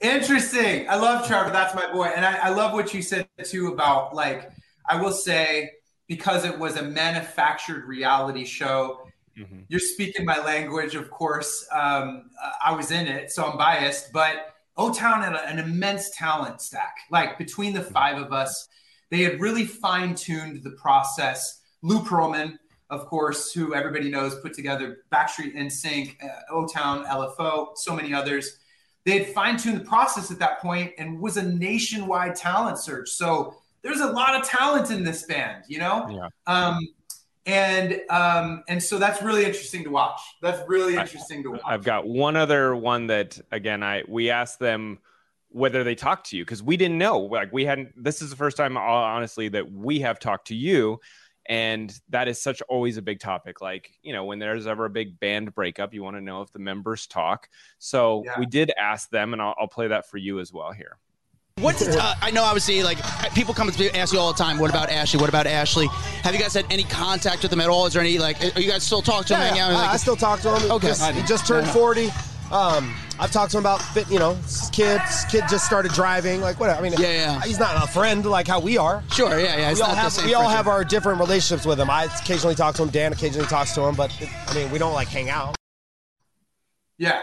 Interesting. 0.00 0.88
I 0.90 0.96
love 0.96 1.26
Trevor. 1.26 1.50
That's 1.50 1.74
my 1.74 1.90
boy. 1.90 2.10
And 2.14 2.24
I, 2.26 2.36
I 2.36 2.48
love 2.50 2.72
what 2.74 2.92
you 2.92 3.00
said 3.02 3.26
too 3.44 3.68
about 3.68 4.14
like, 4.14 4.50
I 4.88 5.00
will 5.00 5.12
say, 5.12 5.70
because 6.08 6.44
it 6.44 6.58
was 6.58 6.76
a 6.76 6.82
manufactured 6.82 7.84
reality 7.84 8.44
show, 8.44 9.06
Mhm. 9.36 9.64
you're 9.68 9.78
speaking 9.78 10.24
my 10.24 10.38
language, 10.38 10.94
of 10.94 11.10
course. 11.10 11.66
Um, 11.70 12.30
I 12.64 12.72
was 12.72 12.90
in 12.90 13.06
it, 13.06 13.30
so 13.30 13.44
I'm 13.44 13.56
biased, 13.56 14.12
but 14.12 14.54
O 14.76 14.92
Town 14.92 15.22
had 15.22 15.34
an 15.34 15.58
immense 15.58 16.10
talent 16.16 16.60
stack. 16.60 16.96
Like 17.10 17.38
between 17.38 17.72
the 17.72 17.82
five 17.82 18.16
of 18.20 18.32
us, 18.32 18.68
they 19.10 19.22
had 19.22 19.40
really 19.40 19.64
fine 19.64 20.14
tuned 20.14 20.62
the 20.64 20.70
process. 20.72 21.60
Lou 21.82 22.00
Pearlman, 22.00 22.58
of 22.90 23.06
course, 23.06 23.52
who 23.52 23.74
everybody 23.74 24.10
knows, 24.10 24.40
put 24.40 24.54
together 24.54 24.98
Backstreet 25.12 25.54
NSYNC, 25.54 26.16
uh, 26.22 26.28
O 26.50 26.66
Town, 26.66 27.04
LFO, 27.06 27.72
so 27.76 27.94
many 27.94 28.14
others. 28.14 28.58
They 29.04 29.18
had 29.18 29.34
fine 29.34 29.56
tuned 29.56 29.80
the 29.80 29.84
process 29.84 30.30
at 30.30 30.38
that 30.40 30.60
point 30.60 30.92
and 30.98 31.20
was 31.20 31.36
a 31.36 31.42
nationwide 31.42 32.34
talent 32.34 32.78
search. 32.78 33.08
So 33.10 33.56
there's 33.82 34.00
a 34.00 34.06
lot 34.10 34.34
of 34.38 34.46
talent 34.46 34.90
in 34.90 35.04
this 35.04 35.24
band, 35.24 35.64
you 35.68 35.78
know? 35.78 36.08
Yeah. 36.10 36.28
Um, 36.46 36.80
and 37.46 38.00
um, 38.10 38.62
and 38.68 38.82
so 38.82 38.98
that's 38.98 39.22
really 39.22 39.44
interesting 39.44 39.82
to 39.84 39.90
watch. 39.90 40.20
That's 40.42 40.68
really 40.68 40.98
I- 40.98 41.02
interesting 41.02 41.42
to 41.44 41.52
watch. 41.52 41.62
I've 41.64 41.84
got 41.84 42.06
one 42.06 42.36
other 42.36 42.76
one 42.76 43.06
that 43.06 43.38
again 43.50 43.82
I 43.82 44.02
we 44.06 44.28
asked 44.30 44.58
them 44.58 44.98
whether 45.50 45.82
they 45.82 45.94
talked 45.94 46.28
to 46.30 46.36
you 46.36 46.44
because 46.44 46.62
we 46.62 46.76
didn't 46.76 46.98
know 46.98 47.20
like 47.20 47.50
we 47.50 47.64
hadn't 47.64 47.90
this 47.96 48.20
is 48.20 48.28
the 48.28 48.36
first 48.36 48.58
time 48.58 48.76
honestly 48.76 49.48
that 49.48 49.72
we 49.72 49.98
have 50.00 50.18
talked 50.18 50.48
to 50.48 50.54
you 50.54 51.00
and 51.46 51.98
that 52.10 52.28
is 52.28 52.38
such 52.38 52.60
always 52.68 52.98
a 52.98 53.02
big 53.02 53.18
topic 53.18 53.62
like 53.62 53.90
you 54.02 54.12
know 54.12 54.26
when 54.26 54.38
there's 54.38 54.66
ever 54.66 54.84
a 54.84 54.90
big 54.90 55.18
band 55.18 55.54
breakup 55.54 55.94
you 55.94 56.02
want 56.02 56.14
to 56.14 56.20
know 56.20 56.42
if 56.42 56.52
the 56.52 56.58
members 56.58 57.06
talk 57.06 57.48
so 57.78 58.22
Yeah. 58.26 58.38
we 58.38 58.44
did 58.44 58.70
ask 58.78 59.08
them 59.08 59.32
and 59.32 59.40
I'll, 59.40 59.54
I'll 59.58 59.68
play 59.68 59.88
that 59.88 60.10
for 60.10 60.18
you 60.18 60.38
as 60.38 60.52
well 60.52 60.70
here 60.70 60.98
What's 61.60 61.86
uh, 61.86 62.14
I 62.22 62.30
know 62.30 62.42
obviously 62.44 62.82
like 62.82 62.98
people 63.34 63.54
come 63.54 63.70
to 63.70 63.96
ask 63.96 64.12
you 64.12 64.18
all 64.18 64.32
the 64.32 64.38
time. 64.42 64.58
What 64.58 64.70
about 64.70 64.90
Ashley? 64.90 65.20
What 65.20 65.28
about 65.28 65.46
Ashley? 65.46 65.86
Have 66.22 66.34
you 66.34 66.40
guys 66.40 66.54
had 66.54 66.66
any 66.70 66.84
contact 66.84 67.42
with 67.42 67.50
them 67.50 67.60
at 67.60 67.68
all? 67.68 67.86
Is 67.86 67.92
there 67.94 68.02
any 68.02 68.18
like? 68.18 68.40
Are 68.56 68.60
you 68.60 68.70
guys 68.70 68.82
still 68.84 69.02
talk 69.02 69.26
to 69.26 69.34
them? 69.34 69.42
Yeah, 69.42 69.48
hang 69.50 69.60
out? 69.60 69.70
I, 69.70 69.74
Like, 69.74 69.90
I 69.90 69.96
still 69.96 70.16
talk 70.16 70.40
to 70.40 70.56
him. 70.56 70.70
Okay. 70.72 70.88
Just- 70.88 71.10
he 71.12 71.22
just 71.22 71.46
turned 71.46 71.66
40. 71.68 72.10
Um, 72.50 72.94
I've 73.20 73.30
talked 73.30 73.50
to 73.52 73.58
him 73.58 73.62
about 73.62 73.82
fit. 73.82 74.10
You 74.10 74.18
know, 74.18 74.34
his 74.34 74.70
kid. 74.72 75.00
His 75.02 75.24
kid 75.26 75.44
just 75.50 75.66
started 75.66 75.92
driving. 75.92 76.40
Like 76.40 76.58
whatever. 76.60 76.78
I 76.78 76.82
mean, 76.82 76.92
Yeah, 76.98 77.12
yeah. 77.12 77.40
He's 77.42 77.58
not 77.58 77.82
a 77.82 77.86
friend 77.86 78.24
like 78.24 78.46
how 78.48 78.58
we 78.60 78.78
are. 78.78 79.02
sure, 79.12 79.38
yeah, 79.38 79.56
yeah. 79.58 79.70
It's 79.70 79.80
we 79.80 79.82
all 79.82 79.88
not 79.88 79.94
the 79.96 80.00
have 80.00 80.12
same 80.12 80.26
we 80.26 80.34
all 80.34 80.48
have 80.48 80.66
our 80.68 80.82
different 80.84 81.18
relationships 81.20 81.66
with 81.66 81.78
him. 81.78 81.90
I 81.90 82.04
occasionally 82.04 82.54
talk 82.54 82.74
to 82.76 82.82
him. 82.84 82.88
Dan 82.90 83.12
occasionally 83.12 83.46
talks 83.48 83.74
to 83.74 83.82
him, 83.82 83.94
but 83.96 84.10
it, 84.22 84.28
I 84.48 84.54
mean, 84.54 84.70
we 84.70 84.78
don't 84.78 84.94
like 84.94 85.08
hang 85.08 85.28
out. 85.28 85.56
Yeah, 86.96 87.22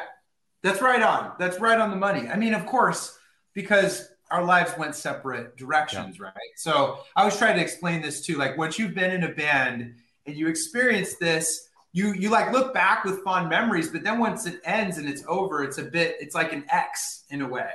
that's 0.62 0.82
right 0.82 1.02
on. 1.02 1.32
That's 1.40 1.60
right 1.60 1.80
on 1.80 1.90
the 1.90 1.96
money. 1.98 2.28
I 2.30 2.38
mean, 2.38 2.54
of 2.54 2.66
course, 2.66 3.18
because 3.54 4.08
our 4.32 4.44
lives 4.44 4.72
went 4.78 4.96
separate 4.96 5.56
directions, 5.56 6.20
right? 6.20 6.34
So 6.56 7.00
I 7.16 7.26
was 7.26 7.38
trying 7.38 7.56
to 7.56 7.62
explain 7.62 8.02
this 8.02 8.26
too. 8.26 8.38
Like 8.38 8.58
once 8.58 8.80
you've 8.80 8.96
been 8.96 9.12
in 9.12 9.24
a 9.24 9.32
band 9.34 9.96
and 10.26 10.36
you 10.36 10.48
experience 10.48 11.16
this, 11.16 11.70
you 11.94 12.14
you 12.14 12.30
like 12.30 12.52
look 12.52 12.74
back 12.74 13.06
with 13.06 13.24
fond 13.24 13.50
memories, 13.50 13.90
but 13.90 14.04
then 14.04 14.20
once 14.20 14.46
it 14.46 14.60
ends 14.66 14.98
and 14.98 15.08
it's 15.08 15.24
over, 15.28 15.64
it's 15.64 15.78
a 15.78 15.84
bit. 15.84 16.18
It's 16.20 16.36
like 16.36 16.54
an 16.54 16.66
X 16.70 17.24
in 17.30 17.42
a 17.42 17.48
way. 17.48 17.70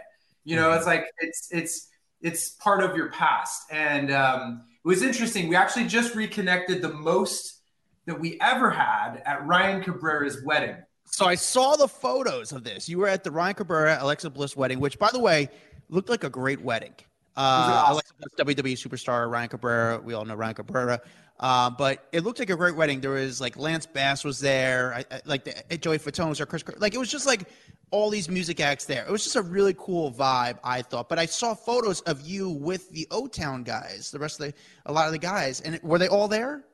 You 0.45 0.57
know, 0.57 0.73
it's 0.73 0.87
like 0.87 1.07
it's 1.21 1.49
it's 1.51 1.89
it's 2.21 2.51
part 2.51 2.83
of 2.83 2.97
your 2.97 3.11
past. 3.11 3.63
And 3.71 4.11
um, 4.11 4.65
it 4.85 4.89
was 4.89 5.03
interesting. 5.03 5.49
We 5.49 5.57
actually 5.57 5.87
just 5.87 6.15
reconnected 6.15 6.83
the 6.83 6.93
most 6.93 7.61
that 8.07 8.19
we 8.19 8.39
ever 8.41 8.71
had 8.71 9.23
at 9.25 9.47
Ryan 9.47 9.83
Cabrera's 9.83 10.43
wedding. 10.45 10.77
So 11.07 11.27
I 11.27 11.35
saw 11.35 11.77
the 11.77 11.89
photos 11.89 12.53
of 12.53 12.63
this. 12.63 12.89
You 12.89 12.99
were 12.99 13.09
at 13.09 13.25
the 13.25 13.31
Ryan 13.31 13.55
Cabrera 13.55 13.99
Alexa 14.01 14.31
Bliss 14.31 14.57
wedding, 14.57 14.81
which, 14.81 14.99
by 14.99 15.11
the 15.13 15.19
way, 15.19 15.49
looked 15.91 16.09
like 16.09 16.25
a 16.25 16.31
great 16.31 16.61
wedding. 16.61 16.95
Uh, 17.37 17.85
awesome. 17.87 18.17
Bliss, 18.19 18.57
WWE 18.57 18.89
superstar 18.89 19.31
Ryan 19.31 19.49
Cabrera. 19.49 20.01
We 20.01 20.15
all 20.15 20.25
know 20.25 20.35
Ryan 20.35 20.55
Cabrera. 20.55 21.01
Uh, 21.39 21.71
but 21.71 22.07
it 22.13 22.23
looked 22.23 22.39
like 22.39 22.51
a 22.51 22.57
great 22.57 22.77
wedding. 22.77 23.01
There 23.01 23.13
was 23.13 23.41
like 23.41 23.57
Lance 23.57 23.87
Bass 23.87 24.25
was 24.25 24.39
there, 24.41 24.93
I, 24.95 25.05
I, 25.11 25.21
like 25.25 25.45
the, 25.45 25.79
Joey 25.79 25.99
Fatone 25.99 26.29
was 26.29 26.37
there, 26.37 26.47
Chris. 26.47 26.63
Like 26.77 26.95
it 26.95 26.99
was 26.99 27.11
just 27.11 27.27
like 27.27 27.49
all 27.91 28.11
these 28.11 28.29
music 28.29 28.61
acts 28.61 28.85
there. 28.85 29.07
It 29.07 29.11
was 29.11 29.25
just 29.25 29.37
a 29.37 29.43
really 29.43 29.75
cool 29.79 30.13
vibe, 30.13 30.59
I 30.63 30.83
thought. 30.83 31.09
But 31.09 31.19
I 31.19 31.25
saw 31.25 31.55
photos 31.55 32.03
of 32.03 32.21
you 32.21 32.51
with 32.51 32.91
the 32.91 33.07
O 33.11 33.27
Town 33.27 33.63
guys, 33.63 34.11
the 34.11 34.19
rest 34.19 34.39
of 34.39 34.47
the, 34.47 34.55
a 34.85 34.93
lot 34.93 35.07
of 35.07 35.13
the 35.13 35.19
guys, 35.19 35.63
and 35.63 35.81
were 35.83 35.99
they 35.99 36.09
all 36.09 36.29
there? 36.29 36.65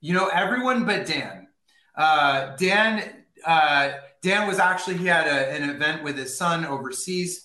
You 0.00 0.14
know, 0.14 0.26
everyone 0.26 0.84
but 0.84 1.06
Dan. 1.06 1.46
Uh, 1.96 2.56
Dan, 2.56 3.24
uh, 3.46 3.92
Dan 4.20 4.48
was 4.48 4.58
actually 4.58 4.96
he 4.96 5.06
had 5.06 5.28
a, 5.28 5.52
an 5.52 5.70
event 5.70 6.02
with 6.02 6.18
his 6.18 6.36
son 6.36 6.66
overseas, 6.66 7.43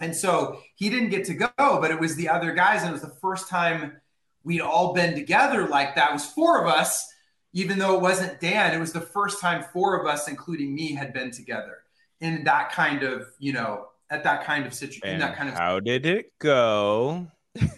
and 0.00 0.14
so 0.14 0.60
he 0.74 0.90
didn't 0.90 1.10
get 1.10 1.24
to 1.26 1.34
go. 1.34 1.50
But 1.56 1.90
it 1.90 1.98
was 1.98 2.16
the 2.16 2.28
other 2.28 2.52
guys, 2.52 2.82
and 2.82 2.90
it 2.90 2.92
was 2.92 3.02
the 3.02 3.16
first 3.20 3.48
time 3.48 4.00
we'd 4.44 4.60
all 4.60 4.92
been 4.92 5.14
together 5.14 5.66
like 5.68 5.94
that. 5.96 6.10
It 6.10 6.12
was 6.14 6.26
four 6.26 6.60
of 6.60 6.68
us, 6.68 7.12
even 7.52 7.78
though 7.78 7.94
it 7.94 8.00
wasn't 8.00 8.40
Dan. 8.40 8.74
It 8.74 8.78
was 8.78 8.92
the 8.92 9.00
first 9.00 9.40
time 9.40 9.64
four 9.72 9.98
of 10.00 10.06
us, 10.06 10.28
including 10.28 10.74
me, 10.74 10.92
had 10.92 11.12
been 11.12 11.30
together 11.30 11.78
in 12.20 12.44
that 12.44 12.72
kind 12.72 13.02
of 13.02 13.26
you 13.38 13.52
know 13.52 13.88
at 14.10 14.24
that 14.24 14.44
kind 14.44 14.66
of 14.66 14.74
situation. 14.74 15.08
In 15.08 15.20
that 15.20 15.36
kind 15.36 15.48
of 15.48 15.56
how 15.56 15.80
did 15.80 16.06
it 16.06 16.32
go 16.38 17.26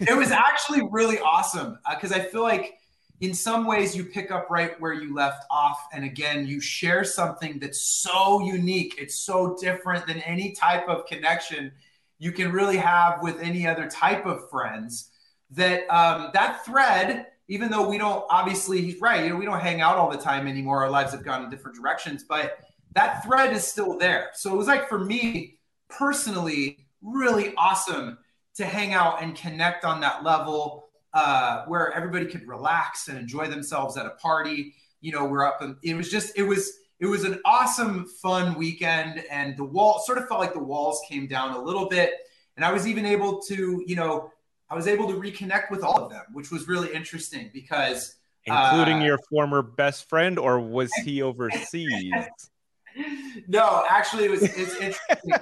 it 0.01 0.17
was 0.17 0.31
actually 0.31 0.83
really 0.91 1.19
awesome 1.21 1.79
uh, 1.87 1.95
because 1.95 2.13
I 2.13 2.21
feel 2.21 2.43
like 2.43 2.79
in 3.21 3.35
some 3.35 3.67
ways 3.67 3.97
you 3.97 4.05
pick 4.05 4.31
up 4.31 4.49
right 4.51 4.81
where 4.81 4.93
you 4.93 5.15
left 5.15 5.45
off. 5.51 5.89
And 5.93 6.05
again, 6.05 6.47
you 6.47 6.61
share 6.61 7.05
something 7.05 7.59
that's 7.59 7.81
so 7.81 8.41
unique. 8.41 8.95
It's 8.99 9.19
so 9.19 9.57
different 9.61 10.07
than 10.07 10.21
any 10.21 10.53
type 10.53 10.89
of 10.89 11.07
connection 11.07 11.73
you 12.19 12.33
can 12.33 12.53
really 12.53 12.77
have 12.77 13.23
with 13.23 13.41
any 13.41 13.67
other 13.67 13.89
type 13.89 14.27
of 14.27 14.49
friends. 14.51 15.11
That 15.53 15.89
um, 15.89 16.31
that 16.35 16.65
thread, 16.65 17.27
even 17.49 17.71
though 17.71 17.89
we 17.89 17.97
don't 17.97 18.25
obviously, 18.29 18.83
he's 18.83 19.01
right, 19.01 19.25
you 19.25 19.31
know, 19.31 19.37
we 19.37 19.47
don't 19.47 19.61
hang 19.61 19.81
out 19.81 19.97
all 19.97 20.11
the 20.11 20.19
time 20.19 20.47
anymore. 20.47 20.83
Our 20.83 20.91
lives 20.91 21.13
have 21.13 21.25
gone 21.25 21.43
in 21.43 21.51
different 21.51 21.77
directions, 21.77 22.25
but 22.29 22.59
that 22.95 23.25
thread 23.25 23.55
is 23.55 23.67
still 23.67 23.97
there. 23.97 24.31
So 24.35 24.53
it 24.53 24.57
was 24.57 24.67
like 24.67 24.89
for 24.89 24.99
me 24.99 25.59
personally, 25.89 26.87
really 27.01 27.55
awesome 27.57 28.19
to 28.57 28.67
hang 28.67 28.93
out 28.93 29.23
and 29.23 29.35
connect 29.37 29.85
on 29.85 30.01
that 30.01 30.25
level 30.25 30.89
uh, 31.15 31.65
where 31.67 31.93
everybody 31.93 32.27
could 32.27 32.47
relax 32.47 33.09
and 33.09 33.17
enjoy 33.17 33.47
themselves 33.49 33.97
at 33.97 34.05
a 34.05 34.11
party. 34.11 34.75
You 35.01 35.13
know, 35.13 35.25
we're 35.25 35.47
up 35.47 35.63
and 35.63 35.77
it 35.83 35.95
was 35.95 36.11
just 36.11 36.37
it 36.37 36.43
was 36.43 36.73
it 37.01 37.07
was 37.07 37.25
an 37.25 37.41
awesome, 37.45 38.07
fun 38.07 38.55
weekend, 38.59 39.25
and 39.31 39.57
the 39.57 39.65
wall 39.65 40.03
sort 40.05 40.19
of 40.19 40.29
felt 40.29 40.41
like 40.41 40.53
the 40.53 40.63
walls 40.63 41.01
came 41.09 41.27
down 41.27 41.53
a 41.53 41.63
little 41.63 41.89
bit, 41.89 42.13
and 42.57 42.65
I 42.65 42.73
was 42.73 42.87
even 42.87 43.07
able 43.07 43.41
to, 43.43 43.83
you 43.87 43.97
know, 43.97 44.33
I 44.71 44.75
was 44.75 44.87
able 44.87 45.09
to 45.09 45.15
reconnect 45.15 45.71
with 45.71 45.83
all 45.83 45.99
of 45.99 46.11
them, 46.11 46.25
which 46.33 46.51
was 46.51 46.69
really 46.69 46.93
interesting 46.93 47.51
because 47.53 48.17
including 48.45 49.03
Uh, 49.03 49.05
your 49.05 49.19
former 49.31 49.63
best 49.63 50.09
friend 50.09 50.39
or 50.39 50.61
was 50.61 50.93
he 51.05 51.23
overseas 51.23 52.13
no, 53.47 53.85
actually, 53.89 54.25
it 54.25 54.31
was 54.31 54.43
it's 54.43 54.75
interesting. 54.75 55.33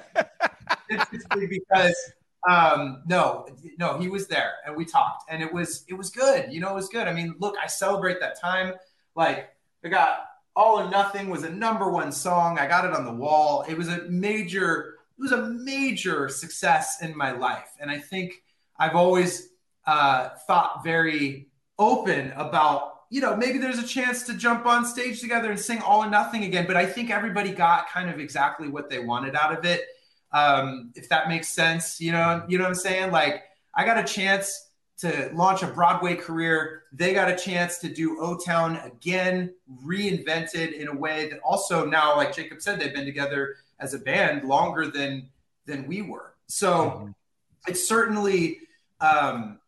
interesting 0.90 1.49
because 1.49 2.12
um, 2.49 3.03
no, 3.07 3.47
no, 3.79 3.99
he 3.99 4.09
was 4.09 4.27
there 4.29 4.55
and 4.66 4.77
we 4.77 4.85
talked 4.85 5.25
and 5.31 5.42
it 5.42 5.53
was, 5.53 5.85
it 5.88 5.95
was 5.95 6.11
good. 6.11 6.53
You 6.53 6.61
know, 6.61 6.71
it 6.71 6.75
was 6.75 6.88
good. 6.88 7.09
I 7.09 7.12
mean, 7.12 7.35
look, 7.38 7.57
I 7.62 7.66
celebrate 7.66 8.21
that 8.21 8.40
time. 8.40 8.75
Like 9.14 9.51
I 9.85 9.88
got 9.88 10.27
all 10.57 10.81
or 10.81 10.90
nothing 10.90 11.29
was 11.29 11.45
a 11.45 11.51
number 11.51 11.90
one 11.90 12.11
song. 12.11 12.59
I 12.59 12.66
got 12.66 12.85
it 12.85 12.92
on 12.92 13.05
the 13.05 13.12
wall. 13.12 13.64
It 13.69 13.77
was 13.77 13.88
a 13.88 14.05
major, 14.09 14.97
it 15.19 15.23
was 15.23 15.33
a 15.33 15.49
major 15.49 16.29
success 16.29 17.03
in 17.03 17.16
my 17.16 17.33
life. 17.33 17.69
And 17.79 17.90
I 17.90 17.99
think 17.99 18.42
I've 18.79 18.97
always 18.97 19.51
uh, 19.87 20.31
thought 20.47 20.83
very 20.83 21.49
open 21.79 22.33
about 22.37 22.95
you 23.09 23.21
know, 23.21 23.37
maybe 23.37 23.59
there's 23.59 23.79
a 23.79 23.87
chance 23.87 24.25
to 24.25 24.35
jump 24.35 24.66
on 24.66 24.85
stage 24.85 25.21
together 25.21 25.51
and 25.51 25.61
sing 25.61 25.81
all 25.81 26.03
or 26.03 26.11
nothing 26.11 26.45
again. 26.45 26.66
But 26.66 26.77
I 26.77 26.87
think 26.87 27.11
everybody 27.11 27.53
got 27.53 27.88
kind 27.88 28.11
of 28.11 28.19
exactly 28.19 28.69
what 28.69 28.90
they 28.90 28.99
wanted 28.99 29.37
out 29.37 29.57
of 29.57 29.64
it. 29.64 29.83
Um, 30.33 30.92
if 30.97 31.09
that 31.11 31.29
makes 31.29 31.49
sense, 31.49 32.01
you 32.01 32.11
know, 32.12 32.45
you 32.49 32.59
know 32.59 32.64
what 32.64 32.71
I'm 32.71 32.75
saying? 32.75 33.12
Like 33.12 33.45
I 33.75 33.85
got 33.85 33.99
a 33.99 34.05
chance 34.05 34.65
to 34.98 35.30
launch 35.35 35.62
a 35.62 35.66
Broadway 35.66 36.14
career. 36.14 36.85
They 36.92 37.12
got 37.12 37.30
a 37.30 37.37
chance 37.37 37.78
to 37.78 37.88
do 37.88 38.18
O 38.20 38.37
Town 38.38 38.76
again, 38.78 39.52
reinvented 39.85 40.72
in 40.72 40.88
a 40.88 40.94
way 40.94 41.28
that 41.28 41.40
also 41.40 41.85
now, 41.85 42.16
like 42.16 42.35
Jacob 42.35 42.62
said, 42.62 42.80
they've 42.80 42.94
been 42.94 43.04
together 43.04 43.56
as 43.78 43.94
a 43.94 43.98
band 43.98 44.44
longer 44.44 44.88
than 44.88 45.28
than 45.66 45.87
we 45.87 46.02
were. 46.02 46.35
So 46.46 46.74
mm-hmm. 46.74 47.11
it's 47.68 47.87
certainly 47.87 48.59
um, 49.00 49.59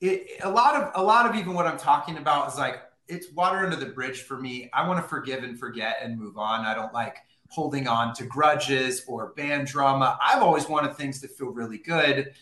it, 0.00 0.40
a 0.42 0.50
lot 0.50 0.74
of 0.74 0.90
a 0.94 1.02
lot 1.02 1.28
of 1.28 1.36
even 1.36 1.54
what 1.54 1.66
I'm 1.66 1.78
talking 1.78 2.16
about 2.16 2.48
is 2.48 2.58
like 2.58 2.82
it's 3.06 3.30
water 3.32 3.58
under 3.58 3.76
the 3.76 3.86
bridge 3.86 4.22
for 4.22 4.38
me. 4.40 4.70
I 4.72 4.88
want 4.88 5.02
to 5.02 5.08
forgive 5.08 5.44
and 5.44 5.58
forget 5.58 5.98
and 6.02 6.18
move 6.18 6.38
on. 6.38 6.64
I 6.64 6.74
don't 6.74 6.92
like 6.92 7.18
holding 7.48 7.86
on 7.86 8.14
to 8.14 8.24
grudges 8.24 9.04
or 9.06 9.28
band 9.36 9.66
drama. 9.66 10.18
I've 10.24 10.42
always 10.42 10.68
wanted 10.68 10.96
things 10.96 11.20
to 11.20 11.28
feel 11.28 11.48
really 11.48 11.78
good. 11.78 12.32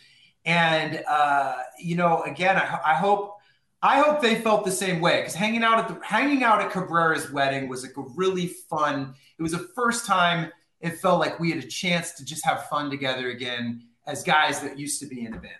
And 0.45 1.03
uh, 1.09 1.57
you 1.79 1.97
know, 1.97 2.23
again, 2.23 2.57
I, 2.57 2.81
I 2.85 2.95
hope 2.95 3.39
I 3.83 4.01
hope 4.01 4.21
they 4.21 4.37
felt 4.37 4.65
the 4.65 4.73
same 4.73 5.01
way 5.01 5.21
because 5.21 5.35
hanging 5.35 5.63
out 5.63 5.79
at 5.79 5.89
the 5.89 6.05
hanging 6.05 6.45
out 6.45 6.61
at 6.61 6.71
Cabrera's 6.71 7.31
wedding 7.31 7.69
was 7.69 7.83
like 7.83 7.97
a 7.97 8.03
really 8.15 8.47
fun. 8.47 9.15
It 9.39 9.43
was 9.43 9.53
the 9.53 9.71
first 9.75 10.07
time 10.07 10.53
it 10.81 10.99
felt 10.99 11.21
like 11.21 11.39
we 11.39 11.51
had 11.51 11.63
a 11.63 11.67
chance 11.67 12.13
to 12.13 12.25
just 12.25 12.45
have 12.45 12.69
fun 12.69 12.91
together 12.91 13.31
again 13.31 13.85
as 14.07 14.23
guys 14.23 14.61
that 14.61 14.79
used 14.79 15.01
to 15.01 15.07
be 15.07 15.25
in 15.25 15.35
a 15.35 15.39
band. 15.39 15.53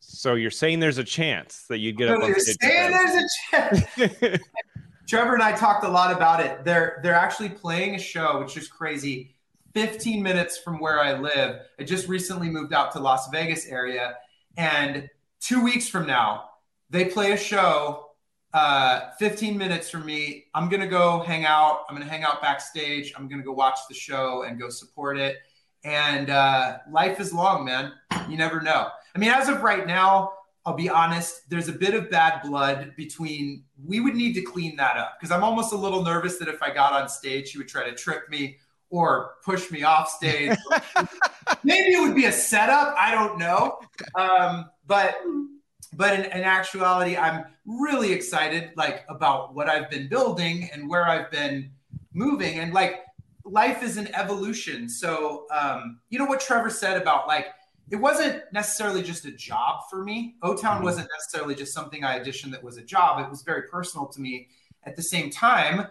So 0.00 0.34
you're 0.34 0.50
saying 0.50 0.80
there's 0.80 0.98
a 0.98 1.04
chance 1.04 1.64
that 1.68 1.78
you'd 1.78 1.96
get 1.96 2.08
up 2.08 2.22
on 2.22 2.34
stage. 2.40 2.56
Saying 2.62 2.90
there's 2.92 3.24
a 3.24 4.08
chance. 4.20 4.42
Trevor 5.08 5.34
and 5.34 5.42
I 5.42 5.52
talked 5.52 5.84
a 5.84 5.88
lot 5.88 6.14
about 6.14 6.40
it. 6.40 6.64
They're 6.64 7.00
they're 7.02 7.14
actually 7.14 7.48
playing 7.50 7.94
a 7.94 7.98
show, 7.98 8.40
which 8.40 8.56
is 8.56 8.68
crazy. 8.68 9.34
15 9.78 10.20
minutes 10.20 10.58
from 10.58 10.80
where 10.80 10.98
I 10.98 11.16
live. 11.16 11.60
I 11.78 11.84
just 11.84 12.08
recently 12.08 12.50
moved 12.50 12.72
out 12.72 12.90
to 12.94 12.98
Las 12.98 13.28
Vegas 13.30 13.64
area, 13.68 14.16
and 14.56 15.08
two 15.38 15.62
weeks 15.62 15.88
from 15.88 16.04
now, 16.04 16.50
they 16.90 17.04
play 17.04 17.30
a 17.30 17.36
show. 17.36 18.06
Uh, 18.52 19.10
15 19.20 19.56
minutes 19.56 19.88
from 19.88 20.04
me. 20.04 20.46
I'm 20.52 20.68
gonna 20.68 20.88
go 20.88 21.20
hang 21.20 21.44
out. 21.44 21.84
I'm 21.88 21.94
gonna 21.94 22.10
hang 22.10 22.24
out 22.24 22.42
backstage. 22.42 23.12
I'm 23.16 23.28
gonna 23.28 23.44
go 23.44 23.52
watch 23.52 23.78
the 23.88 23.94
show 23.94 24.42
and 24.42 24.58
go 24.58 24.68
support 24.68 25.16
it. 25.16 25.36
And 25.84 26.28
uh, 26.28 26.78
life 26.90 27.20
is 27.20 27.32
long, 27.32 27.64
man. 27.64 27.92
You 28.28 28.36
never 28.36 28.60
know. 28.60 28.88
I 29.14 29.18
mean, 29.20 29.30
as 29.30 29.48
of 29.48 29.62
right 29.62 29.86
now, 29.86 30.32
I'll 30.66 30.74
be 30.74 30.90
honest, 30.90 31.48
there's 31.48 31.68
a 31.68 31.72
bit 31.72 31.94
of 31.94 32.10
bad 32.10 32.42
blood 32.42 32.94
between, 32.96 33.62
we 33.86 34.00
would 34.00 34.16
need 34.16 34.32
to 34.34 34.42
clean 34.42 34.74
that 34.74 34.96
up 34.96 35.18
because 35.20 35.30
I'm 35.30 35.44
almost 35.44 35.72
a 35.72 35.76
little 35.76 36.02
nervous 36.02 36.36
that 36.38 36.48
if 36.48 36.64
I 36.64 36.74
got 36.74 36.92
on 36.92 37.08
stage, 37.08 37.50
she 37.50 37.58
would 37.58 37.68
try 37.68 37.88
to 37.88 37.94
trip 37.94 38.28
me 38.28 38.58
or 38.90 39.34
push 39.44 39.70
me 39.70 39.82
off 39.82 40.08
stage. 40.08 40.56
Maybe 41.64 41.94
it 41.94 42.00
would 42.00 42.14
be 42.14 42.26
a 42.26 42.32
setup. 42.32 42.94
I 42.98 43.10
don't 43.10 43.38
know. 43.38 43.78
Um, 44.14 44.70
but 44.86 45.16
but 45.94 46.14
in, 46.14 46.24
in, 46.26 46.42
actuality, 46.44 47.16
I'm 47.16 47.44
really 47.66 48.12
excited 48.12 48.72
like 48.76 49.04
about 49.08 49.54
what 49.54 49.68
I've 49.68 49.90
been 49.90 50.08
building 50.08 50.68
and 50.72 50.88
where 50.88 51.06
I've 51.06 51.30
been 51.30 51.70
moving. 52.12 52.58
And 52.58 52.72
like 52.72 53.04
life 53.44 53.82
is 53.82 53.96
an 53.96 54.14
evolution. 54.14 54.88
So 54.88 55.46
um, 55.50 56.00
you 56.10 56.18
know 56.18 56.26
what 56.26 56.40
Trevor 56.40 56.70
said 56.70 57.00
about 57.00 57.26
like 57.26 57.46
it 57.90 57.96
wasn't 57.96 58.42
necessarily 58.52 59.02
just 59.02 59.24
a 59.24 59.32
job 59.32 59.80
for 59.88 60.04
me. 60.04 60.36
O 60.42 60.54
Town 60.54 60.76
mm-hmm. 60.76 60.84
wasn't 60.84 61.08
necessarily 61.16 61.54
just 61.54 61.72
something 61.72 62.04
I 62.04 62.18
auditioned 62.18 62.50
that 62.52 62.62
was 62.62 62.76
a 62.76 62.82
job. 62.82 63.24
It 63.24 63.30
was 63.30 63.42
very 63.42 63.62
personal 63.62 64.06
to 64.08 64.20
me. 64.20 64.48
At 64.84 64.96
the 64.96 65.02
same 65.02 65.30
time, 65.30 65.86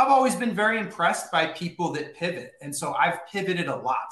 I've 0.00 0.08
always 0.10 0.34
been 0.34 0.54
very 0.54 0.78
impressed 0.78 1.30
by 1.30 1.48
people 1.48 1.92
that 1.92 2.14
pivot. 2.14 2.54
And 2.62 2.74
so 2.74 2.94
I've 2.94 3.26
pivoted 3.26 3.68
a 3.68 3.76
lot. 3.76 4.10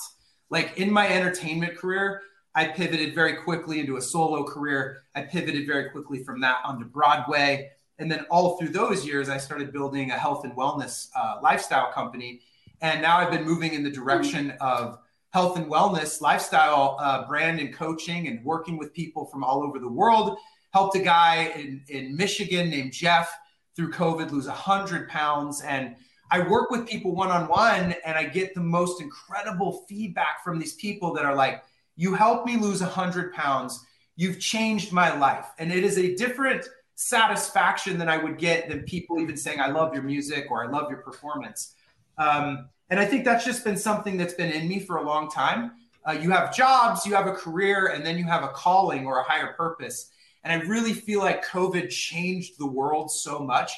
Like 0.50 0.76
in 0.76 0.92
my 0.92 1.08
entertainment 1.08 1.78
career, 1.78 2.20
I 2.54 2.66
pivoted 2.66 3.14
very 3.14 3.36
quickly 3.36 3.80
into 3.80 3.96
a 3.96 4.02
solo 4.02 4.44
career. 4.44 5.04
I 5.14 5.22
pivoted 5.22 5.66
very 5.66 5.88
quickly 5.88 6.22
from 6.22 6.42
that 6.42 6.58
onto 6.62 6.84
Broadway. 6.84 7.70
And 7.98 8.12
then 8.12 8.26
all 8.30 8.58
through 8.58 8.68
those 8.68 9.06
years, 9.06 9.30
I 9.30 9.38
started 9.38 9.72
building 9.72 10.10
a 10.10 10.18
health 10.18 10.44
and 10.44 10.54
wellness 10.54 11.08
uh, 11.16 11.38
lifestyle 11.42 11.90
company. 11.90 12.42
And 12.82 13.00
now 13.00 13.16
I've 13.16 13.30
been 13.30 13.44
moving 13.44 13.72
in 13.72 13.82
the 13.82 13.90
direction 13.90 14.50
of 14.60 14.98
health 15.30 15.56
and 15.56 15.72
wellness 15.72 16.20
lifestyle 16.20 16.98
uh, 17.00 17.26
brand 17.26 17.60
and 17.60 17.72
coaching 17.72 18.28
and 18.28 18.44
working 18.44 18.76
with 18.76 18.92
people 18.92 19.24
from 19.24 19.42
all 19.42 19.62
over 19.62 19.78
the 19.78 19.88
world. 19.88 20.36
Helped 20.74 20.96
a 20.96 21.00
guy 21.00 21.50
in, 21.56 21.82
in 21.88 22.14
Michigan 22.14 22.68
named 22.68 22.92
Jeff 22.92 23.34
through 23.78 23.92
COVID 23.92 24.32
lose 24.32 24.48
100 24.48 25.08
pounds. 25.08 25.62
And 25.62 25.94
I 26.32 26.40
work 26.40 26.70
with 26.70 26.88
people 26.88 27.14
one 27.14 27.30
on 27.30 27.46
one 27.46 27.94
and 28.04 28.18
I 28.18 28.24
get 28.24 28.52
the 28.52 28.60
most 28.60 29.00
incredible 29.00 29.84
feedback 29.88 30.42
from 30.42 30.58
these 30.58 30.74
people 30.74 31.14
that 31.14 31.24
are 31.24 31.36
like, 31.36 31.62
You 31.96 32.12
helped 32.14 32.44
me 32.44 32.56
lose 32.56 32.80
100 32.80 33.32
pounds. 33.32 33.86
You've 34.16 34.40
changed 34.40 34.92
my 34.92 35.16
life. 35.16 35.46
And 35.60 35.72
it 35.72 35.84
is 35.84 35.96
a 35.96 36.16
different 36.16 36.68
satisfaction 36.96 37.96
than 37.96 38.08
I 38.08 38.16
would 38.16 38.36
get 38.36 38.68
than 38.68 38.82
people 38.82 39.20
even 39.20 39.36
saying, 39.36 39.60
I 39.60 39.68
love 39.68 39.94
your 39.94 40.02
music 40.02 40.46
or 40.50 40.64
I 40.64 40.68
love 40.68 40.90
your 40.90 40.98
performance. 40.98 41.76
Um, 42.18 42.68
and 42.90 42.98
I 42.98 43.06
think 43.06 43.24
that's 43.24 43.44
just 43.44 43.62
been 43.62 43.76
something 43.76 44.16
that's 44.16 44.34
been 44.34 44.50
in 44.50 44.66
me 44.66 44.80
for 44.80 44.96
a 44.96 45.02
long 45.04 45.30
time. 45.30 45.70
Uh, 46.04 46.12
you 46.12 46.32
have 46.32 46.52
jobs, 46.52 47.06
you 47.06 47.14
have 47.14 47.28
a 47.28 47.32
career, 47.32 47.92
and 47.94 48.04
then 48.04 48.18
you 48.18 48.24
have 48.24 48.42
a 48.42 48.48
calling 48.48 49.06
or 49.06 49.20
a 49.20 49.22
higher 49.22 49.52
purpose. 49.52 50.10
And 50.48 50.62
I 50.62 50.64
really 50.64 50.94
feel 50.94 51.20
like 51.20 51.44
COVID 51.44 51.90
changed 51.90 52.58
the 52.58 52.66
world 52.66 53.10
so 53.10 53.38
much. 53.38 53.70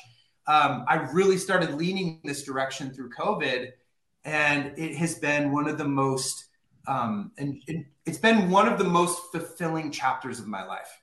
Um, 0.46 0.84
I 0.86 1.08
really 1.12 1.36
started 1.36 1.74
leaning 1.74 2.20
this 2.22 2.44
direction 2.44 2.94
through 2.94 3.10
COVID, 3.10 3.72
and 4.24 4.78
it 4.78 4.94
has 4.94 5.16
been 5.16 5.50
one 5.50 5.68
of 5.68 5.78
the 5.78 5.84
most, 5.84 6.44
um, 6.86 7.32
and 7.38 7.60
it, 7.66 7.86
it's 8.06 8.18
been 8.18 8.50
one 8.50 8.68
of 8.68 8.78
the 8.78 8.84
most 8.84 9.20
fulfilling 9.32 9.90
chapters 9.90 10.38
of 10.38 10.46
my 10.46 10.64
life. 10.64 11.02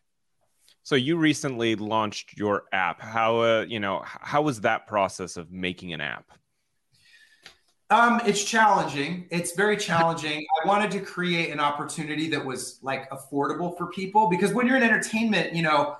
So 0.84 0.96
you 0.96 1.18
recently 1.18 1.76
launched 1.76 2.38
your 2.38 2.64
app. 2.72 3.02
How 3.02 3.42
uh, 3.42 3.66
you 3.68 3.82
know 3.82 4.04
how 4.06 4.42
was 4.44 4.62
that 4.62 4.88
process 4.88 5.36
of 5.36 5.52
making 5.52 5.92
an 5.92 6.00
app? 6.00 6.32
Um, 7.90 8.20
it's 8.26 8.44
challenging. 8.44 9.28
It's 9.32 9.54
very 9.54 9.78
challenging. 9.78 10.46
I 10.64 10.68
wanted 10.68 10.92
to 10.92 11.00
create 11.00 11.52
an 11.52 11.62
opportunity 11.62 12.28
that 12.30 12.44
was 12.44 12.80
like 12.82 13.10
affordable 13.12 13.78
for 13.78 13.88
people 13.88 14.28
because 14.28 14.52
when 14.52 14.68
you're 14.68 14.76
in 14.76 14.84
entertainment, 14.84 15.54
you 15.54 15.62
know, 15.62 15.96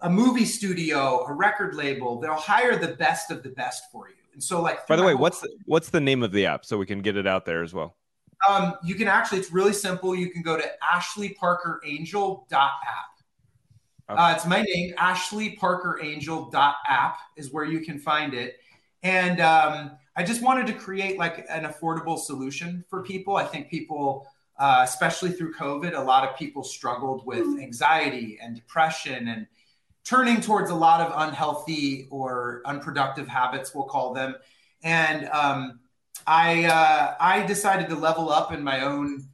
a 0.00 0.08
movie 0.08 0.44
studio, 0.44 1.24
a 1.26 1.32
record 1.32 1.74
label, 1.74 2.20
they'll 2.20 2.34
hire 2.34 2.76
the 2.76 2.94
best 2.94 3.32
of 3.32 3.42
the 3.42 3.48
best 3.48 3.90
for 3.90 4.08
you. 4.08 4.14
And 4.32 4.40
so, 4.40 4.62
like, 4.62 4.86
by 4.86 4.94
the 4.94 5.02
way, 5.02 5.14
what's 5.14 5.40
the, 5.40 5.48
what's 5.66 5.90
the 5.90 6.00
name 6.00 6.22
of 6.22 6.30
the 6.30 6.46
app 6.46 6.64
so 6.64 6.78
we 6.78 6.86
can 6.86 7.02
get 7.02 7.16
it 7.16 7.26
out 7.26 7.44
there 7.44 7.64
as 7.64 7.74
well? 7.74 7.96
Um, 8.48 8.76
you 8.84 8.94
can 8.94 9.08
actually, 9.08 9.40
it's 9.40 9.50
really 9.50 9.72
simple. 9.72 10.14
You 10.14 10.30
can 10.30 10.42
go 10.42 10.56
to 10.56 10.70
ashleyparkerangel.app. 10.84 12.78
Okay. 14.10 14.22
Uh, 14.22 14.32
it's 14.32 14.46
my 14.46 14.62
name, 14.62 14.94
ashleyparkerangel.app 14.94 17.18
is 17.36 17.52
where 17.52 17.64
you 17.64 17.80
can 17.80 17.98
find 17.98 18.32
it. 18.32 18.58
And 19.02 19.40
um, 19.40 19.92
I 20.16 20.24
just 20.24 20.42
wanted 20.42 20.66
to 20.68 20.72
create 20.72 21.18
like 21.18 21.46
an 21.48 21.64
affordable 21.64 22.18
solution 22.18 22.84
for 22.88 23.02
people. 23.02 23.36
I 23.36 23.44
think 23.44 23.70
people, 23.70 24.26
uh, 24.58 24.80
especially 24.82 25.30
through 25.30 25.54
COVID, 25.54 25.96
a 25.96 26.02
lot 26.02 26.28
of 26.28 26.36
people 26.36 26.64
struggled 26.64 27.24
with 27.24 27.46
anxiety 27.60 28.38
and 28.42 28.56
depression 28.56 29.28
and 29.28 29.46
turning 30.04 30.40
towards 30.40 30.70
a 30.70 30.74
lot 30.74 31.00
of 31.00 31.28
unhealthy 31.28 32.08
or 32.10 32.62
unproductive 32.64 33.28
habits, 33.28 33.74
we'll 33.74 33.84
call 33.84 34.14
them. 34.14 34.34
And 34.82 35.28
um, 35.28 35.80
I, 36.26 36.64
uh, 36.64 37.14
I 37.20 37.46
decided 37.46 37.88
to 37.90 37.94
level 37.94 38.30
up 38.30 38.52
in 38.52 38.62
my 38.62 38.80
own 38.80 39.28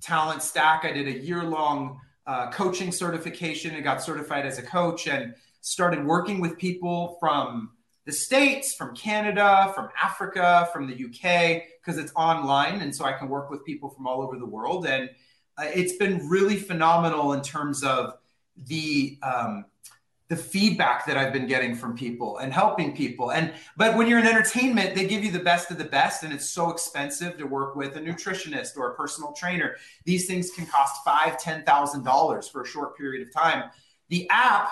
talent 0.00 0.42
stack. 0.42 0.84
I 0.84 0.92
did 0.92 1.08
a 1.08 1.18
year 1.18 1.42
long 1.42 2.00
uh, 2.26 2.50
coaching 2.50 2.92
certification 2.92 3.74
and 3.74 3.84
got 3.84 4.02
certified 4.02 4.46
as 4.46 4.58
a 4.58 4.62
coach 4.62 5.08
and 5.08 5.34
started 5.60 6.04
working 6.04 6.40
with 6.40 6.56
people 6.56 7.16
from 7.20 7.72
the 8.10 8.16
States, 8.16 8.74
from 8.74 8.92
Canada, 8.96 9.70
from 9.72 9.88
Africa, 10.02 10.68
from 10.72 10.88
the 10.88 10.94
UK, 10.94 11.62
because 11.80 11.96
it's 11.96 12.12
online. 12.16 12.80
And 12.80 12.94
so 12.94 13.04
I 13.04 13.12
can 13.12 13.28
work 13.28 13.50
with 13.50 13.64
people 13.64 13.88
from 13.88 14.08
all 14.08 14.20
over 14.20 14.36
the 14.36 14.46
world. 14.46 14.84
And 14.84 15.08
uh, 15.56 15.66
it's 15.72 15.92
been 15.92 16.28
really 16.28 16.56
phenomenal 16.56 17.34
in 17.34 17.40
terms 17.40 17.84
of 17.84 18.14
the, 18.66 19.16
um, 19.22 19.64
the 20.26 20.34
feedback 20.34 21.06
that 21.06 21.16
I've 21.16 21.32
been 21.32 21.46
getting 21.46 21.72
from 21.76 21.96
people 21.96 22.38
and 22.38 22.52
helping 22.52 22.96
people. 22.96 23.30
And 23.30 23.52
but 23.76 23.96
when 23.96 24.08
you're 24.08 24.18
in 24.18 24.26
entertainment, 24.26 24.96
they 24.96 25.06
give 25.06 25.22
you 25.22 25.30
the 25.30 25.38
best 25.38 25.70
of 25.70 25.78
the 25.78 25.84
best, 25.84 26.24
and 26.24 26.32
it's 26.32 26.48
so 26.48 26.70
expensive 26.70 27.38
to 27.38 27.44
work 27.44 27.76
with 27.76 27.96
a 27.96 28.00
nutritionist 28.00 28.76
or 28.76 28.90
a 28.90 28.94
personal 28.96 29.32
trainer. 29.32 29.76
These 30.04 30.26
things 30.26 30.50
can 30.50 30.66
cost 30.66 31.04
five, 31.04 31.38
ten 31.38 31.62
thousand 31.64 32.04
dollars 32.04 32.48
for 32.48 32.62
a 32.62 32.66
short 32.66 32.96
period 32.96 33.26
of 33.26 33.32
time. 33.32 33.70
The 34.08 34.28
app 34.30 34.70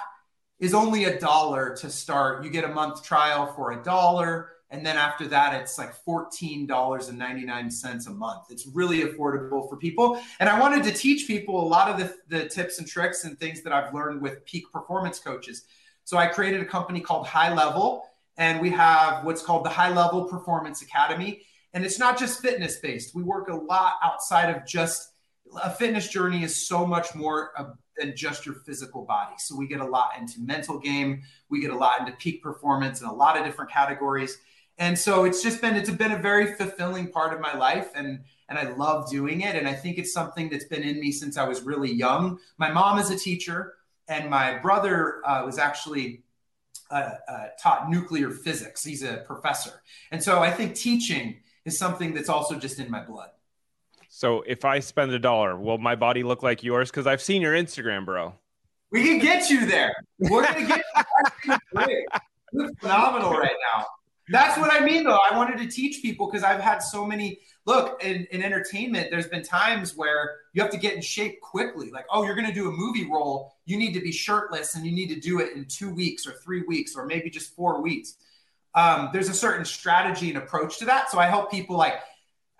is 0.59 0.75
only 0.75 1.05
a 1.05 1.19
dollar 1.19 1.75
to 1.77 1.89
start. 1.91 2.45
You 2.45 2.51
get 2.51 2.65
a 2.65 2.69
month 2.69 3.03
trial 3.05 3.53
for 3.55 3.73
a 3.73 3.83
dollar. 3.83 4.51
And 4.71 4.85
then 4.85 4.99
after 4.99 5.27
that, 5.29 5.59
it's 5.61 5.79
like 5.79 5.95
$14.99 6.05 8.07
a 8.07 8.11
month. 8.11 8.43
It's 8.51 8.67
really 8.67 9.01
affordable 9.03 9.67
for 9.69 9.77
people. 9.77 10.21
And 10.41 10.49
I 10.49 10.59
wanted 10.61 10.83
to 10.85 10.93
teach 10.93 11.27
people 11.27 11.61
a 11.63 11.67
lot 11.67 11.89
of 11.89 11.99
the, 11.99 12.15
the 12.29 12.49
tips 12.49 12.79
and 12.79 12.87
tricks 12.87 13.25
and 13.25 13.37
things 13.39 13.63
that 13.63 13.73
I've 13.73 13.95
learned 13.95 14.21
with 14.21 14.45
peak 14.45 14.71
performance 14.71 15.19
coaches. 15.19 15.65
So 16.05 16.19
I 16.19 16.27
created 16.27 16.61
a 16.61 16.67
company 16.67 17.01
called 17.01 17.27
High 17.27 17.55
Level, 17.55 18.05
and 18.37 18.61
we 18.61 18.69
have 18.71 19.25
what's 19.25 19.43
called 19.43 19.65
the 19.65 19.71
High 19.71 19.91
Level 19.91 20.25
Performance 20.25 20.83
Academy. 20.83 21.43
And 21.73 21.85
it's 21.85 21.99
not 21.99 22.19
just 22.19 22.41
fitness 22.41 22.77
based, 22.77 23.15
we 23.15 23.23
work 23.23 23.49
a 23.49 23.55
lot 23.55 23.95
outside 24.03 24.55
of 24.55 24.67
just 24.67 25.13
a 25.63 25.71
fitness 25.71 26.09
journey, 26.09 26.43
is 26.43 26.67
so 26.67 26.87
much 26.87 27.15
more 27.15 27.53
than 27.99 28.17
just 28.17 28.47
your 28.47 28.55
physical 28.55 29.05
body. 29.05 29.35
So 29.39 29.57
we 29.57 29.67
get 29.67 29.81
a 29.81 29.87
lot 29.87 30.11
into 30.19 30.41
mental 30.41 30.79
game, 30.79 31.23
we 31.49 31.61
get 31.61 31.71
a 31.71 31.77
lot 31.77 32.01
into 32.01 32.13
peak 32.13 32.43
performance 32.43 33.01
and 33.01 33.11
a 33.11 33.15
lot 33.15 33.37
of 33.37 33.45
different 33.45 33.71
categories 33.71 34.39
and 34.79 34.97
so 34.97 35.25
it's 35.25 35.43
just 35.43 35.61
been 35.61 35.75
it's 35.75 35.91
been 35.91 36.13
a 36.13 36.19
very 36.19 36.55
fulfilling 36.55 37.11
part 37.11 37.35
of 37.35 37.41
my 37.41 37.57
life 37.57 37.91
and 37.95 38.21
and 38.49 38.59
I 38.59 38.71
love 38.71 39.11
doing 39.11 39.43
it 39.43 39.57
and 39.57 39.69
I 39.69 39.75
think 39.75 39.99
it's 39.99 40.13
something 40.13 40.49
that's 40.49 40.65
been 40.65 40.83
in 40.83 41.01
me 41.01 41.13
since 41.13 41.37
I 41.37 41.47
was 41.47 41.63
really 41.63 41.93
young. 41.93 42.39
My 42.57 42.71
mom 42.71 42.99
is 42.99 43.11
a 43.11 43.19
teacher 43.19 43.75
and 44.07 44.31
my 44.31 44.59
brother 44.59 45.21
uh, 45.27 45.45
was 45.45 45.59
actually 45.59 46.23
uh, 46.91 47.11
uh, 47.29 47.47
taught 47.61 47.91
nuclear 47.91 48.31
physics. 48.31 48.83
He's 48.83 49.03
a 49.03 49.19
professor. 49.27 49.83
And 50.11 50.23
so 50.23 50.41
I 50.41 50.51
think 50.51 50.75
teaching 50.75 51.41
is 51.67 51.79
something 51.79 52.15
that's 52.15 52.31
also 52.31 52.59
just 52.59 52.79
in 52.79 52.91
my 52.91 53.05
blood. 53.05 53.29
So 54.19 54.43
if 54.49 54.65
I 54.65 54.81
spend 54.81 55.13
a 55.13 55.19
dollar, 55.21 55.57
will 55.57 55.79
my 55.79 55.95
body 55.95 56.25
look 56.25 56.43
like 56.43 56.65
yours? 56.65 56.91
Because 56.91 57.07
I've 57.07 57.23
seen 57.23 57.41
your 57.41 57.55
Instagram, 57.55 58.05
bro. 58.05 58.35
We 58.91 59.05
can 59.05 59.21
get 59.21 59.49
you 59.49 59.65
there. 59.65 59.95
We're 60.19 60.43
gonna 60.43 60.67
get 60.67 60.83
you. 61.45 62.07
Look 62.53 62.77
phenomenal 62.81 63.31
right 63.31 63.55
now. 63.77 63.87
That's 64.29 64.59
what 64.59 64.73
I 64.73 64.85
mean, 64.85 65.05
though. 65.05 65.21
I 65.31 65.37
wanted 65.37 65.59
to 65.59 65.69
teach 65.69 66.03
people 66.03 66.27
because 66.27 66.43
I've 66.43 66.61
had 66.61 66.79
so 66.79 67.07
many. 67.07 67.39
Look, 67.65 68.03
in, 68.03 68.27
in 68.33 68.43
entertainment, 68.43 69.07
there's 69.13 69.29
been 69.29 69.45
times 69.45 69.95
where 69.95 70.39
you 70.53 70.63
have 70.63 70.73
to 70.73 70.79
get 70.79 70.97
in 70.97 71.01
shape 71.01 71.41
quickly. 71.41 71.93
Like, 71.93 72.07
oh, 72.11 72.25
you're 72.25 72.35
to 72.35 72.53
do 72.53 72.69
a 72.69 72.73
movie 72.73 73.09
role. 73.09 73.55
You 73.67 73.77
need 73.77 73.93
to 73.93 74.01
be 74.01 74.11
shirtless 74.11 74.75
and 74.75 74.85
you 74.85 74.91
need 74.91 75.11
to 75.11 75.21
do 75.21 75.39
it 75.39 75.53
in 75.55 75.65
two 75.67 75.95
weeks 75.95 76.27
or 76.27 76.33
three 76.33 76.63
weeks 76.63 76.97
or 76.97 77.07
maybe 77.07 77.31
just 77.31 77.55
four 77.55 77.81
weeks. 77.81 78.17
Um, 78.75 79.11
there's 79.13 79.29
a 79.29 79.35
certain 79.35 79.65
strategy 79.65 80.29
and 80.29 80.39
approach 80.39 80.79
to 80.81 80.87
that. 80.87 81.09
So 81.09 81.21
I 81.21 81.27
help 81.27 81.53
people 81.53 81.77
like, 81.77 82.01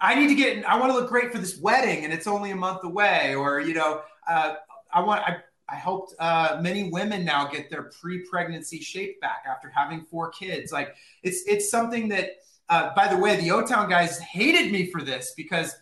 I 0.01 0.15
need 0.15 0.29
to 0.29 0.35
get, 0.35 0.65
I 0.65 0.79
want 0.79 0.93
to 0.93 0.99
look 0.99 1.09
great 1.09 1.33
for 1.33 1.39
this 1.39 1.59
wedding 1.59 2.05
and 2.05 2.13
it's 2.13 2.27
only 2.27 2.51
a 2.51 2.57
month 2.57 2.85
away. 2.85 3.35
Or, 3.35 3.61
you 3.61 3.75
know, 3.75 4.03
uh, 4.29 4.55
I 4.93 5.01
want, 5.01 5.23
I 5.23 5.39
I 5.69 5.77
helped 5.77 6.15
uh, 6.19 6.59
many 6.63 6.91
women 6.91 7.25
now 7.25 7.47
get 7.47 7.71
their 7.71 7.91
pre-pregnancy 8.01 8.81
shape 8.81 9.21
back 9.21 9.45
after 9.47 9.69
having 9.69 10.03
four 10.03 10.31
kids. 10.31 10.73
Like 10.73 10.95
it's 11.23 11.43
it's 11.47 11.71
something 11.71 12.09
that, 12.09 12.31
uh, 12.71 12.95
by 12.95 13.09
the 13.09 13.17
way, 13.17 13.37
the 13.37 13.51
O 13.51 13.67
Town 13.67 13.89
guys 13.89 14.19
hated 14.19 14.73
me 14.73 14.91
for 14.91 15.03
this 15.03 15.35
because 15.37 15.75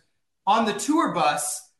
on 0.47 0.65
the 0.65 0.73
tour 0.73 1.13
bus, 1.13 1.71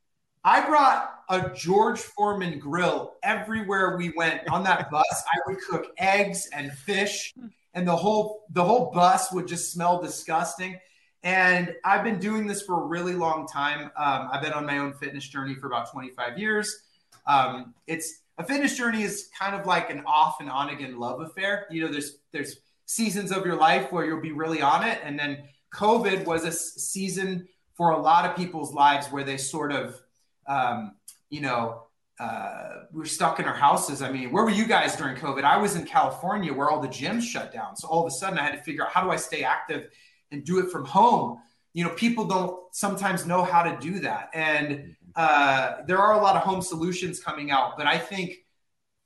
I 0.45 0.65
brought 0.65 1.11
a 1.29 1.51
George 1.51 1.99
Foreman 1.99 2.61
grill 2.61 3.15
everywhere 3.25 3.97
we 3.97 4.13
went. 4.17 4.49
On 4.51 4.63
that 4.63 4.89
bus, 4.91 5.25
I 5.35 5.39
would 5.49 5.59
cook 5.69 5.87
eggs 5.99 6.49
and 6.53 6.73
fish, 6.73 7.35
and 7.75 7.89
the 7.89 7.97
whole 7.97 8.45
the 8.51 8.63
whole 8.63 8.93
bus 8.93 9.33
would 9.33 9.49
just 9.49 9.73
smell 9.73 10.01
disgusting. 10.01 10.79
And 11.23 11.75
I've 11.85 12.05
been 12.05 12.19
doing 12.19 12.47
this 12.47 12.63
for 12.63 12.83
a 12.83 12.87
really 12.87 13.15
long 13.15 13.47
time. 13.47 13.91
Um, 13.97 14.29
I've 14.33 14.43
been 14.43 14.53
on 14.53 14.65
my 14.65 14.79
own 14.79 14.93
fitness 14.93 15.27
journey 15.27 15.55
for 15.55 15.67
about 15.67 15.91
25 15.91 16.39
years. 16.39 16.83
Um, 17.27 17.75
it's 17.87 18.23
a 18.39 18.45
fitness 18.45 18.77
journey 18.77 19.03
is 19.03 19.31
kind 19.39 19.55
of 19.55 19.67
like 19.67 19.91
an 19.91 20.03
off 20.07 20.41
and 20.41 20.51
on 20.51 20.71
again 20.71 20.99
love 20.99 21.21
affair. 21.21 21.67
You 21.71 21.85
know, 21.85 21.93
there's 21.93 22.19
there's 22.33 22.57
seasons 22.85 23.33
of 23.33 23.45
your 23.45 23.57
life 23.57 23.91
where 23.91 24.05
you'll 24.05 24.21
be 24.21 24.33
really 24.33 24.63
on 24.63 24.85
it, 24.85 25.01
and 25.03 25.19
then 25.19 25.45
COVID 25.75 26.25
was 26.25 26.45
a 26.45 26.53
season 26.53 27.49
for 27.75 27.91
a 27.91 27.99
lot 27.99 28.25
of 28.25 28.37
people's 28.37 28.73
lives 28.73 29.09
where 29.09 29.25
they 29.25 29.37
sort 29.37 29.73
of, 29.73 30.01
um, 30.47 30.97
you 31.29 31.41
know, 31.41 31.83
uh, 32.19 32.85
we're 32.93 33.05
stuck 33.05 33.39
in 33.39 33.45
our 33.45 33.55
houses. 33.55 34.01
I 34.01 34.11
mean, 34.11 34.33
where 34.33 34.43
were 34.43 34.51
you 34.51 34.67
guys 34.67 34.97
during 34.97 35.17
COVID? 35.17 35.45
I 35.45 35.59
was 35.59 35.77
in 35.77 35.85
California 35.85 36.53
where 36.53 36.71
all 36.71 36.81
the 36.81 36.89
gyms 36.89 37.23
shut 37.23 37.53
down. 37.53 37.77
So 37.77 37.89
all 37.89 38.01
of 38.01 38.07
a 38.07 38.11
sudden 38.11 38.39
I 38.39 38.43
had 38.43 38.53
to 38.53 38.63
figure 38.63 38.85
out 38.85 38.93
how 38.93 39.05
do 39.05 39.11
I 39.11 39.17
stay 39.17 39.43
active 39.43 39.91
and 40.31 40.45
do 40.45 40.59
it 40.59 40.71
from 40.71 40.85
home. 40.85 41.39
You 41.73 41.85
know, 41.85 41.91
people 41.91 42.25
don't 42.25 42.75
sometimes 42.75 43.27
know 43.27 43.45
how 43.45 43.63
to 43.63 43.77
do 43.81 44.01
that. 44.01 44.31
And 44.35 44.97
uh, 45.15 45.83
there 45.87 45.99
are 45.99 46.15
a 46.15 46.23
lot 46.23 46.37
of 46.37 46.43
home 46.43 46.63
solutions 46.63 47.23
coming 47.23 47.51
out, 47.51 47.77
but 47.77 47.87
I 47.87 47.99
think 47.99 48.31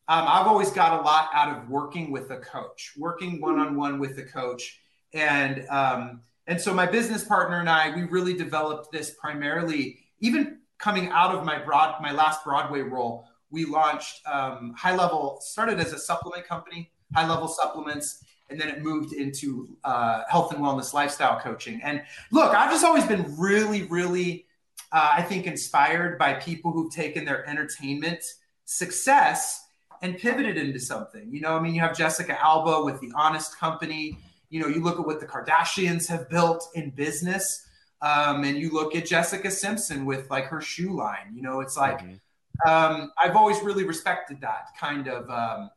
um, 0.08 0.24
I've 0.26 0.48
always 0.48 0.70
got 0.72 0.98
a 0.98 1.02
lot 1.02 1.30
out 1.32 1.56
of 1.56 1.68
working 1.68 2.10
with 2.10 2.30
a 2.32 2.38
coach, 2.38 2.94
working 2.96 3.40
one 3.40 3.60
on 3.60 3.76
one 3.76 4.00
with 4.00 4.18
a 4.18 4.24
coach, 4.24 4.80
and 5.12 5.64
um, 5.68 6.22
and 6.48 6.60
so 6.60 6.74
my 6.74 6.84
business 6.84 7.22
partner 7.22 7.60
and 7.60 7.70
I, 7.70 7.94
we 7.94 8.02
really 8.02 8.34
developed 8.34 8.90
this 8.90 9.12
primarily, 9.20 10.00
even 10.18 10.58
coming 10.78 11.10
out 11.10 11.32
of 11.32 11.44
my 11.44 11.60
broad 11.60 12.02
my 12.02 12.10
last 12.10 12.42
Broadway 12.42 12.80
role. 12.80 13.28
We 13.50 13.66
launched 13.66 14.26
um, 14.26 14.74
High 14.76 14.96
Level, 14.96 15.38
started 15.42 15.78
as 15.78 15.92
a 15.92 15.98
supplement 15.98 16.44
company, 16.44 16.90
High 17.14 17.28
Level 17.28 17.46
Supplements, 17.46 18.24
and 18.50 18.60
then 18.60 18.68
it 18.68 18.82
moved 18.82 19.12
into 19.12 19.68
uh, 19.84 20.22
health 20.28 20.52
and 20.52 20.62
wellness 20.62 20.92
lifestyle 20.92 21.40
coaching. 21.40 21.80
And 21.82 22.02
look, 22.30 22.54
I've 22.54 22.70
just 22.70 22.84
always 22.84 23.06
been 23.06 23.34
really, 23.38 23.84
really 23.84 24.46
uh, 24.92 25.10
I 25.12 25.22
think, 25.22 25.46
inspired 25.46 26.18
by 26.18 26.34
people 26.34 26.72
who've 26.72 26.92
taken 26.92 27.24
their 27.24 27.48
entertainment 27.48 28.24
success 28.64 29.64
and 30.02 30.18
pivoted 30.18 30.56
into 30.56 30.80
something. 30.80 31.28
You 31.30 31.40
know, 31.40 31.56
I 31.56 31.60
mean, 31.60 31.74
you 31.74 31.80
have 31.80 31.96
Jessica 31.96 32.40
Alba 32.40 32.84
with 32.84 33.00
The 33.00 33.12
Honest 33.14 33.58
Company. 33.58 34.18
You 34.48 34.60
know, 34.60 34.66
you 34.66 34.82
look 34.82 34.98
at 34.98 35.06
what 35.06 35.20
the 35.20 35.26
Kardashians 35.26 36.08
have 36.08 36.28
built 36.28 36.68
in 36.74 36.90
business, 36.90 37.68
um, 38.02 38.42
and 38.42 38.58
you 38.58 38.70
look 38.70 38.96
at 38.96 39.06
Jessica 39.06 39.50
Simpson 39.50 40.04
with 40.06 40.28
like 40.28 40.46
her 40.46 40.60
shoe 40.60 40.96
line. 40.96 41.32
You 41.34 41.42
know, 41.42 41.60
it's 41.60 41.76
like 41.76 42.00
mm-hmm. 42.00 42.68
um, 42.68 43.12
I've 43.22 43.36
always 43.36 43.60
really 43.62 43.84
respected 43.84 44.40
that 44.40 44.68
kind 44.78 45.06
of 45.06 45.30
um, 45.30 45.70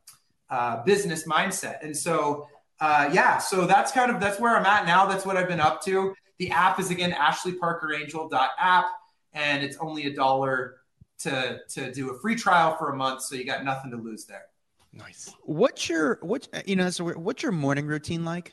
uh, 0.50 0.82
business 0.82 1.24
mindset, 1.28 1.84
and 1.84 1.96
so 1.96 2.48
uh, 2.80 3.10
yeah, 3.12 3.38
so 3.38 3.66
that's 3.66 3.92
kind 3.92 4.10
of 4.10 4.20
that's 4.20 4.40
where 4.40 4.56
I'm 4.56 4.66
at 4.66 4.86
now. 4.86 5.06
That's 5.06 5.24
what 5.24 5.36
I've 5.36 5.48
been 5.48 5.60
up 5.60 5.82
to. 5.84 6.14
The 6.38 6.50
app 6.50 6.80
is 6.80 6.90
again 6.90 7.12
AshleyParkerAngel.app 7.12 8.86
and 9.32 9.62
it's 9.62 9.76
only 9.78 10.06
a 10.06 10.14
dollar 10.14 10.76
to 11.18 11.60
to 11.68 11.92
do 11.92 12.10
a 12.10 12.18
free 12.18 12.36
trial 12.36 12.76
for 12.76 12.90
a 12.90 12.96
month, 12.96 13.22
so 13.22 13.34
you 13.34 13.44
got 13.44 13.64
nothing 13.64 13.90
to 13.90 13.96
lose 13.96 14.24
there. 14.24 14.46
Nice. 14.92 15.32
What's 15.42 15.88
your 15.88 16.18
what 16.22 16.48
you 16.66 16.76
know? 16.76 16.90
So 16.90 17.10
what's 17.12 17.42
your 17.42 17.52
morning 17.52 17.86
routine 17.86 18.24
like? 18.24 18.52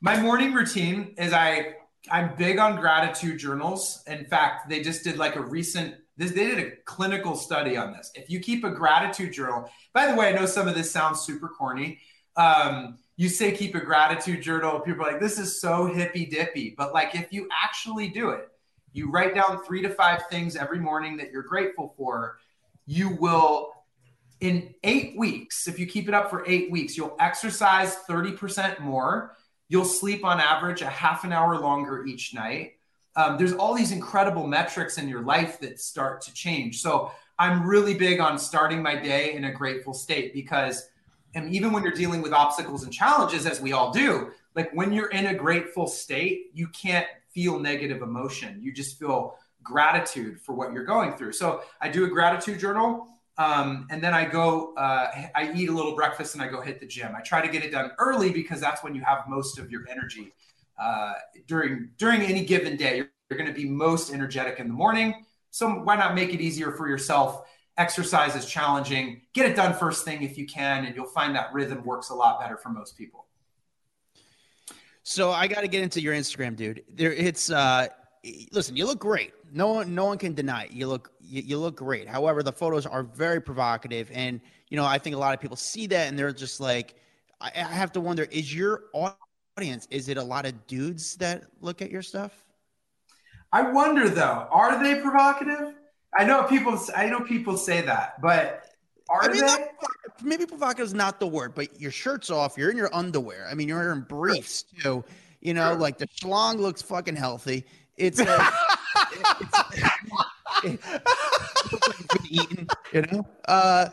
My 0.00 0.20
morning 0.20 0.52
routine 0.52 1.14
is 1.18 1.32
I 1.32 1.74
I'm 2.10 2.34
big 2.36 2.58
on 2.58 2.76
gratitude 2.80 3.38
journals. 3.38 4.02
In 4.06 4.24
fact, 4.24 4.68
they 4.68 4.82
just 4.82 5.04
did 5.04 5.18
like 5.18 5.36
a 5.36 5.40
recent 5.40 5.96
this, 6.16 6.32
they 6.32 6.46
did 6.46 6.58
a 6.58 6.70
clinical 6.84 7.34
study 7.34 7.78
on 7.78 7.92
this. 7.92 8.10
If 8.14 8.28
you 8.28 8.40
keep 8.40 8.62
a 8.62 8.70
gratitude 8.70 9.32
journal, 9.32 9.70
by 9.94 10.06
the 10.06 10.14
way, 10.14 10.28
I 10.28 10.32
know 10.32 10.44
some 10.44 10.68
of 10.68 10.74
this 10.74 10.90
sounds 10.90 11.20
super 11.20 11.48
corny. 11.48 11.98
Um, 12.36 12.98
you 13.16 13.28
say 13.28 13.52
keep 13.52 13.74
a 13.74 13.80
gratitude 13.80 14.42
journal, 14.42 14.80
people 14.80 15.04
are 15.04 15.12
like, 15.12 15.20
this 15.20 15.38
is 15.38 15.60
so 15.60 15.86
hippy 15.86 16.24
dippy. 16.24 16.74
But 16.76 16.94
like 16.94 17.14
if 17.14 17.32
you 17.32 17.48
actually 17.62 18.08
do 18.08 18.30
it, 18.30 18.48
you 18.92 19.10
write 19.10 19.34
down 19.34 19.62
three 19.64 19.82
to 19.82 19.90
five 19.90 20.22
things 20.30 20.56
every 20.56 20.80
morning 20.80 21.16
that 21.18 21.30
you're 21.30 21.42
grateful 21.42 21.94
for, 21.96 22.38
you 22.86 23.10
will, 23.20 23.72
in 24.40 24.74
eight 24.84 25.16
weeks, 25.16 25.68
if 25.68 25.78
you 25.78 25.86
keep 25.86 26.08
it 26.08 26.14
up 26.14 26.30
for 26.30 26.44
eight 26.46 26.70
weeks, 26.70 26.96
you'll 26.96 27.16
exercise 27.20 27.96
30% 28.08 28.80
more. 28.80 29.36
You'll 29.68 29.84
sleep 29.84 30.24
on 30.24 30.40
average 30.40 30.80
a 30.82 30.88
half 30.88 31.24
an 31.24 31.32
hour 31.32 31.58
longer 31.58 32.04
each 32.06 32.34
night. 32.34 32.72
Um, 33.16 33.36
there's 33.36 33.52
all 33.52 33.74
these 33.74 33.92
incredible 33.92 34.46
metrics 34.46 34.98
in 34.98 35.08
your 35.08 35.22
life 35.22 35.60
that 35.60 35.78
start 35.78 36.22
to 36.22 36.32
change. 36.32 36.80
So 36.80 37.12
I'm 37.38 37.66
really 37.66 37.94
big 37.94 38.20
on 38.20 38.38
starting 38.38 38.82
my 38.82 38.96
day 38.96 39.34
in 39.34 39.44
a 39.44 39.52
grateful 39.52 39.94
state 39.94 40.32
because, 40.32 40.88
and 41.34 41.54
even 41.54 41.72
when 41.72 41.82
you're 41.82 41.92
dealing 41.92 42.22
with 42.22 42.32
obstacles 42.32 42.82
and 42.84 42.92
challenges, 42.92 43.46
as 43.46 43.60
we 43.60 43.72
all 43.72 43.92
do, 43.92 44.30
like 44.54 44.70
when 44.72 44.92
you're 44.92 45.10
in 45.10 45.26
a 45.26 45.34
grateful 45.34 45.86
state, 45.86 46.50
you 46.52 46.66
can't 46.68 47.06
feel 47.32 47.58
negative 47.58 48.02
emotion. 48.02 48.58
You 48.60 48.72
just 48.72 48.98
feel 48.98 49.36
gratitude 49.62 50.40
for 50.40 50.54
what 50.54 50.72
you're 50.72 50.84
going 50.84 51.16
through. 51.16 51.32
So 51.32 51.62
I 51.80 51.88
do 51.88 52.04
a 52.04 52.08
gratitude 52.08 52.58
journal. 52.58 53.06
Um, 53.38 53.86
and 53.90 54.02
then 54.02 54.12
I 54.12 54.26
go, 54.26 54.74
uh, 54.74 55.10
I 55.34 55.52
eat 55.54 55.68
a 55.68 55.72
little 55.72 55.94
breakfast 55.94 56.34
and 56.34 56.42
I 56.42 56.48
go 56.48 56.60
hit 56.60 56.80
the 56.80 56.86
gym. 56.86 57.14
I 57.16 57.20
try 57.20 57.44
to 57.44 57.50
get 57.50 57.64
it 57.64 57.70
done 57.70 57.92
early 57.98 58.30
because 58.32 58.60
that's 58.60 58.82
when 58.82 58.94
you 58.94 59.02
have 59.02 59.28
most 59.28 59.58
of 59.58 59.70
your 59.70 59.88
energy 59.88 60.34
uh, 60.78 61.14
during 61.46 61.90
during 61.96 62.22
any 62.22 62.44
given 62.44 62.76
day. 62.76 62.96
You're, 62.96 63.10
you're 63.30 63.38
going 63.38 63.52
to 63.52 63.58
be 63.58 63.68
most 63.68 64.12
energetic 64.12 64.58
in 64.58 64.66
the 64.66 64.74
morning. 64.74 65.24
So 65.50 65.68
why 65.68 65.96
not 65.96 66.14
make 66.14 66.34
it 66.34 66.40
easier 66.40 66.72
for 66.72 66.88
yourself 66.88 67.48
exercise 67.80 68.36
is 68.36 68.44
challenging. 68.44 69.22
Get 69.32 69.46
it 69.50 69.56
done 69.56 69.74
first 69.74 70.04
thing 70.04 70.22
if 70.22 70.36
you 70.36 70.46
can, 70.46 70.84
and 70.84 70.94
you'll 70.94 71.06
find 71.06 71.34
that 71.34 71.52
rhythm 71.52 71.82
works 71.84 72.10
a 72.10 72.14
lot 72.14 72.38
better 72.38 72.56
for 72.58 72.68
most 72.68 72.96
people. 72.96 73.26
So 75.02 75.32
I 75.32 75.48
got 75.48 75.62
to 75.62 75.68
get 75.68 75.82
into 75.82 76.00
your 76.00 76.14
Instagram, 76.14 76.54
dude. 76.56 76.84
There, 76.94 77.12
it's 77.12 77.50
uh, 77.50 77.88
listen, 78.52 78.76
you 78.76 78.86
look 78.86 79.00
great. 79.00 79.32
No 79.50 79.68
one, 79.68 79.94
no 79.94 80.04
one 80.04 80.18
can 80.18 80.34
deny 80.34 80.64
it. 80.64 80.72
You 80.72 80.86
look, 80.86 81.10
you, 81.20 81.42
you 81.42 81.58
look 81.58 81.76
great. 81.76 82.06
However, 82.06 82.42
the 82.42 82.52
photos 82.52 82.86
are 82.86 83.02
very 83.02 83.40
provocative, 83.40 84.10
and 84.12 84.40
you 84.68 84.76
know, 84.76 84.84
I 84.84 84.98
think 84.98 85.16
a 85.16 85.18
lot 85.18 85.34
of 85.34 85.40
people 85.40 85.56
see 85.56 85.86
that 85.88 86.08
and 86.08 86.18
they're 86.18 86.32
just 86.32 86.60
like, 86.60 86.94
I, 87.40 87.50
I 87.56 87.74
have 87.82 87.92
to 87.92 88.00
wonder: 88.00 88.24
is 88.30 88.54
your 88.54 88.84
audience? 89.56 89.88
Is 89.90 90.08
it 90.08 90.18
a 90.18 90.22
lot 90.22 90.44
of 90.44 90.66
dudes 90.66 91.16
that 91.16 91.44
look 91.60 91.80
at 91.80 91.90
your 91.90 92.02
stuff? 92.02 92.44
I 93.52 93.62
wonder 93.62 94.08
though, 94.08 94.46
are 94.50 94.80
they 94.82 95.00
provocative? 95.00 95.74
I 96.18 96.24
know 96.24 96.42
people. 96.44 96.78
I 96.96 97.06
know 97.06 97.20
people 97.20 97.56
say 97.56 97.80
that, 97.82 98.20
but 98.20 98.64
are 99.08 99.24
I 99.24 99.28
mean, 99.28 99.40
they? 99.40 99.46
not- 99.46 99.60
maybe 100.22 100.46
provocative 100.46 100.86
is 100.86 100.94
not 100.94 101.20
the 101.20 101.26
word, 101.26 101.54
but 101.54 101.80
your 101.80 101.90
shirt's 101.90 102.30
off. 102.30 102.56
You're 102.58 102.70
in 102.70 102.76
your 102.76 102.94
underwear. 102.94 103.46
I 103.50 103.54
mean, 103.54 103.68
you're 103.68 103.92
in 103.92 104.02
briefs 104.02 104.62
too. 104.62 105.04
You 105.40 105.54
know, 105.54 105.74
like 105.74 105.98
the 105.98 106.06
schlong 106.06 106.58
looks 106.58 106.82
fucking 106.82 107.16
healthy. 107.16 107.64
It's 107.96 108.18
like, 108.18 108.52
it's, 110.64 110.86
it's 110.86 112.06
been 112.06 112.26
eaten. 112.28 112.68
You 112.92 113.02
know, 113.02 113.26
uh, 113.46 113.88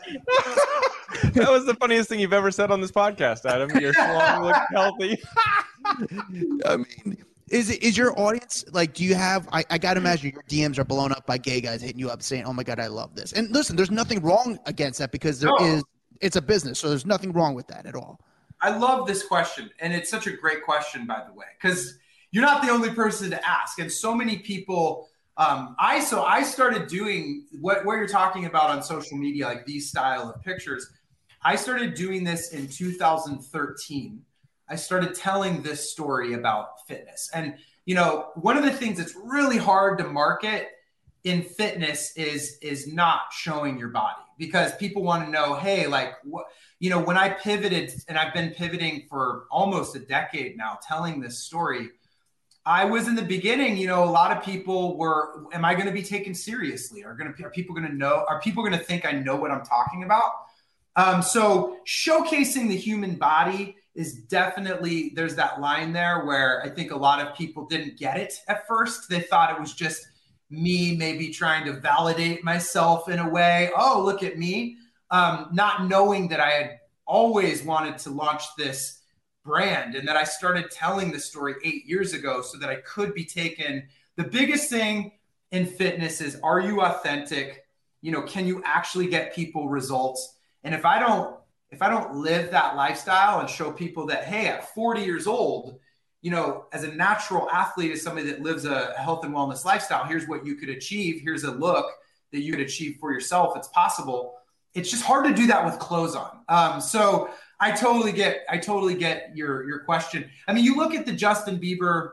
that 1.34 1.48
was 1.50 1.64
the 1.66 1.74
funniest 1.74 2.08
thing 2.08 2.20
you've 2.20 2.32
ever 2.32 2.50
said 2.50 2.70
on 2.70 2.80
this 2.80 2.90
podcast, 2.92 3.44
Adam. 3.46 3.70
Your 3.80 3.92
schlong 3.94 4.42
looks 4.44 4.58
healthy. 4.74 5.18
I 6.66 6.76
mean, 6.76 7.24
is 7.50 7.70
it 7.70 7.82
is 7.82 7.96
your 7.96 8.18
audience 8.18 8.64
like? 8.72 8.94
Do 8.94 9.04
you 9.04 9.14
have? 9.14 9.48
I, 9.52 9.64
I 9.70 9.78
gotta 9.78 10.00
imagine 10.00 10.32
your 10.32 10.42
DMs 10.44 10.78
are 10.78 10.84
blown 10.84 11.12
up 11.12 11.26
by 11.26 11.38
gay 11.38 11.60
guys 11.60 11.82
hitting 11.82 11.98
you 11.98 12.10
up 12.10 12.22
saying, 12.22 12.44
"Oh 12.44 12.52
my 12.52 12.62
god, 12.62 12.80
I 12.80 12.86
love 12.86 13.14
this." 13.14 13.32
And 13.32 13.50
listen, 13.50 13.76
there's 13.76 13.90
nothing 13.90 14.20
wrong 14.20 14.58
against 14.66 14.98
that 14.98 15.12
because 15.12 15.40
there 15.40 15.52
is. 15.60 15.76
No. 15.76 15.82
It's 16.20 16.34
a 16.34 16.42
business, 16.42 16.80
so 16.80 16.88
there's 16.88 17.06
nothing 17.06 17.30
wrong 17.32 17.54
with 17.54 17.68
that 17.68 17.86
at 17.86 17.94
all. 17.94 18.20
I 18.60 18.76
love 18.76 19.06
this 19.06 19.24
question, 19.24 19.70
and 19.78 19.92
it's 19.92 20.10
such 20.10 20.26
a 20.26 20.32
great 20.32 20.64
question, 20.64 21.06
by 21.06 21.22
the 21.24 21.32
way, 21.32 21.46
because 21.60 21.96
you're 22.32 22.44
not 22.44 22.60
the 22.60 22.70
only 22.70 22.90
person 22.90 23.30
to 23.30 23.48
ask, 23.48 23.78
and 23.78 23.90
so 23.90 24.14
many 24.14 24.38
people. 24.38 25.08
Um, 25.36 25.76
I 25.78 26.00
so 26.00 26.24
I 26.24 26.42
started 26.42 26.88
doing 26.88 27.46
what 27.60 27.84
what 27.84 27.94
you're 27.94 28.08
talking 28.08 28.46
about 28.46 28.70
on 28.70 28.82
social 28.82 29.16
media, 29.16 29.46
like 29.46 29.64
these 29.64 29.88
style 29.88 30.28
of 30.28 30.42
pictures. 30.42 30.90
I 31.42 31.54
started 31.54 31.94
doing 31.94 32.24
this 32.24 32.52
in 32.52 32.66
2013. 32.66 34.22
I 34.68 34.76
started 34.76 35.14
telling 35.14 35.62
this 35.62 35.90
story 35.90 36.34
about 36.34 36.86
fitness, 36.86 37.30
and 37.34 37.54
you 37.84 37.94
know, 37.94 38.30
one 38.34 38.56
of 38.56 38.64
the 38.64 38.72
things 38.72 38.98
that's 38.98 39.14
really 39.16 39.58
hard 39.58 39.98
to 39.98 40.04
market 40.04 40.68
in 41.24 41.42
fitness 41.42 42.16
is 42.16 42.58
is 42.62 42.86
not 42.86 43.32
showing 43.32 43.78
your 43.78 43.88
body 43.88 44.22
because 44.38 44.74
people 44.76 45.02
want 45.02 45.24
to 45.24 45.30
know, 45.30 45.54
hey, 45.54 45.86
like 45.86 46.14
what 46.24 46.46
you 46.80 46.90
know, 46.90 47.00
when 47.00 47.16
I 47.16 47.30
pivoted, 47.30 47.92
and 48.08 48.16
I've 48.16 48.32
been 48.32 48.50
pivoting 48.50 49.06
for 49.08 49.46
almost 49.50 49.96
a 49.96 49.98
decade 49.98 50.56
now, 50.56 50.78
telling 50.86 51.20
this 51.20 51.40
story, 51.40 51.88
I 52.64 52.84
was 52.84 53.08
in 53.08 53.14
the 53.14 53.22
beginning, 53.22 53.76
you 53.76 53.86
know, 53.86 54.04
a 54.04 54.10
lot 54.10 54.36
of 54.36 54.44
people 54.44 54.96
were, 54.96 55.46
am 55.52 55.64
I 55.64 55.74
going 55.74 55.86
to 55.86 55.92
be 55.92 56.02
taken 56.02 56.34
seriously? 56.34 57.02
Are 57.02 57.14
going 57.14 57.32
to, 57.32 57.44
are 57.44 57.50
people 57.50 57.74
going 57.74 57.88
to 57.88 57.94
know, 57.94 58.24
are 58.28 58.40
people 58.40 58.62
going 58.62 58.78
to 58.78 58.84
think 58.84 59.04
I 59.04 59.12
know 59.12 59.36
what 59.36 59.50
I'm 59.50 59.64
talking 59.64 60.04
about? 60.04 60.30
Um, 60.94 61.22
so 61.22 61.78
showcasing 61.86 62.68
the 62.68 62.76
human 62.76 63.16
body 63.16 63.77
is 63.98 64.14
definitely, 64.14 65.10
there's 65.16 65.34
that 65.34 65.60
line 65.60 65.92
there 65.92 66.24
where 66.24 66.62
I 66.62 66.68
think 66.68 66.92
a 66.92 66.96
lot 66.96 67.20
of 67.20 67.34
people 67.36 67.66
didn't 67.66 67.98
get 67.98 68.16
it 68.16 68.32
at 68.46 68.64
first. 68.68 69.08
They 69.08 69.20
thought 69.20 69.50
it 69.50 69.60
was 69.60 69.74
just 69.74 70.06
me 70.50 70.96
maybe 70.96 71.30
trying 71.30 71.64
to 71.64 71.72
validate 71.72 72.44
myself 72.44 73.08
in 73.08 73.18
a 73.18 73.28
way. 73.28 73.70
Oh, 73.76 74.00
look 74.04 74.22
at 74.22 74.38
me 74.38 74.76
um, 75.10 75.48
not 75.52 75.88
knowing 75.88 76.28
that 76.28 76.38
I 76.38 76.50
had 76.50 76.78
always 77.06 77.64
wanted 77.64 77.98
to 77.98 78.10
launch 78.10 78.44
this 78.56 79.00
brand 79.44 79.96
and 79.96 80.06
that 80.06 80.16
I 80.16 80.22
started 80.22 80.70
telling 80.70 81.10
the 81.10 81.18
story 81.18 81.56
eight 81.64 81.84
years 81.84 82.12
ago 82.12 82.40
so 82.40 82.56
that 82.58 82.70
I 82.70 82.76
could 82.76 83.14
be 83.14 83.24
taken. 83.24 83.88
The 84.14 84.24
biggest 84.24 84.70
thing 84.70 85.10
in 85.50 85.66
fitness 85.66 86.20
is 86.20 86.38
are 86.44 86.60
you 86.60 86.82
authentic? 86.82 87.64
You 88.00 88.12
know, 88.12 88.22
can 88.22 88.46
you 88.46 88.62
actually 88.64 89.08
get 89.08 89.34
people 89.34 89.68
results? 89.68 90.36
And 90.62 90.72
if 90.72 90.84
I 90.84 91.00
don't, 91.00 91.36
if 91.70 91.82
I 91.82 91.88
don't 91.88 92.16
live 92.16 92.50
that 92.50 92.76
lifestyle 92.76 93.40
and 93.40 93.48
show 93.48 93.70
people 93.70 94.06
that, 94.06 94.24
hey, 94.24 94.46
at 94.46 94.74
40 94.74 95.02
years 95.02 95.26
old, 95.26 95.78
you 96.22 96.30
know, 96.30 96.64
as 96.72 96.84
a 96.84 96.92
natural 96.92 97.48
athlete, 97.50 97.92
as 97.92 98.02
somebody 98.02 98.30
that 98.30 98.40
lives 98.40 98.64
a 98.64 98.94
health 98.98 99.24
and 99.24 99.34
wellness 99.34 99.64
lifestyle, 99.64 100.04
here's 100.04 100.26
what 100.26 100.44
you 100.44 100.56
could 100.56 100.70
achieve. 100.70 101.20
Here's 101.22 101.44
a 101.44 101.50
look 101.52 101.86
that 102.32 102.40
you 102.40 102.52
could 102.52 102.60
achieve 102.62 102.96
for 102.98 103.12
yourself. 103.12 103.56
It's 103.56 103.68
possible 103.68 104.38
it's 104.74 104.90
just 104.90 105.02
hard 105.02 105.26
to 105.26 105.34
do 105.34 105.46
that 105.48 105.64
with 105.64 105.78
clothes 105.78 106.14
on. 106.14 106.40
Um, 106.48 106.80
so 106.80 107.30
I 107.60 107.72
totally 107.72 108.12
get, 108.12 108.44
I 108.48 108.58
totally 108.58 108.94
get 108.94 109.36
your 109.36 109.68
your 109.68 109.80
question. 109.80 110.30
I 110.46 110.52
mean, 110.52 110.64
you 110.64 110.76
look 110.76 110.94
at 110.94 111.06
the 111.06 111.12
Justin 111.12 111.58
Bieber, 111.58 112.10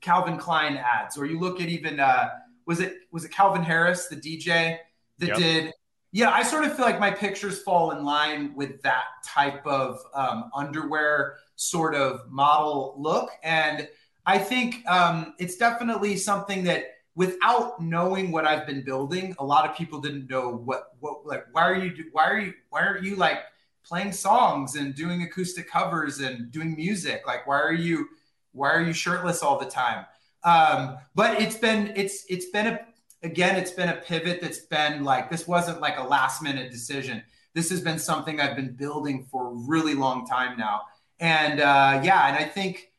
Calvin 0.00 0.36
Klein 0.36 0.76
ads, 0.76 1.16
or 1.16 1.26
you 1.26 1.38
look 1.38 1.60
at 1.60 1.68
even 1.68 2.00
uh, 2.00 2.30
was 2.66 2.80
it 2.80 2.98
was 3.10 3.24
it 3.24 3.30
Calvin 3.30 3.62
Harris, 3.62 4.08
the 4.08 4.16
DJ 4.16 4.78
that 5.18 5.28
Yep. 5.28 5.36
did. 5.36 5.72
Yeah, 6.10 6.30
I 6.30 6.42
sort 6.42 6.64
of 6.64 6.74
feel 6.74 6.86
like 6.86 6.98
my 6.98 7.10
pictures 7.10 7.62
fall 7.62 7.90
in 7.90 8.04
line 8.04 8.54
with 8.54 8.80
that 8.82 9.04
type 9.26 9.66
of 9.66 10.00
um, 10.14 10.50
underwear 10.54 11.36
sort 11.56 11.94
of 11.94 12.30
model 12.30 12.94
look, 12.96 13.30
and 13.42 13.88
I 14.24 14.38
think 14.38 14.86
um, 14.88 15.34
it's 15.38 15.56
definitely 15.56 16.16
something 16.16 16.64
that 16.64 16.84
without 17.14 17.82
knowing 17.82 18.30
what 18.30 18.46
I've 18.46 18.66
been 18.66 18.84
building, 18.84 19.34
a 19.38 19.44
lot 19.44 19.68
of 19.68 19.76
people 19.76 20.00
didn't 20.00 20.30
know 20.30 20.50
what 20.64 20.92
what 21.00 21.26
like 21.26 21.44
why 21.52 21.68
are 21.68 21.74
you 21.74 21.92
why 22.12 22.30
are 22.30 22.38
you 22.38 22.54
why 22.70 22.82
aren't 22.82 23.04
you 23.04 23.16
like 23.16 23.40
playing 23.84 24.12
songs 24.12 24.76
and 24.76 24.94
doing 24.94 25.22
acoustic 25.22 25.70
covers 25.70 26.20
and 26.20 26.50
doing 26.52 26.76
music 26.76 27.22
like 27.26 27.46
why 27.46 27.58
are 27.58 27.72
you 27.72 28.06
why 28.52 28.70
are 28.70 28.82
you 28.82 28.92
shirtless 28.92 29.42
all 29.42 29.58
the 29.58 29.66
time? 29.66 30.04
Um, 30.44 30.98
but 31.14 31.40
it's 31.40 31.56
been 31.56 31.92
it's 31.96 32.24
it's 32.28 32.46
been 32.50 32.66
a 32.66 32.80
again 33.22 33.56
it's 33.56 33.70
been 33.70 33.88
a 33.88 33.96
pivot 33.96 34.40
that's 34.40 34.60
been 34.60 35.04
like 35.04 35.30
this 35.30 35.46
wasn't 35.46 35.80
like 35.80 35.98
a 35.98 36.02
last 36.02 36.42
minute 36.42 36.70
decision. 36.70 37.22
This 37.54 37.70
has 37.70 37.80
been 37.80 37.98
something 37.98 38.40
I've 38.40 38.56
been 38.56 38.74
building 38.74 39.26
for 39.30 39.48
a 39.48 39.54
really 39.54 39.94
long 39.94 40.26
time 40.26 40.58
now, 40.58 40.82
and 41.20 41.60
uh, 41.60 42.00
yeah, 42.02 42.28
and 42.28 42.36
I 42.36 42.44
think. 42.44 42.92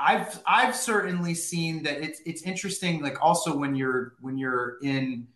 I've 0.00 0.40
I've 0.46 0.76
certainly 0.76 1.34
seen 1.34 1.82
that 1.82 2.00
it's 2.00 2.20
it's 2.24 2.42
interesting. 2.42 3.02
Like 3.02 3.20
also 3.20 3.56
when 3.56 3.74
you're 3.74 4.14
when 4.20 4.38
you're 4.38 4.76
in 4.80 5.26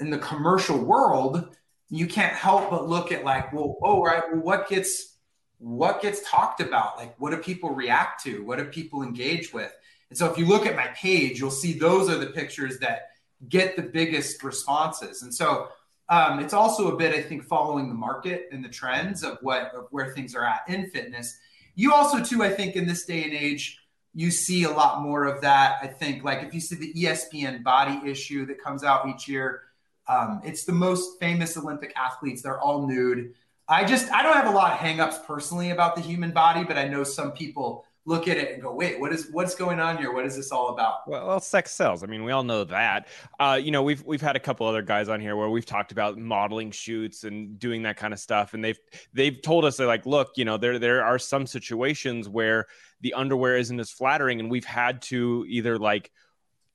in 0.00 0.08
the 0.08 0.16
commercial 0.18 0.78
world, 0.78 1.54
you 1.90 2.06
can't 2.06 2.32
help 2.32 2.70
but 2.70 2.88
look 2.88 3.12
at 3.12 3.24
like, 3.24 3.52
well, 3.52 3.76
oh 3.82 4.02
right, 4.02 4.22
well, 4.32 4.40
what 4.40 4.68
gets 4.68 5.16
what 5.58 6.02
gets 6.02 6.28
talked 6.28 6.60
about? 6.60 6.96
Like, 6.96 7.14
what 7.18 7.30
do 7.30 7.38
people 7.38 7.70
react 7.70 8.22
to? 8.24 8.44
What 8.44 8.58
do 8.58 8.64
people 8.66 9.02
engage 9.02 9.52
with? 9.52 9.72
And 10.10 10.18
so 10.18 10.30
if 10.30 10.38
you 10.38 10.46
look 10.46 10.66
at 10.66 10.76
my 10.76 10.88
page, 10.88 11.40
you'll 11.40 11.50
see 11.50 11.72
those 11.72 12.08
are 12.08 12.18
the 12.18 12.26
pictures 12.26 12.78
that 12.80 13.10
get 13.48 13.76
the 13.76 13.82
biggest 13.82 14.42
responses. 14.42 15.22
And 15.22 15.34
so 15.34 15.68
um, 16.08 16.38
it's 16.38 16.54
also 16.54 16.92
a 16.92 16.96
bit, 16.96 17.14
I 17.14 17.22
think, 17.22 17.44
following 17.44 17.88
the 17.88 17.94
market 17.94 18.48
and 18.52 18.64
the 18.64 18.68
trends 18.68 19.24
of 19.24 19.38
what 19.42 19.74
of 19.74 19.88
where 19.90 20.12
things 20.12 20.34
are 20.34 20.44
at 20.44 20.60
in 20.68 20.88
fitness. 20.90 21.36
You 21.74 21.92
also, 21.92 22.22
too, 22.22 22.42
I 22.42 22.50
think, 22.50 22.76
in 22.76 22.86
this 22.86 23.04
day 23.04 23.24
and 23.24 23.34
age, 23.34 23.78
you 24.14 24.30
see 24.30 24.64
a 24.64 24.70
lot 24.70 25.02
more 25.02 25.24
of 25.24 25.42
that. 25.42 25.78
I 25.82 25.88
think, 25.88 26.24
like 26.24 26.42
if 26.42 26.54
you 26.54 26.60
see 26.60 26.76
the 26.76 26.92
ESPN 26.94 27.62
body 27.62 28.00
issue 28.08 28.46
that 28.46 28.62
comes 28.62 28.84
out 28.84 29.08
each 29.08 29.28
year, 29.28 29.62
um, 30.08 30.40
it's 30.44 30.64
the 30.64 30.72
most 30.72 31.18
famous 31.18 31.56
Olympic 31.56 31.92
athletes. 31.96 32.42
They're 32.42 32.60
all 32.60 32.86
nude. 32.86 33.34
I 33.68 33.84
just, 33.84 34.10
I 34.12 34.22
don't 34.22 34.36
have 34.36 34.46
a 34.46 34.56
lot 34.56 34.72
of 34.72 34.78
hangups 34.78 35.26
personally 35.26 35.70
about 35.70 35.96
the 35.96 36.00
human 36.00 36.30
body, 36.30 36.62
but 36.62 36.78
I 36.78 36.86
know 36.86 37.02
some 37.02 37.32
people 37.32 37.84
look 38.06 38.28
at 38.28 38.36
it 38.36 38.52
and 38.52 38.62
go, 38.62 38.72
wait, 38.72 38.98
what 39.00 39.12
is, 39.12 39.28
what's 39.32 39.56
going 39.56 39.80
on 39.80 39.98
here? 39.98 40.12
What 40.12 40.24
is 40.24 40.36
this 40.36 40.52
all 40.52 40.68
about? 40.70 41.06
Well, 41.08 41.26
well, 41.26 41.40
sex 41.40 41.72
sells. 41.72 42.04
I 42.04 42.06
mean, 42.06 42.24
we 42.24 42.30
all 42.30 42.44
know 42.44 42.64
that. 42.64 43.08
Uh, 43.38 43.58
you 43.60 43.72
know, 43.72 43.82
we've 43.82 44.02
we've 44.04 44.22
had 44.22 44.36
a 44.36 44.40
couple 44.40 44.66
other 44.66 44.80
guys 44.80 45.08
on 45.08 45.20
here 45.20 45.36
where 45.36 45.50
we've 45.50 45.66
talked 45.66 45.92
about 45.92 46.16
modeling 46.16 46.70
shoots 46.70 47.24
and 47.24 47.58
doing 47.58 47.82
that 47.82 47.96
kind 47.96 48.14
of 48.14 48.20
stuff, 48.20 48.54
and 48.54 48.64
they've 48.64 48.78
they've 49.12 49.42
told 49.42 49.64
us 49.64 49.76
they're 49.76 49.86
like, 49.86 50.06
look, 50.06 50.30
you 50.36 50.44
know, 50.44 50.56
there 50.56 50.78
there 50.78 51.04
are 51.04 51.18
some 51.18 51.46
situations 51.46 52.28
where 52.28 52.66
the 53.00 53.14
underwear 53.14 53.56
isn't 53.56 53.78
as 53.78 53.90
flattering, 53.90 54.40
and 54.40 54.50
we've 54.50 54.64
had 54.64 55.02
to 55.02 55.44
either 55.48 55.76
like 55.76 56.10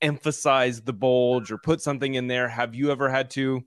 emphasize 0.02 0.82
the 0.82 0.92
bulge 0.92 1.50
or 1.50 1.58
put 1.58 1.80
something 1.80 2.14
in 2.14 2.26
there. 2.26 2.48
Have 2.48 2.74
you 2.74 2.92
ever 2.92 3.08
had 3.08 3.30
to 3.30 3.64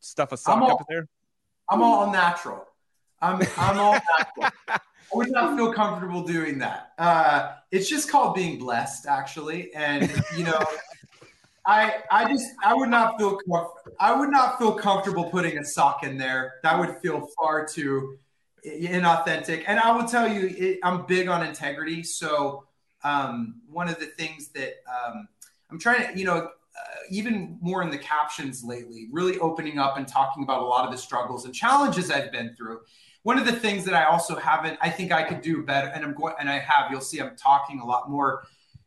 stuff 0.00 0.32
a 0.32 0.36
sock 0.36 0.60
all- 0.60 0.72
up 0.72 0.86
there? 0.88 1.08
I'm 1.70 1.82
all 1.82 2.10
natural. 2.10 2.66
I'm, 3.22 3.40
I'm 3.56 3.78
all 3.78 3.92
natural. 4.38 4.50
I 5.12 5.16
would 5.16 5.30
not 5.30 5.56
feel 5.56 5.72
comfortable 5.72 6.22
doing 6.22 6.58
that. 6.58 6.92
Uh, 6.98 7.54
it's 7.70 7.88
just 7.88 8.10
called 8.10 8.34
being 8.34 8.58
blessed, 8.58 9.06
actually. 9.06 9.72
And 9.74 10.10
you 10.36 10.44
know, 10.44 10.58
I 11.66 11.98
I 12.10 12.30
just 12.30 12.46
I 12.64 12.74
would 12.74 12.88
not 12.88 13.18
feel 13.18 13.38
I 13.98 14.14
would 14.14 14.30
not 14.30 14.58
feel 14.58 14.72
comfortable 14.72 15.24
putting 15.24 15.58
a 15.58 15.64
sock 15.64 16.04
in 16.04 16.16
there. 16.16 16.54
That 16.62 16.78
would 16.78 16.96
feel 17.02 17.28
far 17.38 17.66
too 17.66 18.18
inauthentic. 18.64 19.64
And 19.66 19.80
I 19.80 19.90
will 19.96 20.06
tell 20.06 20.28
you, 20.28 20.54
it, 20.56 20.78
I'm 20.82 21.06
big 21.06 21.28
on 21.28 21.46
integrity. 21.46 22.02
So 22.02 22.64
um, 23.02 23.62
one 23.68 23.88
of 23.88 23.98
the 23.98 24.06
things 24.06 24.48
that 24.48 24.74
um, 24.86 25.28
I'm 25.70 25.78
trying 25.78 26.12
to, 26.12 26.18
you 26.18 26.26
know, 26.26 26.50
even 27.10 27.58
more 27.60 27.82
in 27.82 27.90
the 27.90 27.98
captions 27.98 28.62
lately, 28.62 29.08
really 29.10 29.38
opening 29.38 29.78
up 29.78 29.96
and 29.96 30.06
talking 30.06 30.42
about 30.44 30.62
a 30.62 30.64
lot 30.64 30.84
of 30.84 30.92
the 30.92 30.98
struggles 30.98 31.44
and 31.44 31.54
challenges 31.54 32.10
I've 32.10 32.30
been 32.30 32.54
through. 32.56 32.80
One 33.22 33.38
of 33.38 33.44
the 33.44 33.52
things 33.52 33.84
that 33.84 33.94
I 33.94 34.04
also 34.04 34.36
haven't, 34.36 34.78
I 34.80 34.88
think 34.90 35.12
I 35.12 35.22
could 35.22 35.42
do 35.42 35.62
better, 35.62 35.88
and 35.88 36.04
I'm 36.04 36.14
going, 36.14 36.34
and 36.40 36.48
I 36.48 36.58
have. 36.58 36.90
You'll 36.90 37.00
see, 37.00 37.20
I'm 37.20 37.36
talking 37.36 37.80
a 37.80 37.84
lot 37.84 38.10
more. 38.10 38.44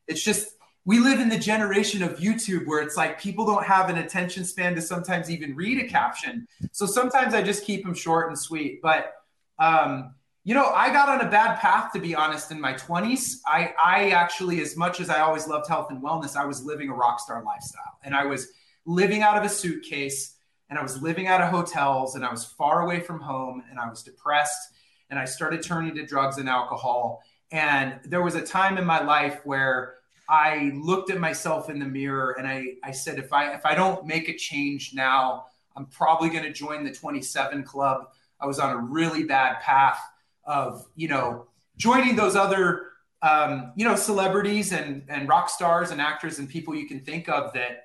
It's 0.08 0.24
just 0.24 0.56
we 0.86 1.00
live 1.00 1.20
in 1.20 1.30
the 1.30 1.40
generation 1.40 2.04
of 2.04 2.18
YouTube 2.18 2.66
where 2.66 2.82
it's 2.82 2.98
like 2.98 3.20
people 3.20 3.46
don't 3.46 3.66
have 3.66 3.90
an 3.90 3.98
attention 4.00 4.44
span 4.44 4.76
to 4.76 4.82
sometimes 4.82 5.30
even 5.30 5.56
read 5.56 5.84
a 5.84 5.88
caption. 5.88 6.48
So 6.72 6.86
sometimes 6.86 7.34
I 7.34 7.42
just 7.42 7.64
keep 7.64 7.84
them 7.84 7.94
short 7.94 8.28
and 8.28 8.38
sweet. 8.38 8.82
But 8.82 9.14
um, 9.60 10.16
you 10.44 10.54
know, 10.54 10.66
I 10.66 10.92
got 10.92 11.08
on 11.08 11.26
a 11.26 11.30
bad 11.30 11.60
path 11.60 11.94
to 11.94 12.00
be 12.00 12.16
honest 12.16 12.52
in 12.52 12.60
my 12.60 12.74
20s. 12.74 13.38
I 13.48 13.74
I 13.82 14.10
actually 14.10 14.62
as 14.62 14.76
much 14.76 15.00
as 15.00 15.10
I 15.10 15.22
always 15.22 15.48
loved 15.48 15.70
health 15.70 15.88
and 15.90 16.04
wellness, 16.04 16.36
I 16.36 16.46
was 16.46 16.66
living 16.66 16.90
a 16.90 16.94
rock 16.94 17.20
star 17.20 17.44
lifestyle. 17.44 18.00
And 18.04 18.14
I 18.14 18.26
was 18.26 18.50
living 18.86 19.22
out 19.22 19.38
of 19.38 19.44
a 19.44 19.50
suitcase 19.50 20.36
and 20.74 20.80
I 20.80 20.82
was 20.82 21.04
living 21.04 21.28
out 21.28 21.40
of 21.40 21.50
hotels 21.50 22.16
and 22.16 22.26
I 22.26 22.32
was 22.32 22.46
far 22.46 22.82
away 22.82 23.00
from 23.00 23.20
home 23.20 23.64
and 23.70 23.78
I 23.78 23.88
was 23.88 24.02
depressed 24.02 24.74
and 25.12 25.20
I 25.20 25.26
started 25.26 25.62
turning 25.62 25.94
to 25.94 26.04
drugs 26.04 26.40
and 26.40 26.50
alcohol. 26.50 27.22
And 27.52 28.00
there 28.06 28.24
was 28.24 28.34
a 28.34 28.42
time 28.42 28.80
in 28.80 28.84
my 28.84 29.00
life 29.04 29.42
where 29.44 29.98
I 30.28 30.72
looked 30.74 31.12
at 31.12 31.20
myself 31.20 31.70
in 31.70 31.78
the 31.78 31.86
mirror 31.86 32.32
and 32.40 32.48
I, 32.48 32.78
I 32.84 32.90
said, 32.90 33.20
if 33.20 33.32
I 33.32 33.54
if 33.54 33.68
I 33.68 33.76
don't 33.76 34.08
make 34.08 34.30
a 34.30 34.36
change 34.36 34.96
now, 34.96 35.46
I'm 35.76 35.86
probably 35.86 36.30
going 36.30 36.44
to 36.46 36.52
join 36.52 36.84
the 36.84 36.92
27 36.92 37.62
club. 37.66 38.08
I 38.42 38.48
was 38.48 38.58
on 38.58 38.72
a 38.72 38.78
really 38.78 39.26
bad 39.26 39.60
path 39.60 40.00
of 40.44 40.88
you 40.96 41.08
know 41.08 41.46
joining 41.78 42.16
those 42.16 42.36
other 42.36 42.88
um, 43.22 43.74
you 43.76 43.86
know 43.86 43.96
celebrities 43.96 44.72
and 44.72 45.04
and 45.08 45.30
rock 45.30 45.52
stars 45.52 45.92
and 45.92 46.02
actors 46.02 46.40
and 46.40 46.50
people 46.50 46.74
you 46.74 46.88
can 46.88 47.00
think 47.00 47.30
of 47.30 47.54
that 47.54 47.83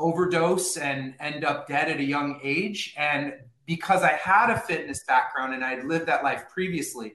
overdose 0.00 0.76
and 0.76 1.14
end 1.20 1.44
up 1.44 1.68
dead 1.68 1.88
at 1.88 2.00
a 2.00 2.04
young 2.04 2.40
age. 2.42 2.94
And 2.96 3.34
because 3.70 4.02
i 4.02 4.12
had 4.12 4.50
a 4.50 4.58
fitness 4.58 5.04
background 5.06 5.54
and 5.54 5.64
I'd 5.64 5.84
lived 5.84 6.06
that 6.06 6.24
life 6.24 6.44
previously 6.52 7.14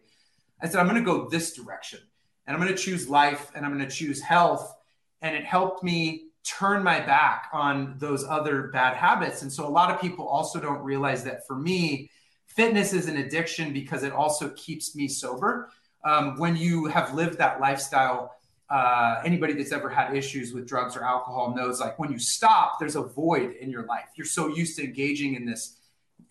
i 0.62 0.68
said 0.68 0.80
i'm 0.80 0.88
going 0.88 1.04
to 1.04 1.06
go 1.06 1.28
this 1.30 1.54
direction. 1.54 2.00
And 2.48 2.56
i'm 2.56 2.64
going 2.64 2.74
to 2.74 2.82
choose 2.82 3.10
life 3.10 3.52
and 3.54 3.66
i'm 3.66 3.76
going 3.76 3.88
to 3.88 3.94
choose 3.94 4.22
health. 4.22 4.74
And 5.22 5.36
it 5.36 5.44
helped 5.44 5.84
me 5.84 6.28
turn 6.44 6.84
my 6.84 7.00
back 7.00 7.50
on 7.52 7.96
those 7.98 8.24
other 8.24 8.68
bad 8.68 8.96
habits. 8.96 9.42
And 9.42 9.52
so 9.52 9.68
a 9.68 9.70
lot 9.70 9.92
of 9.92 10.00
people 10.00 10.28
also 10.28 10.60
don't 10.60 10.82
realize 10.82 11.24
that 11.24 11.46
for 11.46 11.58
me 11.58 12.10
fitness 12.46 12.94
is 12.94 13.08
an 13.08 13.18
addiction 13.18 13.74
because 13.74 14.04
it 14.04 14.14
also 14.14 14.50
keeps 14.50 14.96
me 14.96 15.08
sober. 15.08 15.70
Um, 16.06 16.38
when 16.38 16.56
you 16.56 16.86
have 16.86 17.14
lived 17.16 17.38
that 17.40 17.60
lifestyle, 17.60 18.36
uh, 18.70 19.22
anybody 19.24 19.54
that's 19.54 19.72
ever 19.72 19.90
had 19.90 20.16
issues 20.16 20.54
with 20.54 20.68
drugs 20.68 20.96
or 20.96 21.04
alcohol 21.04 21.56
knows 21.56 21.80
like 21.80 22.00
when 22.00 22.12
you 22.12 22.20
stop, 22.20 22.80
there's 22.80 22.96
a 22.96 23.04
void 23.04 23.54
in 23.60 23.70
your 23.70 23.86
life. 23.86 24.06
You're 24.16 24.26
so 24.26 24.48
used 24.48 24.78
to 24.78 24.84
engaging 24.84 25.36
in 25.36 25.46
this 25.46 25.78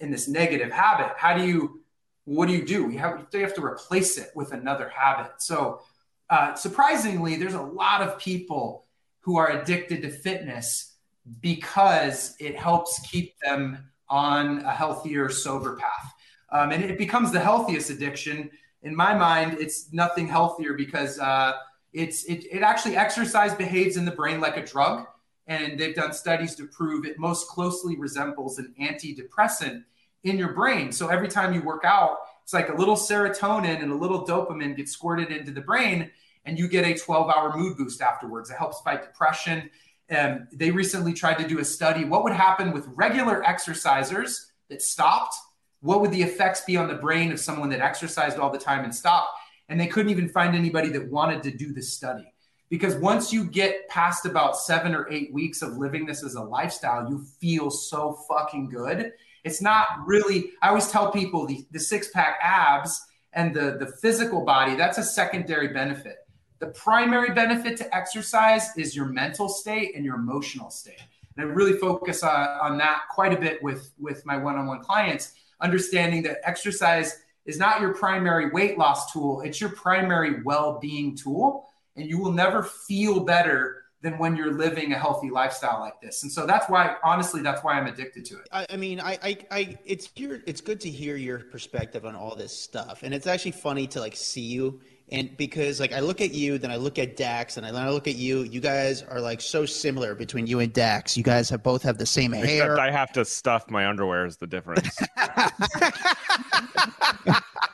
in 0.00 0.10
this 0.10 0.26
negative 0.26 0.72
habit. 0.72 1.12
How 1.16 1.36
do 1.36 1.46
you 1.46 1.80
what 2.24 2.46
do 2.46 2.54
you 2.54 2.64
do? 2.64 2.90
You 2.90 2.98
have 2.98 3.26
you 3.32 3.40
have 3.40 3.54
to 3.54 3.64
replace 3.64 4.18
it 4.18 4.30
with 4.34 4.52
another 4.52 4.88
habit. 4.88 5.32
So 5.38 5.82
uh, 6.30 6.54
surprisingly, 6.54 7.36
there's 7.36 7.54
a 7.54 7.62
lot 7.62 8.02
of 8.02 8.18
people 8.18 8.86
who 9.20 9.36
are 9.36 9.50
addicted 9.50 10.02
to 10.02 10.10
fitness 10.10 10.94
because 11.40 12.34
it 12.40 12.56
helps 12.56 13.00
keep 13.10 13.34
them 13.40 13.78
on 14.08 14.58
a 14.60 14.72
healthier, 14.72 15.28
sober 15.28 15.76
path. 15.76 16.12
Um, 16.50 16.70
and 16.72 16.84
it 16.84 16.98
becomes 16.98 17.32
the 17.32 17.40
healthiest 17.40 17.90
addiction. 17.90 18.50
In 18.82 18.94
my 18.94 19.14
mind, 19.14 19.58
it's 19.58 19.92
nothing 19.92 20.28
healthier 20.28 20.74
because 20.74 21.18
uh, 21.18 21.54
it's 21.94 22.24
it, 22.24 22.44
it 22.50 22.62
actually 22.62 22.96
exercise 22.96 23.54
behaves 23.54 23.96
in 23.96 24.04
the 24.04 24.10
brain 24.10 24.40
like 24.40 24.56
a 24.56 24.64
drug. 24.64 25.06
And 25.46 25.78
they've 25.78 25.94
done 25.94 26.12
studies 26.12 26.54
to 26.56 26.66
prove 26.66 27.04
it 27.04 27.18
most 27.18 27.48
closely 27.48 27.96
resembles 27.96 28.58
an 28.58 28.74
antidepressant 28.80 29.84
in 30.24 30.38
your 30.38 30.54
brain. 30.54 30.90
So 30.90 31.08
every 31.08 31.28
time 31.28 31.52
you 31.52 31.62
work 31.62 31.84
out, 31.84 32.16
it's 32.42 32.54
like 32.54 32.70
a 32.70 32.74
little 32.74 32.96
serotonin 32.96 33.82
and 33.82 33.92
a 33.92 33.94
little 33.94 34.26
dopamine 34.26 34.76
gets 34.76 34.92
squirted 34.92 35.30
into 35.30 35.50
the 35.50 35.60
brain, 35.60 36.10
and 36.46 36.58
you 36.58 36.66
get 36.66 36.84
a 36.84 36.98
12 36.98 37.30
hour 37.30 37.56
mood 37.56 37.76
boost 37.76 38.00
afterwards. 38.00 38.50
It 38.50 38.56
helps 38.56 38.80
fight 38.80 39.02
depression. 39.02 39.70
Um, 40.14 40.48
they 40.52 40.70
recently 40.70 41.12
tried 41.12 41.38
to 41.38 41.48
do 41.48 41.60
a 41.60 41.64
study 41.64 42.04
what 42.04 42.24
would 42.24 42.34
happen 42.34 42.72
with 42.72 42.86
regular 42.94 43.42
exercisers 43.42 44.50
that 44.68 44.82
stopped 44.82 45.34
what 45.80 46.00
would 46.00 46.10
the 46.10 46.22
effects 46.22 46.62
be 46.62 46.76
on 46.76 46.88
the 46.88 46.94
brain 46.94 47.32
of 47.32 47.40
someone 47.40 47.70
that 47.70 47.80
exercised 47.80 48.38
all 48.38 48.50
the 48.50 48.58
time 48.58 48.84
and 48.84 48.94
stopped 48.94 49.28
and 49.68 49.80
they 49.80 49.86
couldn't 49.86 50.10
even 50.10 50.28
find 50.28 50.54
anybody 50.54 50.88
that 50.90 51.10
wanted 51.10 51.42
to 51.42 51.50
do 51.50 51.72
the 51.72 51.82
study. 51.82 52.32
Because 52.70 52.96
once 52.96 53.32
you 53.32 53.44
get 53.44 53.88
past 53.88 54.26
about 54.26 54.56
seven 54.56 54.94
or 54.94 55.10
eight 55.10 55.32
weeks 55.32 55.62
of 55.62 55.76
living 55.76 56.06
this 56.06 56.24
as 56.24 56.34
a 56.34 56.42
lifestyle 56.42 57.08
you 57.08 57.24
feel 57.40 57.70
so 57.70 58.18
fucking 58.28 58.68
good. 58.68 59.12
It's 59.44 59.60
not 59.60 59.86
really 60.06 60.52
i 60.62 60.68
always 60.68 60.88
tell 60.88 61.12
people 61.12 61.46
the, 61.46 61.66
the 61.70 61.78
six-pack 61.78 62.38
abs 62.42 63.04
and 63.34 63.54
the, 63.54 63.76
the 63.78 63.86
physical 63.86 64.44
body 64.44 64.74
that's 64.74 64.98
a 64.98 65.02
secondary 65.02 65.68
benefit. 65.68 66.26
The 66.60 66.68
primary 66.68 67.34
benefit 67.34 67.76
to 67.78 67.94
exercise 67.94 68.76
is 68.76 68.96
your 68.96 69.06
mental 69.06 69.48
state 69.48 69.94
and 69.94 70.04
your 70.04 70.14
emotional 70.14 70.70
state. 70.70 71.02
And 71.36 71.50
I 71.50 71.52
really 71.52 71.78
focus 71.78 72.22
on, 72.22 72.48
on 72.60 72.78
that 72.78 73.02
quite 73.10 73.32
a 73.32 73.36
bit 73.36 73.62
with, 73.62 73.92
with 73.98 74.24
my 74.24 74.36
one 74.36 74.56
on 74.56 74.66
one 74.66 74.80
clients, 74.80 75.34
understanding 75.60 76.22
that 76.22 76.38
exercise 76.44 77.23
is 77.46 77.58
not 77.58 77.80
your 77.80 77.94
primary 77.94 78.50
weight 78.50 78.78
loss 78.78 79.12
tool, 79.12 79.42
it's 79.42 79.60
your 79.60 79.70
primary 79.70 80.42
well 80.42 80.78
being 80.80 81.16
tool. 81.16 81.68
And 81.96 82.08
you 82.08 82.18
will 82.18 82.32
never 82.32 82.64
feel 82.64 83.20
better 83.20 83.84
than 84.04 84.18
when 84.18 84.36
you're 84.36 84.52
living 84.52 84.92
a 84.92 84.98
healthy 84.98 85.30
lifestyle 85.30 85.80
like 85.80 86.00
this. 86.00 86.24
And 86.24 86.30
so 86.30 86.46
that's 86.46 86.68
why, 86.68 86.96
honestly, 87.02 87.40
that's 87.40 87.64
why 87.64 87.72
I'm 87.72 87.86
addicted 87.86 88.24
to 88.26 88.34
it. 88.38 88.48
I, 88.52 88.66
I 88.68 88.76
mean, 88.76 89.00
I, 89.00 89.18
I, 89.22 89.38
I, 89.50 89.78
it's 89.84 90.10
here. 90.14 90.42
It's 90.46 90.60
good 90.60 90.78
to 90.80 90.90
hear 90.90 91.16
your 91.16 91.38
perspective 91.38 92.04
on 92.04 92.14
all 92.14 92.36
this 92.36 92.56
stuff, 92.56 93.02
and 93.02 93.14
it's 93.14 93.26
actually 93.26 93.52
funny 93.52 93.86
to 93.88 94.00
like 94.00 94.14
see 94.14 94.42
you 94.42 94.80
and 95.10 95.36
because 95.36 95.80
like 95.80 95.92
I 95.92 96.00
look 96.00 96.20
at 96.20 96.32
you, 96.32 96.58
then 96.58 96.70
I 96.70 96.76
look 96.76 96.98
at 96.98 97.16
Dax, 97.16 97.56
and 97.56 97.66
then 97.66 97.76
I 97.76 97.90
look 97.90 98.08
at 98.08 98.16
you. 98.16 98.42
You 98.42 98.60
guys 98.60 99.02
are 99.02 99.20
like 99.20 99.40
so 99.40 99.66
similar 99.66 100.14
between 100.14 100.46
you 100.46 100.60
and 100.60 100.72
Dax. 100.72 101.16
You 101.16 101.22
guys 101.22 101.50
have 101.50 101.62
both 101.62 101.82
have 101.82 101.98
the 101.98 102.06
same 102.06 102.32
hair 102.32 102.44
Except 102.44 102.60
hair. 102.60 102.80
I 102.80 102.90
have 102.90 103.12
to 103.12 103.24
stuff 103.24 103.70
my 103.70 103.86
underwear 103.86 104.26
is 104.26 104.38
the 104.38 104.46
difference. 104.46 104.98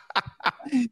Bro, 0.72 0.82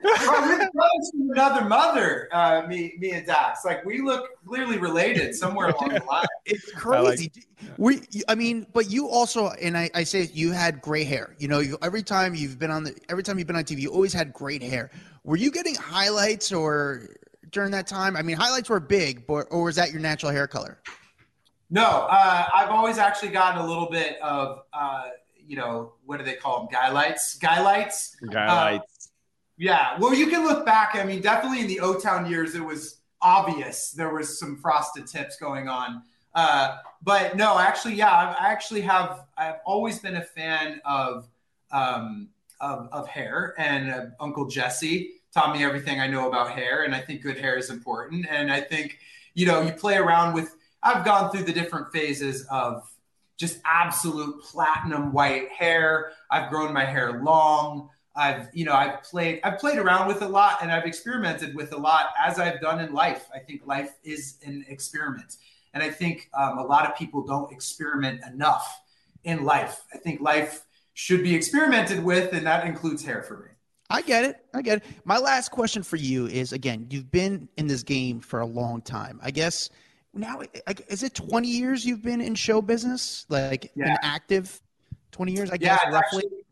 we're 0.00 0.70
brothers 0.70 1.10
from 1.10 1.30
another 1.32 1.64
mother, 1.64 2.28
uh, 2.32 2.62
me, 2.68 2.94
me 2.98 3.10
and 3.12 3.26
Dax. 3.26 3.64
Like 3.64 3.84
we 3.84 4.00
look 4.00 4.28
clearly 4.46 4.78
related 4.78 5.34
somewhere 5.34 5.68
along 5.68 5.90
the 5.90 6.04
line. 6.04 6.24
It's 6.50 6.72
crazy. 6.72 7.30
we, 7.76 8.00
I 8.26 8.34
mean, 8.34 8.66
but 8.72 8.90
you 8.90 9.08
also, 9.08 9.48
and 9.48 9.76
I, 9.76 9.90
I 9.94 10.04
say 10.04 10.30
you 10.32 10.50
had 10.52 10.80
gray 10.80 11.04
hair. 11.04 11.34
You 11.38 11.48
know, 11.48 11.58
you, 11.58 11.76
every 11.82 12.02
time 12.02 12.34
you've 12.34 12.58
been 12.58 12.70
on 12.70 12.84
the, 12.84 12.96
every 13.10 13.22
time 13.22 13.38
you've 13.38 13.46
been 13.46 13.56
on 13.56 13.64
TV, 13.64 13.80
you 13.80 13.92
always 13.92 14.14
had 14.14 14.32
great 14.32 14.62
hair. 14.62 14.90
Were 15.24 15.36
you 15.36 15.50
getting 15.50 15.74
highlights 15.74 16.50
or 16.50 17.02
during 17.50 17.70
that 17.72 17.86
time? 17.86 18.16
I 18.16 18.22
mean, 18.22 18.36
highlights 18.36 18.70
were 18.70 18.80
big, 18.80 19.26
but 19.26 19.46
or 19.50 19.64
was 19.64 19.76
that 19.76 19.90
your 19.90 20.00
natural 20.00 20.32
hair 20.32 20.46
color? 20.46 20.78
No, 21.70 21.84
uh, 22.10 22.46
I've 22.54 22.70
always 22.70 22.96
actually 22.96 23.28
gotten 23.28 23.60
a 23.60 23.66
little 23.66 23.90
bit 23.90 24.18
of, 24.22 24.62
uh, 24.72 25.02
you 25.48 25.56
know, 25.56 25.94
what 26.04 26.18
do 26.18 26.24
they 26.24 26.34
call 26.34 26.60
them? 26.60 26.68
Guy 26.70 26.90
lights, 26.92 27.36
guy 27.38 27.60
lights, 27.62 28.16
guy 28.30 28.46
Uh, 28.46 28.54
lights. 28.54 29.10
Yeah, 29.56 29.98
well, 29.98 30.14
you 30.14 30.28
can 30.28 30.44
look 30.44 30.64
back. 30.64 30.90
I 30.94 31.02
mean, 31.04 31.20
definitely 31.20 31.60
in 31.60 31.66
the 31.66 31.80
O 31.80 31.98
Town 31.98 32.30
years, 32.30 32.54
it 32.54 32.64
was 32.64 33.00
obvious 33.20 33.90
there 33.90 34.14
was 34.14 34.38
some 34.38 34.56
frosted 34.56 35.06
tips 35.08 35.36
going 35.36 35.68
on. 35.68 36.02
Uh, 36.34 36.76
but 37.02 37.36
no, 37.36 37.58
actually, 37.58 37.94
yeah, 37.94 38.14
I've, 38.14 38.36
I 38.38 38.52
actually 38.52 38.82
have. 38.82 39.24
I've 39.36 39.56
always 39.66 39.98
been 39.98 40.16
a 40.16 40.22
fan 40.22 40.80
of 40.84 41.26
um, 41.72 42.28
of, 42.60 42.88
of 42.92 43.08
hair, 43.08 43.54
and 43.58 43.90
uh, 43.90 44.06
Uncle 44.20 44.46
Jesse 44.46 45.14
taught 45.34 45.56
me 45.56 45.64
everything 45.64 45.98
I 46.00 46.06
know 46.06 46.28
about 46.28 46.50
hair, 46.50 46.84
and 46.84 46.94
I 46.94 47.00
think 47.00 47.22
good 47.22 47.38
hair 47.38 47.56
is 47.56 47.70
important. 47.70 48.26
And 48.30 48.52
I 48.52 48.60
think 48.60 48.98
you 49.34 49.46
know, 49.46 49.62
you 49.62 49.72
play 49.72 49.96
around 49.96 50.34
with. 50.34 50.54
I've 50.82 51.04
gone 51.04 51.32
through 51.32 51.42
the 51.42 51.52
different 51.52 51.90
phases 51.92 52.46
of 52.50 52.88
just 53.38 53.60
absolute 53.64 54.42
platinum 54.42 55.12
white 55.12 55.48
hair. 55.50 56.12
I've 56.30 56.50
grown 56.50 56.74
my 56.74 56.84
hair 56.84 57.22
long. 57.22 57.88
I've, 58.14 58.48
you 58.52 58.64
know, 58.64 58.72
I've 58.72 59.04
played, 59.04 59.40
I've 59.44 59.58
played 59.60 59.78
around 59.78 60.08
with 60.08 60.22
a 60.22 60.28
lot 60.28 60.58
and 60.60 60.72
I've 60.72 60.84
experimented 60.84 61.54
with 61.54 61.72
a 61.72 61.76
lot 61.76 62.06
as 62.18 62.40
I've 62.40 62.60
done 62.60 62.80
in 62.80 62.92
life. 62.92 63.28
I 63.32 63.38
think 63.38 63.64
life 63.64 63.94
is 64.02 64.38
an 64.44 64.64
experiment. 64.68 65.36
And 65.72 65.82
I 65.82 65.90
think 65.90 66.28
um, 66.36 66.58
a 66.58 66.64
lot 66.64 66.84
of 66.84 66.96
people 66.96 67.24
don't 67.24 67.52
experiment 67.52 68.22
enough 68.26 68.82
in 69.22 69.44
life. 69.44 69.82
I 69.94 69.98
think 69.98 70.20
life 70.20 70.64
should 70.94 71.22
be 71.22 71.34
experimented 71.34 72.02
with, 72.02 72.32
and 72.32 72.44
that 72.44 72.66
includes 72.66 73.04
hair 73.04 73.22
for 73.22 73.38
me. 73.38 73.50
I 73.90 74.02
get 74.02 74.24
it. 74.24 74.36
I 74.52 74.62
get 74.62 74.78
it. 74.78 74.84
My 75.04 75.18
last 75.18 75.50
question 75.50 75.82
for 75.82 75.96
you 75.96 76.26
is 76.26 76.52
again, 76.52 76.88
you've 76.90 77.10
been 77.10 77.48
in 77.56 77.68
this 77.68 77.82
game 77.82 78.20
for 78.20 78.40
a 78.40 78.46
long 78.46 78.82
time. 78.82 79.20
I 79.22 79.30
guess 79.30 79.70
now, 80.14 80.38
like, 80.66 80.84
is 80.88 81.02
it 81.02 81.14
20 81.14 81.48
years 81.48 81.84
you've 81.84 82.02
been 82.02 82.20
in 82.20 82.34
show 82.34 82.60
business? 82.62 83.26
Like, 83.28 83.70
Yeah. 83.74 83.86
been 83.86 83.96
active 84.02 84.60
20 85.12 85.32
years, 85.32 85.50
I 85.50 85.56
guess, 85.56 85.80
it's 85.84 85.92
roughly? 85.92 86.18
actually, 86.24 86.44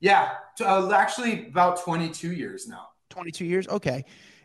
yeah, 0.00 0.34
uh, 0.60 0.92
actually 0.92 1.46
about 1.48 1.80
22 1.82 2.32
years 2.32 2.68
now. 2.68 2.88
22 3.10 3.44
years? 3.44 3.68
Okay. 3.68 4.04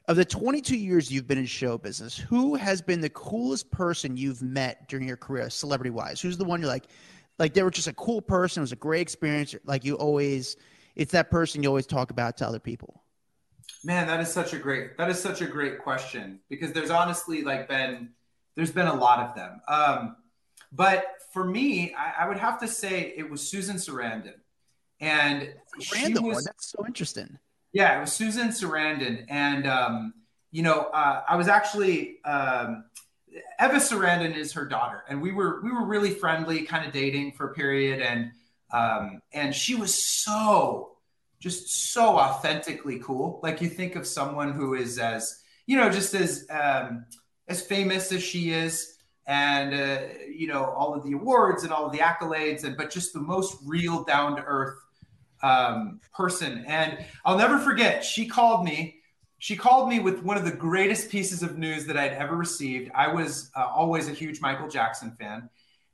of 0.09 0.17
the 0.17 0.25
22 0.25 0.75
years 0.75 1.09
you've 1.09 1.27
been 1.27 1.37
in 1.37 1.45
show 1.45 1.77
business, 1.77 2.17
who 2.17 2.55
has 2.55 2.81
been 2.81 2.99
the 2.99 3.09
coolest 3.11 3.71
person 3.71 4.17
you've 4.17 4.41
met 4.41 4.85
during 4.89 5.07
your 5.07 5.15
career, 5.15 5.49
celebrity 5.49 5.91
wise? 5.91 6.19
Who's 6.19 6.37
the 6.37 6.43
one 6.43 6.59
you're 6.59 6.67
like, 6.69 6.87
like 7.39 7.53
they 7.53 7.63
were 7.63 7.71
just 7.71 7.87
a 7.87 7.93
cool 7.93 8.21
person, 8.21 8.59
it 8.59 8.63
was 8.63 8.73
a 8.73 8.75
great 8.75 8.99
experience, 8.99 9.55
like 9.63 9.85
you 9.85 9.95
always, 9.95 10.57
it's 10.97 11.13
that 11.13 11.31
person 11.31 11.63
you 11.63 11.69
always 11.69 11.87
talk 11.87 12.11
about 12.11 12.35
to 12.39 12.45
other 12.45 12.59
people. 12.59 13.01
Man, 13.85 14.05
that 14.07 14.19
is 14.19 14.27
such 14.31 14.51
a 14.51 14.57
great 14.57 14.97
that 14.97 15.09
is 15.09 15.21
such 15.21 15.39
a 15.41 15.45
great 15.47 15.79
question 15.79 16.41
because 16.49 16.73
there's 16.73 16.89
honestly 16.89 17.41
like 17.41 17.69
been 17.69 18.09
there's 18.55 18.71
been 18.71 18.87
a 18.87 18.95
lot 18.95 19.19
of 19.19 19.35
them. 19.35 19.61
Um, 19.67 20.15
but 20.71 21.05
for 21.31 21.43
me, 21.43 21.93
I, 21.95 22.23
I 22.23 22.27
would 22.27 22.37
have 22.37 22.59
to 22.61 22.67
say 22.67 23.13
it 23.15 23.29
was 23.29 23.47
Susan 23.47 23.77
Sarandon, 23.77 24.35
and 24.99 25.53
she 25.79 26.13
was. 26.13 26.43
That's 26.43 26.71
so 26.71 26.85
interesting. 26.85 27.37
yeah, 27.73 27.97
it 27.97 28.01
was 28.01 28.13
Susan 28.13 28.49
Sarandon, 28.49 29.25
and 29.29 29.67
um, 29.67 30.13
you 30.51 30.63
know, 30.63 30.81
uh, 30.93 31.23
I 31.27 31.35
was 31.35 31.47
actually 31.47 32.23
um, 32.23 32.85
Eva 33.59 33.75
Sarandon 33.75 34.35
is 34.35 34.53
her 34.53 34.65
daughter, 34.65 35.03
and 35.07 35.21
we 35.21 35.31
were 35.31 35.61
we 35.63 35.71
were 35.71 35.85
really 35.85 36.11
friendly, 36.11 36.63
kind 36.63 36.85
of 36.85 36.93
dating 36.93 37.33
for 37.33 37.51
a 37.51 37.53
period, 37.53 38.01
and 38.01 38.31
um, 38.71 39.21
and 39.31 39.53
she 39.53 39.75
was 39.75 39.93
so 39.93 40.97
just 41.39 41.91
so 41.91 42.17
authentically 42.17 42.99
cool. 42.99 43.39
Like 43.43 43.61
you 43.61 43.69
think 43.69 43.95
of 43.95 44.07
someone 44.07 44.53
who 44.53 44.75
is 44.75 44.97
as 44.99 45.41
you 45.65 45.77
know 45.77 45.89
just 45.89 46.13
as 46.13 46.45
um, 46.49 47.05
as 47.47 47.61
famous 47.61 48.11
as 48.11 48.23
she 48.23 48.51
is, 48.51 48.97
and 49.25 49.73
uh, 49.73 49.99
you 50.29 50.47
know 50.47 50.65
all 50.65 50.93
of 50.93 51.03
the 51.03 51.13
awards 51.13 51.63
and 51.63 51.71
all 51.71 51.85
of 51.85 51.91
the 51.91 51.99
accolades, 51.99 52.63
and 52.63 52.75
but 52.77 52.89
just 52.89 53.13
the 53.13 53.19
most 53.19 53.57
real, 53.65 54.03
down 54.03 54.35
to 54.35 54.43
earth 54.43 54.79
um, 55.41 55.99
person. 56.13 56.63
And 56.67 57.05
I'll 57.25 57.37
never 57.37 57.59
forget. 57.59 58.03
She 58.03 58.27
called 58.27 58.65
me. 58.65 58.95
She 59.39 59.55
called 59.57 59.89
me 59.89 59.99
with 59.99 60.23
one 60.23 60.37
of 60.37 60.45
the 60.45 60.51
greatest 60.51 61.09
pieces 61.09 61.43
of 61.43 61.57
news 61.57 61.85
that 61.85 61.97
I'd 61.97 62.13
ever 62.13 62.35
received. 62.35 62.91
I 62.95 63.09
was 63.09 63.51
uh, 63.55 63.65
always 63.65 64.07
a 64.07 64.13
huge 64.13 64.39
Michael 64.39 64.69
Jackson 64.69 65.15
fan, 65.19 65.49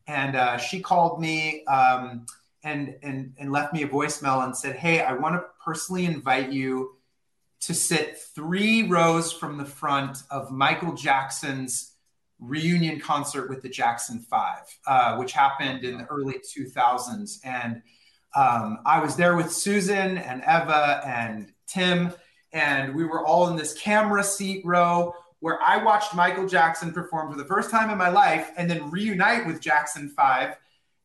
and 0.08 0.36
uh, 0.36 0.58
she 0.58 0.82
called 0.82 1.20
me. 1.20 1.66
Um, 1.66 2.26
and 2.64 2.96
and 3.04 3.34
and 3.40 3.52
left 3.54 3.74
me 3.74 3.84
a 3.84 3.88
voicemail 3.88 4.44
and 4.44 4.56
said, 4.56 4.76
"Hey, 4.76 5.02
I 5.02 5.14
want 5.14 5.36
to 5.36 5.44
personally 5.64 6.06
invite 6.06 6.52
you 6.52 6.99
to 7.62 7.74
sit 7.74 8.18
three 8.18 8.84
rows 8.84 9.32
from 9.32 9.58
the 9.58 9.66
front 9.66 10.24
of 10.30 10.52
Michael 10.52 10.94
Jackson's 10.94 11.94
reunion 12.40 13.00
concert 13.00 13.50
with 13.50 13.62
the 13.62 13.70
Jackson 13.70 14.20
Five, 14.20 14.64
uh, 14.88 15.18
which 15.18 15.34
happened 15.34 15.84
in 15.84 15.98
the 15.98 16.06
early 16.06 16.36
2000s." 16.36 17.40
And 17.44 17.82
um, 18.36 18.80
I 18.86 19.00
was 19.00 19.16
there 19.16 19.36
with 19.36 19.52
Susan 19.52 20.18
and 20.18 20.42
Eva 20.44 21.02
and 21.06 21.52
Tim, 21.68 22.14
and 22.54 22.96
we 22.96 23.04
were 23.04 23.26
all 23.26 23.48
in 23.50 23.56
this 23.56 23.74
camera 23.74 24.24
seat 24.24 24.66
row 24.66 25.14
where 25.42 25.60
I 25.62 25.84
watched 25.84 26.14
Michael 26.16 26.48
Jackson 26.48 26.92
perform 26.92 27.32
for 27.32 27.38
the 27.38 27.46
first 27.46 27.72
time 27.72 27.90
in 27.90 27.98
my 27.98 28.10
life, 28.10 28.52
and 28.58 28.70
then 28.70 28.90
reunite 28.90 29.48
with 29.48 29.62
Jackson 29.62 30.10
Five 30.10 30.56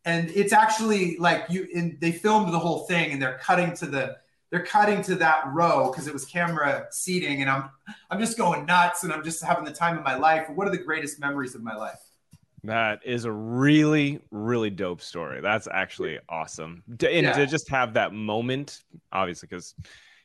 and 0.05 0.30
it's 0.30 0.52
actually 0.52 1.16
like 1.18 1.46
you 1.48 1.66
and 1.74 1.98
they 2.00 2.12
filmed 2.12 2.52
the 2.52 2.59
whole 2.59 2.80
thing 2.80 3.12
and 3.12 3.20
they're 3.22 3.38
cutting 3.38 3.74
to 3.74 3.86
the 3.86 4.16
they're 4.55 4.64
cutting 4.64 5.02
to 5.02 5.16
that 5.16 5.42
row 5.48 5.90
because 5.90 6.07
it 6.07 6.12
was 6.12 6.24
camera 6.24 6.86
seating 6.92 7.40
and 7.40 7.50
i'm 7.50 7.68
i'm 8.11 8.20
just 8.20 8.38
going 8.38 8.64
nuts 8.64 9.02
and 9.02 9.12
i'm 9.12 9.24
just 9.24 9.42
having 9.42 9.64
the 9.64 9.72
time 9.72 9.98
of 9.98 10.05
my 10.05 10.14
life 10.14 10.48
What 10.55 10.68
are 10.68 10.70
the 10.70 10.78
greatest 10.78 11.18
memories 11.18 11.57
of 11.57 11.62
my 11.64 11.74
life 11.74 11.98
That 12.62 13.00
is 13.05 13.24
a 13.24 13.32
really, 13.32 14.20
really 14.30 14.70
dope 14.70 15.00
story. 15.02 15.40
That's 15.42 15.66
actually 15.70 16.20
awesome. 16.28 16.84
To, 17.00 17.11
and 17.11 17.24
Yeah. 17.26 17.32
to 17.32 17.46
just 17.46 17.68
have 17.68 17.94
that 17.94 18.12
moment, 18.14 18.80
obviously, 19.12 19.48
because 19.48 19.74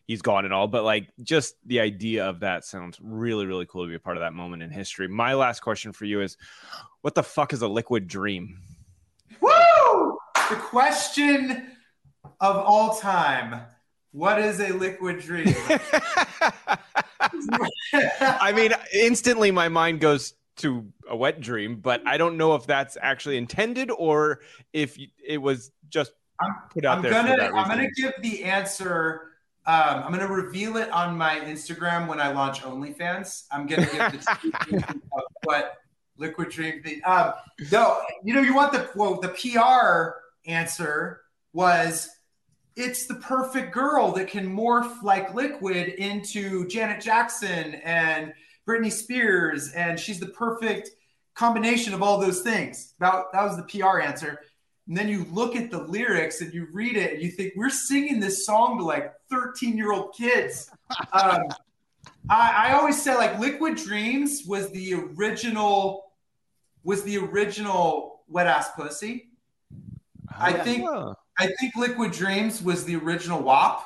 he's 0.06 0.22
gone 0.22 0.46
and 0.46 0.54
all, 0.54 0.68
but 0.68 0.84
like 0.84 1.10
just 1.24 1.56
the 1.66 1.80
idea 1.80 2.26
of 2.30 2.40
that 2.42 2.64
sounds 2.66 3.00
really, 3.02 3.46
really 3.48 3.66
cool 3.66 3.84
to 3.84 3.90
be 3.90 3.96
a 3.96 4.00
part 4.00 4.16
of 4.16 4.22
that 4.22 4.34
moment 4.34 4.62
in 4.62 4.70
history. 4.70 5.08
My 5.08 5.34
last 5.34 5.62
question 5.62 5.92
for 5.92 6.06
you 6.06 6.22
is 6.22 6.38
what 7.02 7.16
the 7.16 7.24
fuck 7.24 7.52
is 7.52 7.62
a 7.64 7.68
liquid 7.68 8.08
dream? 8.08 8.60
Woo! 9.42 10.18
The 10.50 10.56
question 10.56 11.72
of 12.40 12.56
all 12.58 12.96
time. 13.00 13.62
What 14.12 14.40
is 14.40 14.60
a 14.60 14.72
liquid 14.74 15.20
dream? 15.20 15.54
I 17.94 18.52
mean, 18.56 18.72
instantly 18.94 19.52
my 19.52 19.70
mind 19.70 20.00
goes 20.00 20.34
to 20.58 20.92
a 21.08 21.16
wet 21.16 21.40
dream, 21.42 21.78
but 21.78 22.02
I 22.06 22.18
don't 22.18 22.38
know 22.38 22.56
if 22.56 22.66
that's 22.66 22.98
actually 23.02 23.38
intended 23.38 23.92
or 23.92 24.42
if 24.74 24.98
it 25.26 25.38
was 25.38 25.72
just 25.90 26.12
put 26.72 26.86
out 26.86 26.98
I'm 26.98 27.04
there. 27.04 27.12
gonna 27.12 27.52
I'm 27.56 27.68
gonna 27.68 27.92
give 27.96 28.14
the 28.22 28.44
answer. 28.44 29.28
Um, 29.66 30.04
I'm 30.04 30.12
gonna 30.12 30.28
reveal 30.28 30.78
it 30.78 30.90
on 30.90 31.18
my 31.18 31.40
Instagram 31.42 32.08
when 32.08 32.20
I 32.20 32.32
launch 32.32 32.62
OnlyFans. 32.62 33.44
I'm 33.52 33.68
gonna 33.68 33.86
give 33.86 34.26
the 34.26 34.96
of 35.14 35.24
what 35.44 35.78
Liquid 36.18 36.50
Dream. 36.50 36.82
Thing. 36.82 37.02
Um, 37.06 37.34
no, 37.72 38.02
you 38.24 38.34
know 38.34 38.42
you 38.42 38.56
want 38.56 38.72
the 38.74 38.90
well, 38.96 39.20
the 39.20 39.30
PR 39.30 40.18
answer 40.50 41.22
was 41.54 42.10
it's 42.80 43.08
the 43.08 43.16
perfect 43.16 43.74
girl 43.74 44.14
that 44.14 44.30
can 44.30 44.50
morph 44.50 45.04
like 45.04 45.34
liquid 45.34 45.90
into 45.90 46.66
Janet 46.68 47.02
Jackson 47.02 47.76
and 47.84 48.34
Britney 48.66 48.92
Spears, 48.92 49.74
and 49.74 50.00
she's 50.00 50.20
the 50.20 50.28
perfect 50.28 50.92
combination 51.34 51.94
of 51.94 52.02
all 52.02 52.18
those 52.20 52.40
things. 52.42 52.94
That, 53.00 53.26
that 53.34 53.44
was 53.44 53.58
the 53.58 53.64
PR 53.64 54.00
answer. 54.00 54.40
And 54.88 54.96
then 54.96 55.10
you 55.10 55.26
look 55.30 55.58
at 55.58 55.70
the 55.70 55.80
lyrics 55.84 56.40
and 56.40 56.54
you 56.54 56.68
read 56.72 56.96
it 56.96 57.14
and 57.14 57.22
you 57.22 57.30
think, 57.30 57.54
we're 57.58 57.70
singing 57.70 58.22
this 58.22 58.46
song 58.46 58.78
to 58.78 58.86
like 58.86 59.14
13 59.30 59.78
year 59.78 59.92
old 59.92 60.16
kids. 60.16 60.72
Um, 61.14 61.44
I, 62.30 62.70
I 62.70 62.74
always 62.74 63.00
say 63.00 63.16
like 63.16 63.38
Liquid 63.40 63.76
Dreams 63.76 64.44
was 64.48 64.72
the 64.72 64.96
original, 64.96 66.14
was 66.84 67.04
the 67.04 67.18
original 67.18 68.22
wet 68.28 68.48
ass 68.48 68.72
pussy. 68.76 69.30
I 70.36 70.54
think 70.54 70.88
Huh. 70.88 71.14
I 71.40 71.48
think 71.60 71.76
Liquid 71.78 72.12
Dreams 72.12 72.62
was 72.62 72.84
the 72.84 72.98
original 72.98 73.42
WAP. 73.42 73.86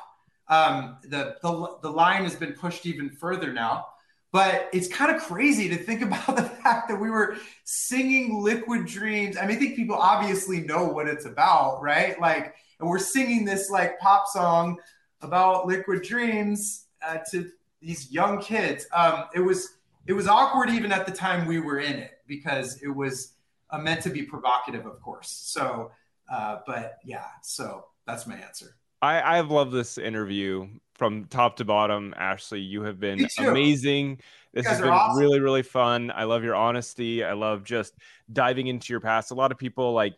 Um, 0.49 0.97
the, 1.03 1.37
the 1.43 1.77
the 1.83 1.89
line 1.89 2.23
has 2.23 2.35
been 2.35 2.53
pushed 2.53 2.85
even 2.87 3.11
further 3.11 3.53
now, 3.53 3.85
but 4.31 4.69
it's 4.73 4.87
kind 4.87 5.15
of 5.15 5.21
crazy 5.21 5.69
to 5.69 5.77
think 5.77 6.01
about 6.07 6.35
the 6.35 6.43
fact 6.43 6.89
that 6.89 6.99
we 6.99 7.11
were 7.11 7.37
singing 7.63 8.41
Liquid 8.41 8.87
Dreams. 8.87 9.37
I 9.37 9.45
mean, 9.45 9.57
I 9.57 9.59
think 9.59 9.75
people 9.75 9.95
obviously 9.95 10.61
know 10.61 10.85
what 10.85 11.07
it's 11.07 11.25
about, 11.25 11.81
right? 11.81 12.19
Like, 12.19 12.55
and 12.79 12.89
we're 12.89 12.97
singing 12.99 13.45
this 13.45 13.69
like 13.69 13.99
pop 13.99 14.27
song 14.27 14.77
about 15.21 15.67
Liquid 15.67 16.01
Dreams 16.01 16.87
uh, 17.05 17.19
to 17.31 17.51
these 17.81 18.11
young 18.11 18.41
kids. 18.41 18.87
Um, 18.91 19.25
it 19.35 19.41
was 19.41 19.75
it 20.07 20.13
was 20.13 20.27
awkward 20.27 20.71
even 20.71 20.91
at 20.91 21.05
the 21.05 21.11
time 21.11 21.47
we 21.47 21.59
were 21.59 21.79
in 21.79 21.93
it 21.93 22.19
because 22.25 22.81
it 22.81 22.89
was 22.89 23.33
uh, 23.69 23.77
meant 23.77 24.01
to 24.01 24.09
be 24.09 24.23
provocative, 24.23 24.87
of 24.87 24.99
course. 25.01 25.29
So. 25.29 25.91
Uh, 26.31 26.59
but 26.65 26.97
yeah, 27.03 27.25
so 27.41 27.85
that's 28.05 28.25
my 28.27 28.35
answer. 28.35 28.75
I, 29.01 29.37
I've 29.37 29.51
loved 29.51 29.73
this 29.73 29.97
interview 29.97 30.67
from 30.95 31.25
top 31.25 31.57
to 31.57 31.65
bottom. 31.65 32.13
Ashley, 32.17 32.61
you 32.61 32.83
have 32.83 32.99
been 32.99 33.27
amazing. 33.37 34.21
This 34.53 34.65
has 34.67 34.79
been 34.79 34.91
awesome. 34.91 35.19
really, 35.19 35.39
really 35.39 35.63
fun. 35.63 36.11
I 36.15 36.23
love 36.23 36.43
your 36.43 36.55
honesty. 36.55 37.23
I 37.23 37.33
love 37.33 37.63
just 37.63 37.93
diving 38.31 38.67
into 38.67 38.93
your 38.93 39.01
past. 39.01 39.31
A 39.31 39.33
lot 39.33 39.51
of 39.51 39.57
people 39.57 39.93
like, 39.93 40.13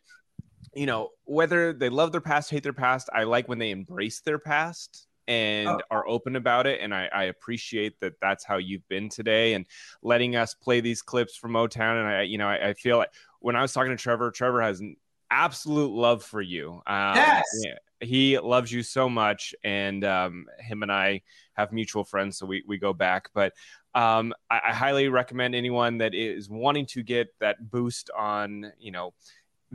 you 0.75 0.85
know, 0.85 1.09
whether 1.23 1.73
they 1.73 1.89
love 1.89 2.11
their 2.11 2.21
past, 2.21 2.51
hate 2.51 2.61
their 2.61 2.73
past. 2.73 3.09
I 3.13 3.23
like 3.23 3.47
when 3.47 3.57
they 3.57 3.71
embrace 3.71 4.19
their 4.21 4.37
past 4.39 5.07
and 5.27 5.69
Oh. 5.69 5.79
are 5.89 6.07
open 6.07 6.35
about 6.35 6.67
it. 6.67 6.81
And 6.81 6.93
I, 6.93 7.09
I 7.11 7.23
appreciate 7.23 7.99
that 8.01 8.13
that's 8.21 8.43
how 8.43 8.57
you've 8.57 8.87
been 8.89 9.09
today 9.09 9.53
and 9.53 9.65
letting 10.03 10.35
us 10.35 10.53
play 10.53 10.81
these 10.81 11.01
clips 11.01 11.35
from 11.35 11.55
O 11.55 11.65
Town. 11.65 11.97
And 11.97 12.07
I, 12.07 12.21
you 12.23 12.37
know, 12.37 12.47
I, 12.47 12.69
I 12.69 12.73
feel 12.73 12.97
like 12.97 13.09
when 13.39 13.55
I 13.55 13.61
was 13.61 13.73
talking 13.73 13.91
to 13.91 13.97
Trevor, 13.97 14.29
Trevor 14.31 14.61
has 14.61 14.83
absolute 15.31 15.91
love 15.91 16.23
for 16.23 16.41
you. 16.41 16.81
Um, 16.87 17.15
Yes. 17.15 17.43
yeah, 17.63 17.75
he 17.99 18.39
loves 18.39 18.71
you 18.71 18.83
so 18.83 19.09
much, 19.09 19.55
and 19.63 20.03
um, 20.03 20.45
him 20.59 20.83
and 20.83 20.91
I 20.91 21.21
have 21.53 21.71
mutual 21.71 22.03
friends, 22.03 22.37
so 22.37 22.45
we 22.45 22.63
we 22.67 22.77
go 22.77 22.93
back. 22.93 23.29
But 23.33 23.53
um, 23.93 24.33
I, 24.49 24.61
I 24.67 24.73
highly 24.73 25.07
recommend 25.07 25.55
anyone 25.55 25.99
that 25.99 26.13
is 26.13 26.49
wanting 26.49 26.85
to 26.87 27.03
get 27.03 27.27
that 27.39 27.69
boost 27.71 28.09
on, 28.17 28.71
you 28.79 28.91
know, 28.91 29.13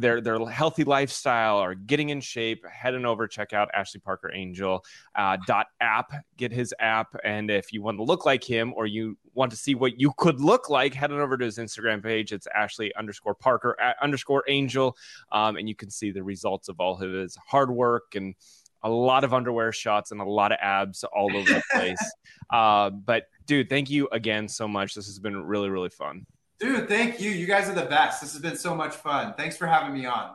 their 0.01 0.21
their 0.21 0.39
healthy 0.47 0.85
lifestyle 0.85 1.59
or 1.59 1.75
getting 1.75 2.09
in 2.09 2.21
shape, 2.21 2.65
head 2.67 2.95
on 2.95 3.05
over 3.07 3.29
check 3.29 3.53
out 3.53 3.69
Ashley 3.75 4.01
Parker 4.01 4.33
Angel 4.33 4.85
uh, 5.15 5.37
dot 5.47 5.67
app. 5.81 6.13
Get 6.37 6.53
his 6.53 6.75
app, 6.81 7.15
and 7.25 7.51
if 7.51 7.73
you 7.73 7.83
want 7.83 7.99
to 7.99 8.03
look 8.03 8.25
like 8.25 8.43
him 8.43 8.73
or 8.75 8.87
you 8.87 9.17
want 9.35 9.51
to 9.51 9.57
see 9.57 9.75
what 9.75 10.01
you 10.01 10.13
could 10.17 10.41
look 10.41 10.71
like, 10.71 10.95
head 10.95 11.13
on 11.13 11.21
over 11.21 11.37
to 11.37 11.45
his 11.45 11.59
Instagram 11.59 12.03
page. 12.03 12.33
It's 12.33 12.47
Ashley 12.55 12.95
underscore 12.97 13.35
Parker 13.35 13.77
underscore 14.03 14.45
Angel, 14.49 14.97
um, 15.33 15.57
and 15.57 15.69
you 15.69 15.75
can 15.75 15.91
see 15.91 16.11
the 16.11 16.23
results 16.23 16.69
of 16.69 16.81
all 16.81 17.01
of 17.01 17.13
his 17.13 17.37
hard 17.47 17.71
work 17.71 18.15
and 18.15 18.35
a 18.83 18.89
lot 18.89 19.25
of 19.25 19.35
underwear 19.35 19.73
shots 19.73 20.11
and 20.11 20.21
a 20.21 20.25
lot 20.25 20.53
of 20.53 20.59
abs 20.63 21.05
all 21.05 21.37
over 21.37 21.53
the 21.53 21.63
place. 21.73 22.13
uh, 22.51 22.91
but 22.91 23.27
dude, 23.47 23.69
thank 23.69 23.91
you 23.91 24.09
again 24.11 24.49
so 24.49 24.67
much. 24.67 24.95
This 24.95 25.07
has 25.07 25.19
been 25.19 25.45
really 25.45 25.69
really 25.69 25.91
fun. 25.91 26.27
Dude, 26.61 26.89
thank 26.89 27.21
you. 27.21 27.31
You 27.31 27.47
guys 27.47 27.69
are 27.69 27.75
the 27.75 27.87
best. 27.87 28.21
This 28.21 28.33
has 28.33 28.43
been 28.43 28.57
so 28.57 28.75
much 28.75 28.95
fun. 28.95 29.35
Thanks 29.37 29.57
for 29.57 29.67
having 29.67 29.95
me 29.95 30.05
on. 30.07 30.33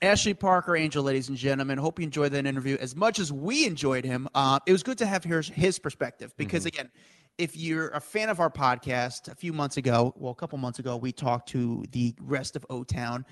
Ashley 0.00 0.34
Parker, 0.34 0.76
Angel, 0.76 1.02
ladies 1.02 1.28
and 1.28 1.36
gentlemen. 1.36 1.78
Hope 1.78 1.98
you 1.98 2.04
enjoyed 2.04 2.32
that 2.32 2.46
interview 2.46 2.76
as 2.80 2.94
much 2.94 3.18
as 3.18 3.32
we 3.32 3.66
enjoyed 3.66 4.04
him. 4.04 4.28
Uh, 4.34 4.60
it 4.66 4.72
was 4.72 4.82
good 4.82 4.98
to 4.98 5.06
have 5.06 5.24
his, 5.24 5.48
his 5.48 5.78
perspective 5.78 6.32
because, 6.36 6.62
Mm-hmm. 6.64 6.80
again, 6.80 6.90
if 7.38 7.56
you're 7.56 7.88
a 7.88 8.00
fan 8.00 8.28
of 8.28 8.38
our 8.38 8.50
podcast, 8.50 9.28
a 9.28 9.34
few 9.34 9.52
months 9.52 9.76
ago, 9.76 10.14
well, 10.16 10.30
a 10.30 10.34
couple 10.36 10.56
months 10.58 10.78
ago, 10.78 10.96
we 10.96 11.10
talked 11.10 11.48
to 11.50 11.84
the 11.90 12.14
rest 12.20 12.54
of 12.54 12.64
O 12.70 12.84
Town 12.84 13.26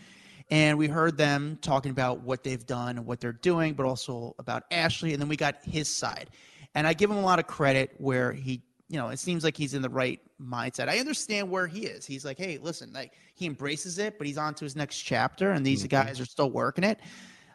and 0.51 0.77
we 0.77 0.89
heard 0.89 1.17
them 1.17 1.59
talking 1.63 1.93
about 1.93 2.23
what 2.23 2.43
they've 2.43 2.67
done 2.67 2.97
and 2.97 3.07
what 3.07 3.21
they're 3.21 3.33
doing, 3.33 3.75
but 3.75 3.87
also 3.87 4.35
about 4.41 4.65
Ashley. 4.73 5.13
And 5.13 5.23
then 5.23 5.29
we 5.29 5.37
got 5.37 5.57
his 5.63 5.95
side. 5.95 6.31
And 6.75 6.87
I 6.87 6.95
give 6.95 7.11
him 7.11 7.19
a 7.19 7.23
lot 7.23 7.39
of 7.39 7.47
credit 7.47 7.95
where 7.99 8.33
he, 8.33 8.63
you 8.93 8.99
know, 8.99 9.09
it 9.09 9.19
seems 9.19 9.43
like 9.43 9.57
he's 9.57 9.73
in 9.73 9.81
the 9.81 9.89
right 9.89 10.21
mindset. 10.39 10.91
I 10.91 10.99
understand 10.99 11.49
where 11.49 11.67
he 11.67 11.87
is. 11.87 12.05
He's 12.05 12.27
like, 12.27 12.37
hey, 12.37 12.59
listen, 12.59 12.93
like 12.93 13.15
he 13.35 13.47
embraces 13.47 13.99
it, 13.99 14.19
but 14.19 14.27
he's 14.27 14.37
on 14.37 14.53
to 14.57 14.65
his 14.65 14.77
next 14.77 14.99
chapter, 14.99 15.53
and 15.53 15.65
these 15.65 15.87
guys 15.87 16.21
are 16.21 16.27
still 16.27 16.51
working 16.51 16.85
it. 16.85 17.01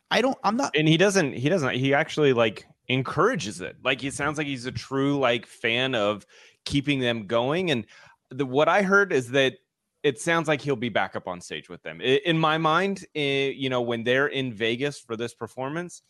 I 0.09 0.21
don't, 0.21 0.37
I'm 0.43 0.57
not, 0.57 0.75
and 0.75 0.87
he 0.87 0.97
doesn't 0.97 1.33
he 1.33 1.47
doesn't 1.47 1.75
he 1.75 1.93
actually 1.93 2.33
like 2.33 2.65
encourages 2.87 3.61
it 3.61 3.75
like 3.83 4.01
he 4.01 4.09
sounds 4.09 4.37
like 4.39 4.47
he's 4.47 4.65
a 4.65 4.71
true 4.71 5.19
like 5.19 5.45
fan 5.45 5.93
of 5.93 6.25
keeping 6.65 6.99
them 6.99 7.27
going 7.27 7.69
and 7.69 7.85
the 8.29 8.45
what 8.45 8.69
i 8.69 8.81
heard 8.81 9.11
is 9.11 9.29
that 9.31 9.55
it 10.03 10.21
sounds 10.21 10.47
like 10.47 10.61
he'll 10.61 10.77
be 10.77 10.87
back 10.87 11.15
up 11.17 11.27
on 11.27 11.41
stage 11.41 11.67
with 11.67 11.83
them 11.83 11.99
in 11.99 12.37
my 12.37 12.57
mind 12.57 13.05
eh, 13.13 13.49
you 13.49 13.69
know 13.69 13.81
when 13.81 14.05
they're 14.05 14.27
in 14.27 14.53
vegas 14.53 15.01
for 15.01 15.17
this 15.17 15.33
performance 15.33 16.01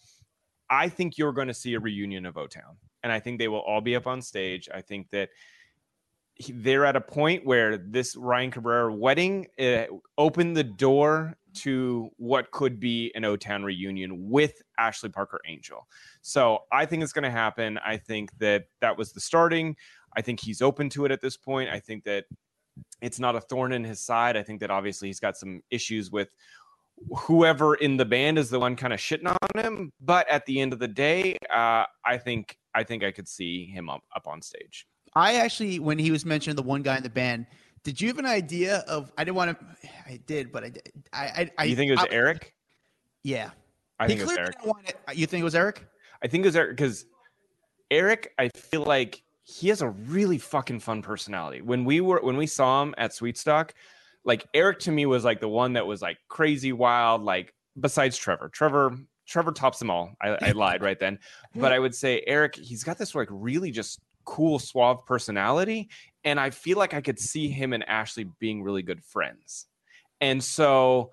i 0.70 0.88
think 0.88 1.18
you're 1.18 1.34
going 1.34 1.48
to 1.48 1.54
see 1.54 1.74
a 1.74 1.80
reunion 1.80 2.28
of 2.28 2.38
o-town 2.38 2.78
and 3.08 3.14
i 3.14 3.20
think 3.22 3.40
they 3.40 3.48
will 3.48 3.60
all 3.60 3.80
be 3.80 3.96
up 3.96 4.06
on 4.06 4.22
stage 4.22 4.68
i 4.74 4.82
think 4.82 5.10
that 5.12 5.30
he- 6.36 6.54
they're 6.54 6.86
at 6.86 6.96
a 6.96 7.02
point 7.02 7.46
where 7.46 7.78
this 7.78 8.16
Ryan 8.16 8.52
Cabrera 8.52 8.94
wedding 8.94 9.48
uh, 9.60 9.86
opened 10.18 10.56
the 10.56 10.64
door 10.64 11.36
to 11.56 12.12
what 12.18 12.52
could 12.52 12.80
be 12.80 13.12
an 13.16 13.26
O 13.26 13.36
Town 13.36 13.64
reunion 13.64 14.30
with 14.30 14.62
Ashley 14.78 15.10
Parker 15.10 15.42
Angel. 15.48 15.88
So 16.22 16.60
I 16.72 16.86
think 16.86 17.02
it's 17.02 17.14
going 17.14 17.24
to 17.24 17.32
happen. 17.32 17.80
I 17.80 17.98
think 17.98 18.38
that 18.38 18.66
that 18.82 18.98
was 18.98 19.14
the 19.14 19.20
starting. 19.20 19.76
I 20.16 20.22
think 20.22 20.40
he's 20.40 20.62
open 20.62 20.90
to 20.90 21.06
it 21.06 21.12
at 21.12 21.22
this 21.22 21.38
point. 21.38 21.70
I 21.72 21.80
think 21.80 22.04
that 22.04 22.26
it's 23.02 23.20
not 23.20 23.36
a 23.36 23.42
thorn 23.42 23.74
in 23.74 23.84
his 23.84 24.00
side. 24.00 24.38
I 24.38 24.44
think 24.44 24.60
that 24.60 24.70
obviously 24.70 25.08
he's 25.08 25.20
got 25.20 25.38
some 25.38 25.62
issues 25.72 26.12
with 26.12 26.30
whoever 27.16 27.76
in 27.76 27.98
the 27.98 28.06
band 28.06 28.38
is 28.38 28.50
the 28.50 28.60
one 28.60 28.76
kind 28.76 28.94
of 28.94 29.00
shitting 29.00 29.28
on 29.28 29.64
him. 29.64 29.92
But 30.02 30.28
at 30.30 30.46
the 30.46 30.60
end 30.60 30.74
of 30.74 30.80
the 30.80 30.88
day, 30.88 31.38
uh, 31.50 31.86
I 32.06 32.18
think 32.18 32.58
I 32.74 32.84
think 32.84 33.04
I 33.04 33.12
could 33.12 33.28
see 33.28 33.66
him 33.66 33.90
up 33.90 34.04
up 34.16 34.28
on 34.28 34.42
stage. 34.42 34.88
I 35.16 35.36
actually, 35.36 35.80
when 35.80 35.98
he 35.98 36.12
was 36.12 36.26
mentioning 36.26 36.56
the 36.56 36.64
one 36.64 36.84
guy 36.84 36.98
in 36.98 37.04
the 37.04 37.10
band, 37.10 37.48
did 37.84 38.00
you 38.00 38.08
have 38.10 38.20
an 38.20 38.26
idea 38.26 38.84
of, 38.88 39.12
I 39.18 39.24
didn't 39.24 39.38
want 39.38 39.58
to, 39.60 39.66
I 40.06 40.20
did, 40.28 40.52
but 40.52 40.64
I 40.64 40.70
did. 40.70 40.92
I, 41.12 41.24
I, 41.24 41.52
I 41.58 41.64
you 41.64 41.76
think 41.76 41.90
it 41.90 41.96
was 41.96 42.04
I- 42.04 42.14
Eric? 42.14 42.54
Yeah. 43.24 43.50
I 44.00 44.04
he 44.04 44.10
think 44.10 44.22
it 44.22 44.28
was 44.28 44.38
Eric. 44.38 44.52
didn't 44.60 44.68
want 44.68 44.90
it. 44.90 44.98
You 45.16 45.26
think 45.26 45.42
it 45.42 45.46
was 45.46 45.56
Eric? 45.56 45.88
I 46.22 46.28
think 46.28 46.46
it 46.46 46.48
was 46.50 46.56
Eric 46.56 46.78
because 46.78 47.06
Eric, 47.90 48.34
I 48.38 48.50
feel 48.50 48.84
like 48.84 49.24
he 49.44 49.70
has 49.70 49.82
a 49.82 49.90
really 49.90 50.38
fucking 50.38 50.82
fun 50.82 51.02
personality. 51.02 51.62
When 51.62 51.84
we 51.84 52.00
were 52.02 52.20
when 52.22 52.38
we 52.38 52.46
saw 52.46 52.84
him 52.84 52.94
at 53.00 53.14
Sweet 53.14 53.38
Stock, 53.38 53.74
like 54.28 54.46
Eric 54.54 54.80
to 54.80 54.92
me 54.92 55.06
was 55.08 55.24
like 55.24 55.40
the 55.40 55.48
one 55.48 55.74
that 55.74 55.88
was 55.88 56.02
like 56.02 56.18
crazy 56.28 56.74
wild, 56.74 57.24
like 57.24 57.54
besides 57.80 58.18
Trevor. 58.18 58.50
Trevor 58.50 58.98
Trevor 59.26 59.52
tops 59.54 59.80
them 59.80 59.90
all. 59.90 60.14
I, 60.22 60.38
I 60.42 60.52
lied 60.56 60.84
right 60.84 61.00
then. 61.00 61.18
But 61.56 61.72
I 61.72 61.80
would 61.80 61.96
say 61.96 62.24
Eric, 62.28 62.56
he's 62.56 62.84
got 62.84 62.98
this 62.98 63.16
like 63.16 63.30
really 63.32 63.72
just 63.72 64.00
cool, 64.26 64.60
suave 64.60 65.06
personality. 65.06 65.90
And 66.26 66.40
I 66.40 66.50
feel 66.50 66.78
like 66.78 66.94
I 66.94 67.02
could 67.02 67.18
see 67.18 67.48
him 67.48 67.72
and 67.74 67.88
Ashley 67.88 68.30
being 68.40 68.62
really 68.62 68.84
good 68.84 69.04
friends. 69.04 69.66
And 70.20 70.44
so 70.44 71.12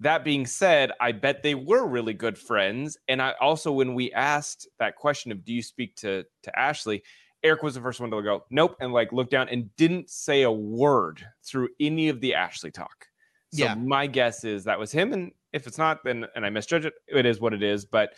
that 0.00 0.24
being 0.24 0.46
said, 0.46 0.92
I 1.00 1.12
bet 1.12 1.42
they 1.42 1.56
were 1.56 1.86
really 1.86 2.14
good 2.14 2.38
friends. 2.38 2.96
And 3.08 3.20
I 3.20 3.34
also, 3.40 3.72
when 3.72 3.94
we 3.94 4.12
asked 4.12 4.68
that 4.78 4.94
question 4.94 5.32
of 5.32 5.44
do 5.44 5.52
you 5.52 5.62
speak 5.62 5.96
to 5.96 6.24
to 6.44 6.58
Ashley, 6.58 7.02
Eric 7.42 7.62
was 7.62 7.74
the 7.74 7.80
first 7.80 8.00
one 8.00 8.10
to 8.10 8.22
go, 8.22 8.44
nope, 8.50 8.76
and 8.80 8.92
like 8.92 9.12
look 9.12 9.30
down 9.30 9.48
and 9.48 9.74
didn't 9.76 10.10
say 10.10 10.42
a 10.42 10.50
word 10.50 11.26
through 11.44 11.68
any 11.80 12.08
of 12.08 12.20
the 12.20 12.34
Ashley 12.34 12.70
talk. 12.70 13.06
So 13.52 13.64
Yeah. 13.64 13.74
my 13.74 14.06
guess 14.06 14.44
is 14.44 14.64
that 14.64 14.78
was 14.78 14.92
him. 14.92 15.12
And 15.12 15.32
if 15.52 15.66
it's 15.66 15.78
not, 15.78 16.04
then 16.04 16.26
and 16.34 16.46
I 16.46 16.50
misjudge 16.50 16.84
it, 16.86 16.94
it 17.08 17.26
is 17.26 17.40
what 17.40 17.52
it 17.52 17.62
is. 17.62 17.84
But 17.84 18.14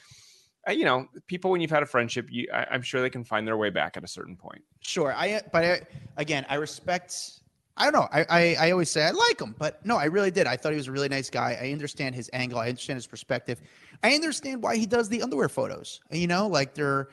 uh, 0.69 0.73
you 0.73 0.85
know, 0.85 1.07
people 1.27 1.51
when 1.51 1.61
you've 1.61 1.71
had 1.71 1.83
a 1.83 1.87
friendship, 1.87 2.27
you 2.31 2.49
I, 2.53 2.67
I'm 2.71 2.83
sure 2.83 3.03
they 3.03 3.11
can 3.11 3.25
find 3.25 3.47
their 3.47 3.57
way 3.57 3.71
back 3.71 3.97
at 3.97 4.05
a 4.05 4.09
certain 4.09 4.37
point. 4.37 4.63
Sure. 4.81 5.13
I, 5.15 5.43
but 5.53 5.65
I, 5.65 5.81
again, 6.17 6.47
I 6.49 6.55
respect, 6.55 7.41
I 7.77 7.85
don't 7.85 7.93
know. 7.95 8.09
I, 8.13 8.25
I, 8.31 8.57
I 8.69 8.71
always 8.71 8.89
say 8.91 9.03
I 9.05 9.11
like 9.11 9.41
him, 9.41 9.55
but 9.59 9.85
no, 9.85 9.97
I 9.97 10.05
really 10.05 10.31
did. 10.31 10.47
I 10.47 10.57
thought 10.57 10.71
he 10.73 10.77
was 10.77 10.89
a 10.89 10.93
really 10.93 11.09
nice 11.09 11.29
guy. 11.29 11.59
I 11.61 11.73
understand 11.73 12.15
his 12.15 12.31
angle. 12.33 12.59
I 12.59 12.69
understand 12.69 12.97
his 12.99 13.07
perspective. 13.07 13.61
I 14.03 14.15
understand 14.15 14.63
why 14.63 14.77
he 14.77 14.87
does 14.87 15.09
the 15.09 15.23
underwear 15.23 15.49
photos. 15.49 16.01
You 16.11 16.29
know, 16.29 16.47
like 16.47 16.75
they're, 16.75 17.09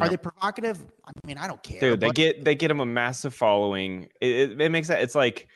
are 0.00 0.08
they 0.08 0.16
provocative? 0.16 0.78
I 1.04 1.12
mean, 1.26 1.38
I 1.38 1.46
don't 1.46 1.62
care. 1.62 1.80
Dude, 1.80 2.00
they 2.00 2.08
but- 2.08 2.16
get 2.16 2.44
they 2.44 2.54
get 2.54 2.70
him 2.70 2.80
a 2.80 2.86
massive 2.86 3.34
following. 3.34 4.08
It, 4.20 4.50
it, 4.50 4.60
it 4.60 4.68
makes 4.70 4.88
that 4.88 5.02
it's 5.02 5.14
like 5.14 5.48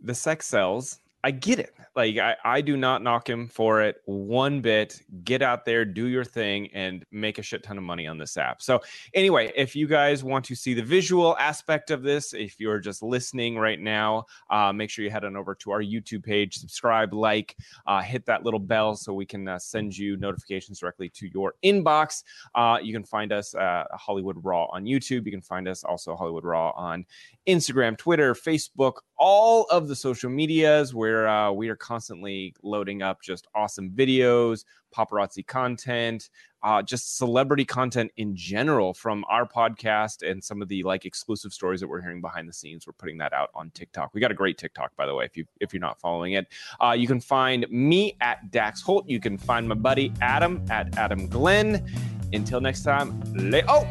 the 0.00 0.14
sex 0.14 0.46
sells. 0.46 1.00
I 1.24 1.32
get 1.32 1.58
it. 1.58 1.72
Like 1.96 2.16
I, 2.18 2.36
I 2.44 2.60
do 2.60 2.76
not 2.76 3.02
knock 3.02 3.28
him 3.28 3.48
for 3.48 3.82
it 3.82 3.96
one 4.04 4.60
bit. 4.60 5.02
Get 5.24 5.42
out 5.42 5.64
there, 5.64 5.84
do 5.84 6.06
your 6.06 6.24
thing, 6.24 6.68
and 6.72 7.04
make 7.10 7.38
a 7.38 7.42
shit 7.42 7.64
ton 7.64 7.76
of 7.76 7.82
money 7.82 8.06
on 8.06 8.18
this 8.18 8.36
app. 8.36 8.62
So 8.62 8.80
anyway, 9.14 9.52
if 9.56 9.74
you 9.74 9.88
guys 9.88 10.22
want 10.22 10.44
to 10.44 10.54
see 10.54 10.74
the 10.74 10.82
visual 10.82 11.36
aspect 11.38 11.90
of 11.90 12.04
this, 12.04 12.34
if 12.34 12.60
you're 12.60 12.78
just 12.78 13.02
listening 13.02 13.58
right 13.58 13.80
now, 13.80 14.26
uh, 14.48 14.72
make 14.72 14.90
sure 14.90 15.04
you 15.04 15.10
head 15.10 15.24
on 15.24 15.36
over 15.36 15.56
to 15.56 15.72
our 15.72 15.82
YouTube 15.82 16.22
page, 16.22 16.56
subscribe, 16.56 17.12
like, 17.12 17.56
uh, 17.88 18.00
hit 18.00 18.24
that 18.26 18.44
little 18.44 18.60
bell 18.60 18.94
so 18.94 19.12
we 19.12 19.26
can 19.26 19.48
uh, 19.48 19.58
send 19.58 19.96
you 19.98 20.16
notifications 20.18 20.78
directly 20.78 21.08
to 21.08 21.26
your 21.34 21.54
inbox. 21.64 22.22
Uh, 22.54 22.78
you 22.80 22.92
can 22.92 23.02
find 23.02 23.32
us 23.32 23.56
uh, 23.56 23.84
Hollywood 23.94 24.36
Raw 24.44 24.66
on 24.66 24.84
YouTube. 24.84 25.26
You 25.26 25.32
can 25.32 25.42
find 25.42 25.66
us 25.66 25.82
also 25.82 26.14
Hollywood 26.14 26.44
Raw 26.44 26.70
on 26.76 27.04
Instagram, 27.48 27.98
Twitter, 27.98 28.34
Facebook, 28.34 28.98
all 29.18 29.64
of 29.64 29.88
the 29.88 29.96
social 29.96 30.30
medias 30.30 30.94
where 30.94 31.28
uh, 31.28 31.50
we 31.50 31.68
are 31.68 31.76
constantly 31.76 32.54
loading 32.62 33.02
up 33.02 33.20
just 33.20 33.46
awesome 33.54 33.90
videos, 33.90 34.64
paparazzi 34.96 35.46
content, 35.46 36.30
uh, 36.62 36.82
just 36.82 37.16
celebrity 37.16 37.64
content 37.64 38.10
in 38.16 38.34
general 38.34 38.94
from 38.94 39.24
our 39.28 39.46
podcast 39.46 40.28
and 40.28 40.42
some 40.42 40.62
of 40.62 40.68
the 40.68 40.82
like 40.82 41.04
exclusive 41.04 41.52
stories 41.52 41.80
that 41.80 41.88
we're 41.88 42.00
hearing 42.00 42.20
behind 42.20 42.48
the 42.48 42.52
scenes. 42.52 42.86
We're 42.86 42.92
putting 42.94 43.18
that 43.18 43.32
out 43.32 43.50
on 43.54 43.70
TikTok. 43.70 44.10
We 44.14 44.20
got 44.20 44.30
a 44.30 44.34
great 44.34 44.58
TikTok, 44.58 44.94
by 44.96 45.06
the 45.06 45.14
way, 45.14 45.24
if 45.24 45.36
you 45.36 45.44
if 45.60 45.72
you're 45.72 45.80
not 45.80 46.00
following 46.00 46.34
it. 46.34 46.46
Uh, 46.80 46.92
you 46.92 47.06
can 47.06 47.20
find 47.20 47.66
me 47.70 48.16
at 48.20 48.50
Dax 48.50 48.82
Holt. 48.82 49.08
You 49.08 49.20
can 49.20 49.36
find 49.36 49.68
my 49.68 49.74
buddy 49.74 50.12
Adam 50.20 50.64
at 50.70 50.96
Adam 50.96 51.28
Glynn. 51.28 51.84
Until 52.32 52.60
next 52.60 52.82
time, 52.82 53.20
le- 53.34 53.62
oh, 53.68 53.88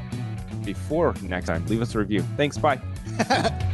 before 0.63 1.15
next 1.23 1.47
time, 1.47 1.65
leave 1.67 1.82
us 1.82 1.95
a 1.95 1.99
review. 1.99 2.21
Thanks. 2.36 2.57
Bye. 2.57 2.82